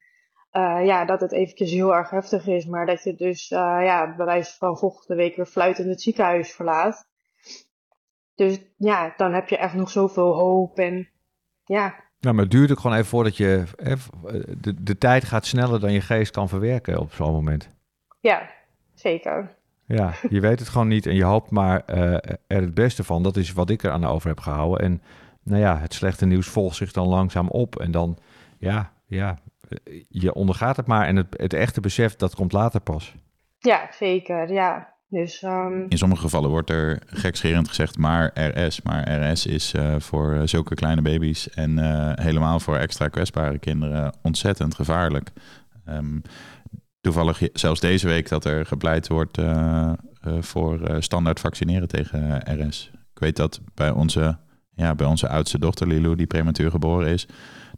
eh, 0.49 0.85
ja, 0.85 1.05
dat 1.05 1.21
het 1.21 1.31
eventjes 1.31 1.71
heel 1.71 1.95
erg 1.95 2.09
heftig 2.09 2.47
is, 2.47 2.65
maar 2.65 2.85
dat 2.85 3.03
je 3.03 3.15
dus, 3.15 3.47
ja, 3.47 4.15
bij 4.15 4.25
wijze 4.25 4.57
van 4.57 4.77
volgende 4.77 5.15
week 5.15 5.35
weer 5.35 5.45
fluitend 5.45 5.87
het 5.87 6.01
ziekenhuis 6.01 6.53
verlaat. 6.53 7.07
Dus 8.35 8.59
ja, 8.77 9.13
dan 9.17 9.33
heb 9.33 9.49
je 9.49 9.57
echt 9.57 9.73
nog 9.73 9.89
zoveel 9.89 10.33
hoop 10.33 10.77
en 10.77 11.09
ja, 11.63 12.04
Nou, 12.25 12.37
maar 12.37 12.45
het 12.45 12.53
duurt 12.53 12.71
ook 12.71 12.79
gewoon 12.79 12.95
even 12.95 13.09
voordat 13.09 13.37
je... 13.37 13.63
eh, 13.77 13.93
De, 14.57 14.83
de 14.83 14.97
tijd 14.97 15.23
gaat 15.23 15.45
sneller 15.45 15.79
dan 15.79 15.91
je 15.91 16.01
geest 16.01 16.31
kan 16.31 16.49
verwerken 16.49 16.99
op 16.99 17.13
zo'n 17.13 17.31
moment. 17.31 17.69
ja, 18.19 18.49
zeker. 18.93 19.55
Ja, 19.85 20.13
je 20.29 20.39
weet 20.39 20.59
het 20.59 20.69
gewoon 20.69 20.87
niet 20.87 21.05
en 21.05 21.15
je 21.15 21.23
hoopt 21.23 21.51
maar 21.51 21.81
eh, 21.85 22.13
er 22.47 22.61
het 22.61 22.73
beste 22.73 23.03
van. 23.03 23.23
Dat 23.23 23.37
is 23.37 23.53
wat 23.53 23.69
ik 23.69 23.83
er 23.83 23.91
aan 23.91 24.05
over 24.05 24.27
heb 24.29 24.39
gehouden. 24.39 24.79
En 24.79 25.01
nou 25.43 25.61
ja, 25.61 25.77
het 25.77 25.93
slechte 25.93 26.25
nieuws 26.25 26.47
volgt 26.47 26.75
zich 26.75 26.91
dan 26.91 27.07
langzaam 27.07 27.47
op. 27.49 27.79
En 27.79 27.91
dan, 27.91 28.17
ja, 28.57 28.91
ja, 29.05 29.37
eh, 29.69 30.03
je 30.09 30.33
ondergaat 30.33 30.77
het 30.77 30.87
maar. 30.87 31.07
En 31.07 31.15
het, 31.15 31.27
het 31.29 31.53
echte 31.53 31.81
besef, 31.81 32.15
dat 32.15 32.35
komt 32.35 32.51
later 32.51 32.79
pas. 32.79 33.15
Ja, 33.59 33.87
zeker. 33.91 34.53
Ja. 34.53 34.93
Dus 35.09 35.41
ehm, 35.41 35.85
In 35.89 35.97
sommige 35.97 36.21
gevallen 36.21 36.49
wordt 36.49 36.69
er 36.69 37.01
gekscherend 37.05 37.67
gezegd 37.67 37.97
maar 37.97 38.31
RS. 38.39 38.81
Maar 38.81 39.31
RS 39.31 39.45
is 39.45 39.73
eh, 39.73 39.95
voor 39.99 40.33
eh, 40.33 40.41
zulke 40.45 40.75
kleine 40.75 41.01
baby's 41.01 41.49
en 41.49 41.79
eh, 41.79 42.25
helemaal 42.25 42.59
voor 42.59 42.77
extra 42.77 43.07
kwetsbare 43.07 43.57
kinderen 43.57 44.13
ontzettend 44.21 44.75
gevaarlijk. 44.75 45.31
Ehm, 45.85 46.19
toevallig 47.01 47.41
zelfs 47.53 47.79
deze 47.79 48.07
week 48.07 48.29
dat 48.29 48.45
er 48.45 48.65
gepleit 48.65 49.07
wordt 49.07 49.37
voor 50.39 50.95
standaard 50.99 51.39
vaccineren 51.39 51.87
tegen 51.87 52.41
RS. 52.67 52.91
Ik 53.13 53.19
weet 53.19 53.35
dat 53.35 53.61
bij 53.73 53.89
onze, 53.91 54.37
ja, 54.73 54.95
bij 54.95 55.07
onze 55.07 55.29
oudste 55.29 55.59
dochter 55.59 55.87
Lilou, 55.87 56.15
die 56.15 56.27
prematuur 56.27 56.71
geboren 56.71 57.07
is, 57.07 57.27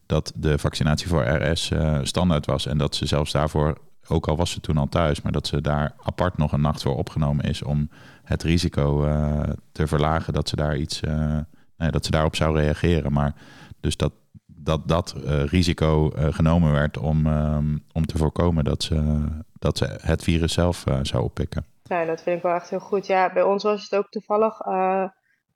dat 0.06 0.34
de 0.36 0.58
vaccinatie 0.58 1.08
voor 1.08 1.24
RS 1.24 1.72
standaard 2.02 2.46
was. 2.46 2.66
En 2.66 2.78
dat 2.78 2.96
ze 2.96 3.06
zelfs 3.06 3.32
daarvoor, 3.32 3.78
ook 4.08 4.28
al 4.28 4.36
was 4.36 4.52
ze 4.52 4.60
toen 4.60 4.78
al 4.78 4.90
thuis, 4.90 5.22
maar 5.22 5.32
dat 5.32 5.48
ze 5.48 5.62
daar 5.62 5.96
apart 6.04 6.38
nog 6.38 6.52
een 6.52 6.62
nacht 6.62 6.82
voor 6.82 6.96
opgenomen 6.96 7.46
is 7.46 7.64
om 7.64 7.90
het 8.24 8.44
risico 8.44 9.06
eh, 9.06 9.42
te 9.72 9.88
verlagen 9.88 10.34
dat 10.34 10.50
ze 10.50 10.56
daar 10.56 10.78
iets, 10.78 11.00
eh, 11.02 11.38
dat 11.78 12.06
ze 12.06 12.12
daarop 12.12 12.36
zou 12.36 12.58
reageren. 12.58 13.14
Maar 13.14 13.34
dus 13.80 13.98
dat 13.98 14.14
dat, 14.46 14.88
dat 14.88 15.16
eh, 15.26 15.46
risico 15.46 16.12
genomen 16.16 16.72
werd 16.72 16.98
om, 16.98 17.26
ehm, 17.26 17.78
om 17.94 18.06
te 18.06 18.18
voorkomen 18.18 18.64
dat 18.64 18.84
ze, 18.84 19.26
dat 19.60 19.78
ze 19.78 20.00
het 20.02 20.24
virus 20.24 20.54
zelf 20.54 20.84
zou 21.02 21.24
oppikken. 21.24 21.66
Ja, 21.84 22.06
dat 22.06 22.22
vind 22.22 22.38
ik 22.38 22.44
wel 22.44 22.56
echt 22.56 22.70
heel 22.70 22.80
goed. 22.80 23.08
Ja, 23.08 23.34
bij 23.34 23.44
ons 23.44 23.64
was 23.64 23.84
het 23.84 23.96
ook 23.96 24.10
toevallig. 24.10 24.60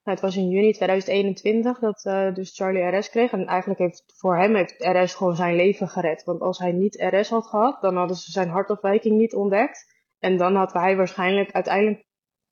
Nou, 0.04 0.16
het 0.16 0.20
was 0.20 0.36
in 0.36 0.48
juni 0.48 0.72
2021 0.72 1.78
dat 1.78 2.04
eh, 2.04 2.34
dus 2.34 2.56
Charlie 2.56 2.96
RS 2.96 3.10
kreeg. 3.10 3.32
En 3.32 3.46
eigenlijk 3.46 3.80
heeft 3.80 4.04
voor 4.06 4.36
hem 4.36 4.54
heeft 4.54 4.74
RS 4.78 5.14
gewoon 5.14 5.36
zijn 5.36 5.56
leven 5.56 5.88
gered. 5.88 6.24
Want 6.24 6.40
als 6.40 6.58
hij 6.58 6.72
niet 6.72 7.04
RS 7.10 7.30
had 7.30 7.46
gehad, 7.46 7.80
dan 7.80 7.96
hadden 7.96 8.16
ze 8.16 8.30
zijn 8.30 8.48
hartafwijking 8.48 9.18
niet 9.18 9.34
ontdekt. 9.34 9.94
En 10.18 10.36
dan 10.36 10.54
had 10.54 10.72
hij 10.72 10.96
waarschijnlijk 10.96 11.52
uiteindelijk. 11.52 12.04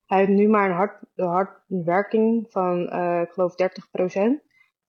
Hij 0.07 0.19
heeft 0.19 0.31
nu 0.31 0.49
maar 0.49 0.71
een 0.71 0.77
hart, 0.77 1.05
hartwerking 1.15 2.47
van, 2.51 2.89
eh, 2.89 3.21
ik 3.21 3.31
geloof, 3.31 3.55
30%. 3.55 4.43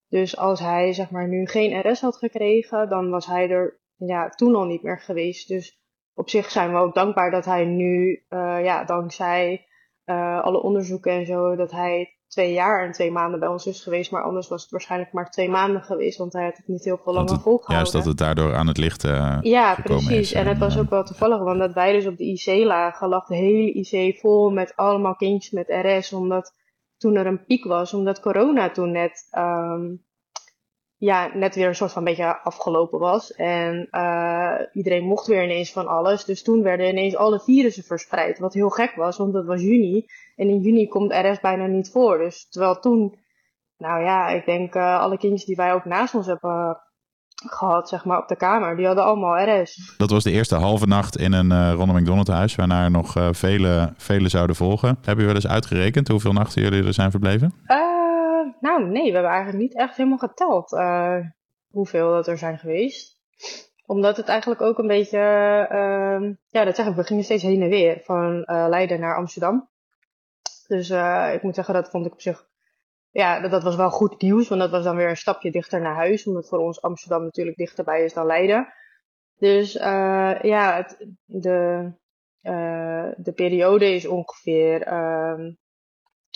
Dus 0.07 0.37
als 0.37 0.59
hij 0.59 0.93
zeg 0.93 1.11
maar 1.11 1.27
nu 1.27 1.47
geen 1.47 1.91
RS 1.91 2.01
had 2.01 2.17
gekregen, 2.17 2.89
dan 2.89 3.09
was 3.09 3.25
hij 3.25 3.49
er 3.49 3.79
ja, 3.95 4.29
toen 4.29 4.55
al 4.55 4.65
niet 4.65 4.83
meer 4.83 4.99
geweest. 4.99 5.47
Dus 5.47 5.81
op 6.13 6.29
zich 6.29 6.51
zijn 6.51 6.71
we 6.71 6.77
ook 6.77 6.93
dankbaar 6.93 7.31
dat 7.31 7.45
hij 7.45 7.65
nu, 7.65 8.23
eh, 8.29 8.63
ja, 8.63 8.83
dankzij 8.83 9.65
alle 10.41 10.61
onderzoeken 10.61 11.11
en 11.11 11.25
zo, 11.25 11.55
dat 11.55 11.71
hij 11.71 12.20
twee 12.31 12.53
jaar 12.53 12.85
en 12.85 12.91
twee 12.91 13.11
maanden 13.11 13.39
bij 13.39 13.49
ons 13.49 13.65
is 13.65 13.83
geweest. 13.83 14.11
Maar 14.11 14.23
anders 14.23 14.47
was 14.47 14.61
het 14.61 14.71
waarschijnlijk 14.71 15.13
maar 15.13 15.29
twee 15.29 15.49
maanden 15.49 15.81
geweest, 15.81 16.17
want 16.17 16.33
hij 16.33 16.43
had 16.43 16.57
het 16.57 16.67
niet 16.67 16.83
heel 16.83 16.99
veel 17.03 17.13
langer 17.13 17.39
volgehouden. 17.39 17.75
Juist 17.75 17.91
dat 17.91 18.05
het 18.05 18.17
daardoor 18.17 18.55
aan 18.55 18.67
het 18.67 18.77
licht 18.77 19.03
eh, 19.03 19.37
Ja, 19.41 19.75
precies. 19.83 20.09
is. 20.09 20.33
En 20.33 20.47
het 20.47 20.57
was 20.57 20.75
eh, 20.75 20.81
ook 20.81 20.89
wel 20.89 21.03
toevallig, 21.03 21.39
want 21.39 21.59
dat 21.59 21.73
wij 21.73 21.91
dus 21.91 22.07
op 22.07 22.17
de 22.17 22.25
IC 22.25 22.65
lagen, 22.65 23.09
lag 23.09 23.25
de 23.25 23.35
hele 23.35 23.71
IC 23.71 24.19
vol 24.19 24.49
met 24.49 24.75
allemaal 24.75 25.15
kindjes 25.15 25.51
met 25.51 25.67
RS, 25.67 26.13
omdat 26.13 26.53
toen 26.97 27.15
er 27.15 27.25
een 27.25 27.45
piek 27.45 27.63
was, 27.65 27.93
omdat 27.93 28.19
corona 28.19 28.69
toen 28.69 28.91
net, 28.91 29.27
ehm, 29.31 29.95
ja, 31.01 31.31
net 31.33 31.55
weer 31.55 31.67
een 31.67 31.75
soort 31.75 31.91
van 31.91 32.03
beetje 32.03 32.41
afgelopen 32.41 32.99
was. 32.99 33.33
En 33.33 33.87
eh, 33.91 34.53
iedereen 34.73 35.03
mocht 35.03 35.27
weer 35.27 35.43
ineens 35.43 35.71
van 35.71 35.87
alles. 35.87 36.25
Dus 36.25 36.43
toen 36.43 36.63
werden 36.63 36.87
ineens 36.87 37.15
alle 37.15 37.39
virussen 37.39 37.83
verspreid, 37.83 38.39
wat 38.39 38.53
heel 38.53 38.69
gek 38.69 38.95
was, 38.95 39.17
want 39.17 39.33
dat 39.33 39.45
was 39.45 39.61
juni. 39.61 40.05
En 40.35 40.49
in 40.49 40.59
juni 40.59 40.87
komt 40.87 41.11
RS 41.11 41.39
bijna 41.39 41.65
niet 41.65 41.89
voor. 41.91 42.17
Dus 42.17 42.47
terwijl 42.49 42.79
toen, 42.79 43.17
nou 43.77 44.03
ja, 44.03 44.29
ik 44.29 44.45
denk 44.45 44.75
eh, 44.75 44.99
alle 44.99 45.17
kindjes 45.17 45.45
die 45.45 45.55
wij 45.55 45.73
ook 45.73 45.85
naast 45.85 46.15
ons 46.15 46.25
hebben 46.25 46.81
gehad, 47.45 47.89
zeg 47.89 48.05
maar, 48.05 48.21
op 48.21 48.27
de 48.27 48.37
kamer. 48.37 48.75
Die 48.75 48.85
hadden 48.85 49.03
allemaal 49.03 49.61
RS. 49.61 49.95
Dat 49.97 50.09
was 50.09 50.23
de 50.23 50.31
eerste 50.31 50.55
halve 50.55 50.87
nacht 50.87 51.17
in 51.17 51.33
een 51.33 51.51
eh 51.51 51.73
Ronald 51.73 51.99
McDonald 51.99 52.27
huis, 52.27 52.55
waarna 52.55 52.83
er 52.83 52.91
nog 52.91 53.13
vele, 53.31 53.93
vele 53.97 54.29
zouden 54.29 54.55
volgen. 54.55 54.87
Hebben 54.87 55.09
jullie 55.09 55.25
wel 55.25 55.35
eens 55.35 55.47
uitgerekend 55.47 56.07
hoeveel 56.07 56.33
nachten 56.33 56.61
jullie 56.61 56.83
er 56.83 56.93
zijn 56.93 57.11
verbleven? 57.11 57.53
Nou, 58.61 58.83
nee, 58.83 59.05
we 59.05 59.13
hebben 59.13 59.31
eigenlijk 59.31 59.63
niet 59.63 59.75
echt 59.75 59.97
helemaal 59.97 60.17
geteld 60.17 60.73
eh, 60.73 61.17
hoeveel 61.71 62.09
dat 62.11 62.27
er 62.27 62.37
zijn 62.37 62.57
geweest. 62.57 63.19
Omdat 63.85 64.17
het 64.17 64.27
eigenlijk 64.27 64.61
ook 64.61 64.77
een 64.77 64.87
beetje, 64.87 65.19
ehm, 65.69 66.33
ja, 66.47 66.63
dat 66.65 66.75
zeg 66.75 66.87
ik, 66.87 66.95
we 66.95 67.03
gingen 67.03 67.23
steeds 67.23 67.43
heen 67.43 67.61
en 67.61 67.69
weer 67.69 68.01
van 68.03 68.43
eh, 68.43 68.65
Leiden 68.69 68.99
naar 68.99 69.15
Amsterdam. 69.15 69.69
Dus 70.67 70.89
eh, 70.89 71.31
ik 71.33 71.43
moet 71.43 71.55
zeggen, 71.55 71.73
dat 71.73 71.89
vond 71.89 72.05
ik 72.05 72.13
op 72.13 72.21
zich, 72.21 72.47
ja, 73.11 73.47
dat, 73.47 73.63
was 73.63 73.75
wel 73.75 73.89
goed 73.89 74.21
nieuws, 74.21 74.47
want 74.47 74.61
dat 74.61 74.71
was 74.71 74.83
dan 74.83 74.95
weer 74.95 75.09
een 75.09 75.17
stapje 75.17 75.51
dichter 75.51 75.81
naar 75.81 75.95
huis, 75.95 76.27
omdat 76.27 76.47
voor 76.47 76.59
ons 76.59 76.81
Amsterdam 76.81 77.23
natuurlijk 77.23 77.57
dichterbij 77.57 78.03
is 78.03 78.13
dan 78.13 78.25
Leiden. 78.25 78.73
Dus 79.37 79.73
ja, 79.73 80.75
het, 80.75 81.07
de, 81.25 81.91
de 83.17 83.31
periode 83.35 83.93
is 83.93 84.07
ongeveer 84.07 84.81
ehm, 84.81 85.51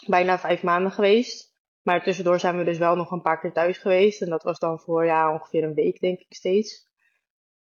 bijna 0.07 0.39
vijf 0.39 0.63
maanden 0.63 0.91
geweest. 0.91 1.54
Maar 1.85 2.03
tussendoor 2.03 2.39
zijn 2.39 2.57
we 2.57 2.63
dus 2.63 2.77
wel 2.77 2.95
nog 2.95 3.11
een 3.11 3.21
paar 3.21 3.39
keer 3.39 3.51
thuis 3.51 3.77
geweest. 3.77 4.21
En 4.21 4.29
dat 4.29 4.43
was 4.43 4.59
dan 4.59 4.79
voor 4.79 5.05
ja, 5.05 5.33
ongeveer 5.33 5.63
een 5.63 5.73
week, 5.73 5.99
denk 5.99 6.19
ik 6.19 6.33
steeds. 6.33 6.87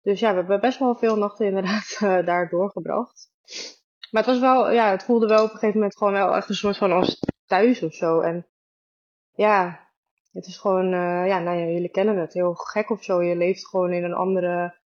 Dus 0.02 0.20
ja, 0.20 0.30
we 0.30 0.37
hebben 0.37 0.60
best 0.60 0.78
wel 0.78 0.94
veel 0.94 1.16
nachten 1.16 1.46
inderdaad 1.46 1.96
eh, 2.00 2.26
daar 2.26 2.48
doorgebracht. 2.48 3.30
Maar 4.10 4.22
het 4.22 4.32
was 4.32 4.40
wel, 4.40 4.70
ja, 4.70 4.90
het 4.90 5.04
voelde 5.04 5.26
wel 5.26 5.44
op 5.44 5.50
een 5.50 5.58
gegeven 5.58 5.74
moment 5.74 5.96
gewoon 5.96 6.12
wel 6.12 6.34
echt 6.37 6.48
een 6.48 6.54
soort 6.54 6.76
van 6.76 6.92
als 6.92 7.20
thuis 7.46 7.82
of 7.82 7.94
zo. 7.94 8.20
En 8.20 8.46
ja, 9.32 9.88
het 10.32 10.46
is 10.46 10.58
gewoon, 10.58 10.84
eh, 10.84 11.26
ja, 11.26 11.38
nou 11.38 11.58
ja, 11.58 11.66
jullie 11.66 11.90
kennen 11.90 12.16
het, 12.16 12.32
heel 12.32 12.54
gek 12.54 12.90
of 12.90 13.02
zo. 13.04 13.22
Je 13.22 13.37
leeft 13.37 13.68
gewoon 13.68 13.92
in 13.92 14.04
een 14.04 14.14
andere 14.14 14.78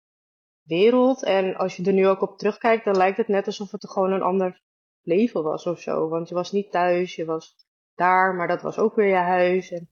wereld. 0.62 1.24
En 1.24 1.56
als 1.56 1.76
je 1.76 1.84
er 1.84 1.92
nu 1.92 2.08
ook 2.08 2.22
op 2.22 2.38
terugkijkt, 2.38 2.84
dan 2.84 2.96
lijkt 2.96 3.16
het 3.16 3.28
net 3.28 3.46
alsof 3.46 3.70
het 3.70 3.90
gewoon 3.90 4.12
een 4.12 4.22
ander 4.22 4.62
leven 5.02 5.42
was 5.42 5.66
of 5.66 5.80
zo. 5.80 6.08
Want 6.08 6.28
je 6.28 6.34
was 6.34 6.52
niet 6.52 6.70
thuis, 6.70 7.14
je 7.14 7.24
was 7.24 7.67
daar, 7.98 8.34
maar 8.34 8.46
dat 8.48 8.62
was 8.62 8.78
ook 8.78 8.94
weer 8.94 9.08
je 9.08 9.14
huis. 9.14 9.70
En 9.70 9.88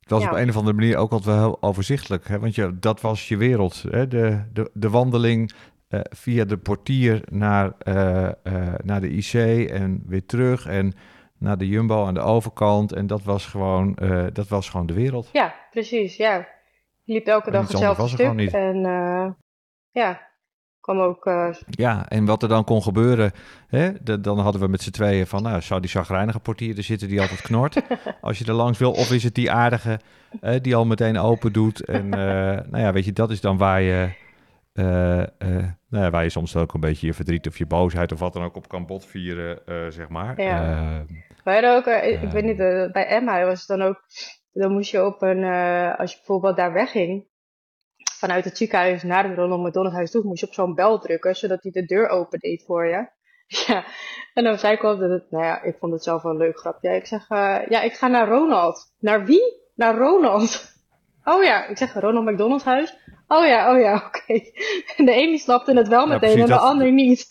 Het 0.00 0.10
was 0.10 0.22
Ja. 0.22 0.30
op 0.30 0.36
een 0.36 0.48
of 0.48 0.56
andere 0.56 0.76
manier 0.76 0.96
ook 0.96 1.12
altijd 1.12 1.34
wel 1.36 1.44
heel 1.44 1.62
overzichtelijk. 1.62 2.28
Hè? 2.28 2.38
Want 2.38 2.54
je, 2.54 2.78
dat 2.78 3.00
was 3.00 3.28
je 3.28 3.36
wereld. 3.36 3.84
Hè? 3.90 4.08
De, 4.08 4.42
de, 4.52 4.70
de 4.74 4.90
wandeling 4.90 5.52
eh, 5.88 6.00
via 6.10 6.44
de 6.44 6.56
portier 6.58 7.22
naar, 7.30 7.72
eh, 7.78 8.26
eh, 8.28 8.74
naar 8.84 9.00
de 9.00 9.08
IC 9.10 9.32
en 9.70 10.02
weer 10.06 10.26
terug. 10.26 10.66
En 10.66 10.92
naar 11.38 11.58
de 11.58 11.68
Jumbo 11.68 12.06
aan 12.06 12.14
de 12.14 12.20
overkant. 12.20 12.92
En 12.92 13.06
dat 13.06 13.22
was 13.22 13.46
gewoon, 13.46 13.96
dat 14.32 14.48
was 14.48 14.70
gewoon 14.70 14.86
de 14.86 14.94
wereld. 14.94 15.28
ja, 15.32 15.54
precies, 15.70 16.16
ja. 16.16 16.48
Je 17.02 17.12
liep 17.12 17.26
elke 17.26 17.46
En 17.46 17.52
dag 17.52 17.68
hetzelfde 17.68 18.02
was 18.02 18.10
stuk. 18.10 18.20
gewoon 18.20 18.36
niet. 18.36 18.54
En 18.54 18.76
ja, 19.90 20.30
kwam 20.82 20.98
ook, 21.00 21.26
eh, 21.26 21.48
Ja, 21.70 22.08
en 22.08 22.24
wat 22.24 22.42
er 22.42 22.48
dan 22.48 22.64
kon 22.64 22.82
gebeuren, 22.82 23.32
hè, 23.68 23.90
de- 24.02 24.20
dan 24.20 24.38
hadden 24.38 24.60
we 24.60 24.68
met 24.68 24.82
z'n 24.82 24.90
tweeën 24.90 25.26
van, 25.26 25.42
nou, 25.42 25.60
zou 25.60 25.80
die 25.80 25.90
chagrijnige 25.90 26.40
portier 26.40 26.76
er 26.76 26.82
zitten 26.82 27.08
die 27.08 27.20
altijd 27.20 27.40
knort, 27.40 27.82
als 28.20 28.38
je 28.38 28.44
er 28.44 28.52
langs 28.52 28.78
wil, 28.78 28.90
of 28.92 29.12
is 29.12 29.22
het 29.22 29.34
die 29.34 29.50
aardige 29.50 30.00
die 30.62 30.76
al 30.76 30.86
meteen 30.86 31.18
open 31.18 31.52
doet 31.52 31.84
en, 31.84 32.04
eh, 32.14 32.20
nou 32.70 32.78
ja, 32.78 32.92
weet 32.92 33.04
je, 33.04 33.12
dat 33.12 33.30
is 33.30 33.40
dan 33.40 33.56
waar 33.56 33.80
je, 33.80 34.08
eh, 34.72 34.84
nou 35.88 36.04
ja, 36.04 36.10
waar 36.10 36.22
je 36.22 36.28
soms 36.30 36.56
ook 36.56 36.74
een 36.74 36.80
beetje 36.80 37.06
je 37.06 37.14
verdriet 37.14 37.46
of 37.46 37.58
je 37.58 37.66
boosheid 37.66 38.12
of 38.12 38.18
wat 38.18 38.32
dan 38.32 38.42
ook 38.44 38.56
op 38.56 38.68
kan 38.68 38.86
botvieren, 38.86 39.58
zeg 39.92 40.08
maar. 40.08 40.40
Ja. 40.42 41.04
Wij 41.44 41.54
hadden 41.54 41.76
ook, 41.76 41.86
ik 42.22 42.30
weet 42.30 42.44
niet, 42.44 42.56
bij 42.92 43.06
Emma 43.06 43.44
was 43.44 43.58
het 43.58 43.68
dan 43.78 43.82
ook, 43.82 44.00
dan 44.52 44.72
moest 44.72 44.90
je 44.90 45.06
op 45.06 45.22
een, 45.22 45.44
als 45.96 46.10
je 46.10 46.16
bijvoorbeeld 46.16 46.56
daar 46.56 46.72
wegging, 46.72 47.24
vanuit 48.22 48.44
het 48.44 48.56
ziekenhuis 48.56 49.02
naar 49.02 49.28
het 49.28 49.38
Ronald 49.38 49.66
McDonald 49.66 49.94
huis 49.94 50.10
toe, 50.10 50.24
moest 50.24 50.40
je 50.40 50.46
op 50.46 50.54
zo'n 50.54 50.74
bel 50.74 50.98
drukken, 50.98 51.36
zodat 51.36 51.62
hij 51.62 51.72
de 51.72 51.84
deur 51.84 52.08
open 52.08 52.38
deed 52.38 52.64
voor 52.66 52.86
je. 52.86 53.06
Ja, 53.66 53.84
en 54.34 54.44
dan 54.44 54.58
zei 54.58 54.74
ik 54.74 54.82
altijd, 54.82 55.10
het, 55.10 55.30
nou 55.30 55.44
ja, 55.44 55.62
ik 55.62 55.76
vond 55.80 55.92
het 55.92 56.02
zelf 56.02 56.22
wel 56.22 56.32
een 56.32 56.38
leuk 56.38 56.58
grapje. 56.58 56.90
Ik 56.96 57.06
zeg, 57.06 57.28
eh, 57.28 57.56
ja, 57.68 57.80
ik 57.82 57.92
ga 57.92 58.06
naar 58.06 58.28
Ronald. 58.28 58.92
Naar 58.98 59.24
wie? 59.24 59.42
Naar 59.74 59.96
Ronald. 59.96 60.50
Oh 61.24 61.42
ja, 61.42 61.66
ik 61.66 61.76
zeg 61.78 61.92
Ronald 61.94 62.24
McDonald 62.24 62.64
huis. 62.64 62.96
Oh 63.28 63.46
ja, 63.46 63.72
oh 63.74 63.80
ja, 63.80 63.94
oké. 64.06 64.40
En 64.96 65.04
de 65.04 65.12
ene 65.12 65.38
snapte 65.38 65.72
het 65.76 65.88
wel 65.88 66.00
Ja, 66.00 66.06
meteen 66.06 66.18
precies, 66.18 66.40
en 66.40 66.46
de 66.46 66.52
dat- 66.52 66.60
ander 66.62 66.92
niet. 66.92 67.26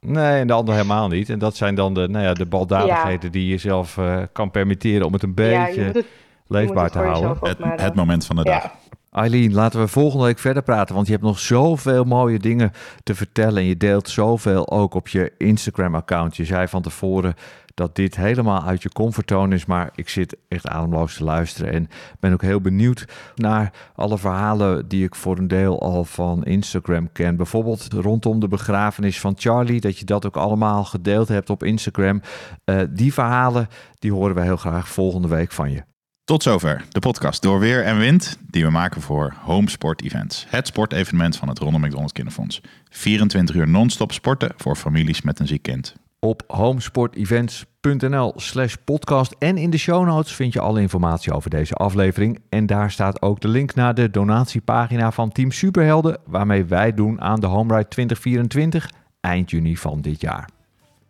nee, 0.00 0.40
en 0.40 0.46
de 0.46 0.52
ander 0.52 0.74
helemaal 0.74 1.08
niet. 1.08 1.28
En 1.28 1.38
dat 1.38 1.56
zijn 1.56 1.74
dan 1.74 1.94
de, 1.94 2.08
nou 2.08 2.24
ja, 2.24 2.32
de 2.32 2.46
baldadigheden 2.46 3.32
die 3.32 3.46
je 3.46 3.58
zelf 3.58 3.98
eh, 3.98 4.22
kan 4.32 4.50
permitteren 4.50 5.06
om 5.06 5.12
het 5.12 5.22
een 5.22 5.32
ja, 5.36 5.44
je 5.44 5.64
beetje 5.66 5.84
moet 5.84 5.94
het, 5.94 6.06
leefbaar 6.46 6.84
het 6.84 6.92
te 6.92 6.98
houden. 6.98 7.36
Het, 7.48 7.58
maar, 7.58 7.76
eh, 7.76 7.84
het 7.84 7.94
moment 7.94 8.26
van 8.26 8.36
de 8.36 8.42
dag. 8.42 8.70
Eileen, 9.12 9.54
laten 9.54 9.80
we 9.80 9.88
volgende 9.88 10.24
week 10.24 10.38
verder 10.38 10.62
praten, 10.62 10.94
want 10.94 11.06
je 11.06 11.12
hebt 11.12 11.24
nog 11.24 11.38
zoveel 11.38 12.04
mooie 12.04 12.38
dingen 12.38 12.72
te 13.02 13.14
vertellen 13.14 13.56
en 13.56 13.64
je 13.64 13.76
deelt 13.76 14.08
zoveel 14.08 14.70
ook 14.70 14.94
op 14.94 15.08
je 15.08 15.32
Instagram-account. 15.38 16.36
Je 16.36 16.44
zei 16.44 16.68
van 16.68 16.82
tevoren 16.82 17.34
dat 17.74 17.96
dit 17.96 18.16
helemaal 18.16 18.62
uit 18.62 18.82
je 18.82 18.88
comfortzone 18.88 19.54
is, 19.54 19.66
maar 19.66 19.90
ik 19.94 20.08
zit 20.08 20.36
echt 20.48 20.68
ademloos 20.68 21.16
te 21.16 21.24
luisteren 21.24 21.72
en 21.72 21.88
ben 22.20 22.32
ook 22.32 22.42
heel 22.42 22.60
benieuwd 22.60 23.04
naar 23.34 23.72
alle 23.94 24.18
verhalen 24.18 24.88
die 24.88 25.04
ik 25.04 25.14
voor 25.14 25.38
een 25.38 25.48
deel 25.48 25.80
al 25.80 26.04
van 26.04 26.44
Instagram 26.44 27.12
ken. 27.12 27.36
Bijvoorbeeld 27.36 27.88
rondom 27.92 28.40
de 28.40 28.48
begrafenis 28.48 29.20
van 29.20 29.34
Charlie, 29.36 29.80
dat 29.80 29.98
je 29.98 30.04
dat 30.04 30.26
ook 30.26 30.36
allemaal 30.36 30.84
gedeeld 30.84 31.28
hebt 31.28 31.50
op 31.50 31.62
Instagram. 31.62 32.20
Eh, 32.64 32.80
die 32.90 33.12
verhalen, 33.12 33.68
die 33.98 34.12
horen 34.12 34.34
we 34.34 34.42
heel 34.42 34.56
graag 34.56 34.88
volgende 34.88 35.28
week 35.28 35.52
van 35.52 35.70
je. 35.70 35.91
Tot 36.32 36.42
zover 36.42 36.84
de 36.88 37.00
podcast 37.00 37.42
Door 37.42 37.58
Weer 37.58 37.84
en 37.84 37.98
Wind 37.98 38.38
die 38.50 38.64
we 38.64 38.70
maken 38.70 39.00
voor 39.00 39.34
Home 39.40 39.70
Sport 39.70 40.02
Events. 40.02 40.46
Het 40.48 40.66
sportevenement 40.66 41.36
van 41.36 41.48
het 41.48 41.58
Ronald 41.58 41.82
McDonald 41.82 42.12
Kinderfonds. 42.12 42.60
24 42.90 43.56
uur 43.56 43.68
non-stop 43.68 44.12
sporten 44.12 44.52
voor 44.56 44.76
families 44.76 45.22
met 45.22 45.38
een 45.38 45.46
ziek 45.46 45.62
kind. 45.62 45.94
op 46.18 46.42
homesportevents.nl 46.46 48.32
slash 48.36 48.74
podcast. 48.84 49.34
En 49.38 49.56
in 49.56 49.70
de 49.70 49.78
show 49.78 50.06
notes 50.06 50.32
vind 50.32 50.52
je 50.52 50.60
alle 50.60 50.80
informatie 50.80 51.32
over 51.32 51.50
deze 51.50 51.74
aflevering. 51.74 52.38
En 52.48 52.66
daar 52.66 52.90
staat 52.90 53.22
ook 53.22 53.40
de 53.40 53.48
link 53.48 53.74
naar 53.74 53.94
de 53.94 54.10
donatiepagina 54.10 55.10
van 55.10 55.32
Team 55.32 55.50
Superhelden... 55.50 56.18
waarmee 56.26 56.64
wij 56.64 56.94
doen 56.94 57.20
aan 57.20 57.40
de 57.40 57.46
Home 57.46 57.74
Ride 57.74 57.88
2024 57.88 58.90
eind 59.20 59.50
juni 59.50 59.76
van 59.76 60.00
dit 60.00 60.20
jaar. 60.20 60.48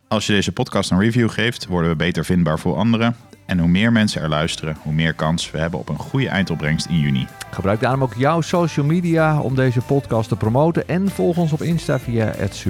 Als 0.07 0.25
je 0.25 0.33
deze 0.33 0.51
podcast 0.51 0.91
een 0.91 0.99
review 0.99 1.29
geeft, 1.29 1.67
worden 1.67 1.89
we 1.89 1.95
beter 1.95 2.25
vindbaar 2.25 2.59
voor 2.59 2.75
anderen. 2.75 3.15
En 3.45 3.59
hoe 3.59 3.67
meer 3.67 3.91
mensen 3.91 4.21
er 4.21 4.29
luisteren, 4.29 4.77
hoe 4.81 4.93
meer 4.93 5.13
kans 5.13 5.51
we 5.51 5.57
hebben 5.57 5.79
op 5.79 5.89
een 5.89 5.97
goede 5.97 6.27
eindopbrengst 6.27 6.85
in 6.85 6.99
juni. 6.99 7.27
Gebruik 7.51 7.79
daarom 7.79 8.03
ook 8.03 8.13
jouw 8.13 8.41
social 8.41 8.85
media 8.85 9.39
om 9.39 9.55
deze 9.55 9.81
podcast 9.81 10.29
te 10.29 10.35
promoten. 10.35 10.87
En 10.87 11.09
volg 11.09 11.37
ons 11.37 11.51
op 11.51 11.61
Insta 11.61 11.99
via 11.99 12.33
het 12.37 12.65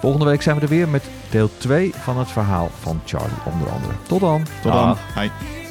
Volgende 0.00 0.26
week 0.26 0.42
zijn 0.42 0.56
we 0.56 0.62
er 0.62 0.68
weer 0.68 0.88
met 0.88 1.04
deel 1.30 1.50
2 1.58 1.92
van 1.94 2.18
het 2.18 2.30
verhaal 2.30 2.70
van 2.80 3.00
Charlie 3.04 3.36
onder 3.44 3.68
andere. 3.68 3.92
Tot 4.08 4.20
dan. 4.20 4.42
Tot 4.62 4.72
dan. 4.72 4.96
Bye. 5.14 5.63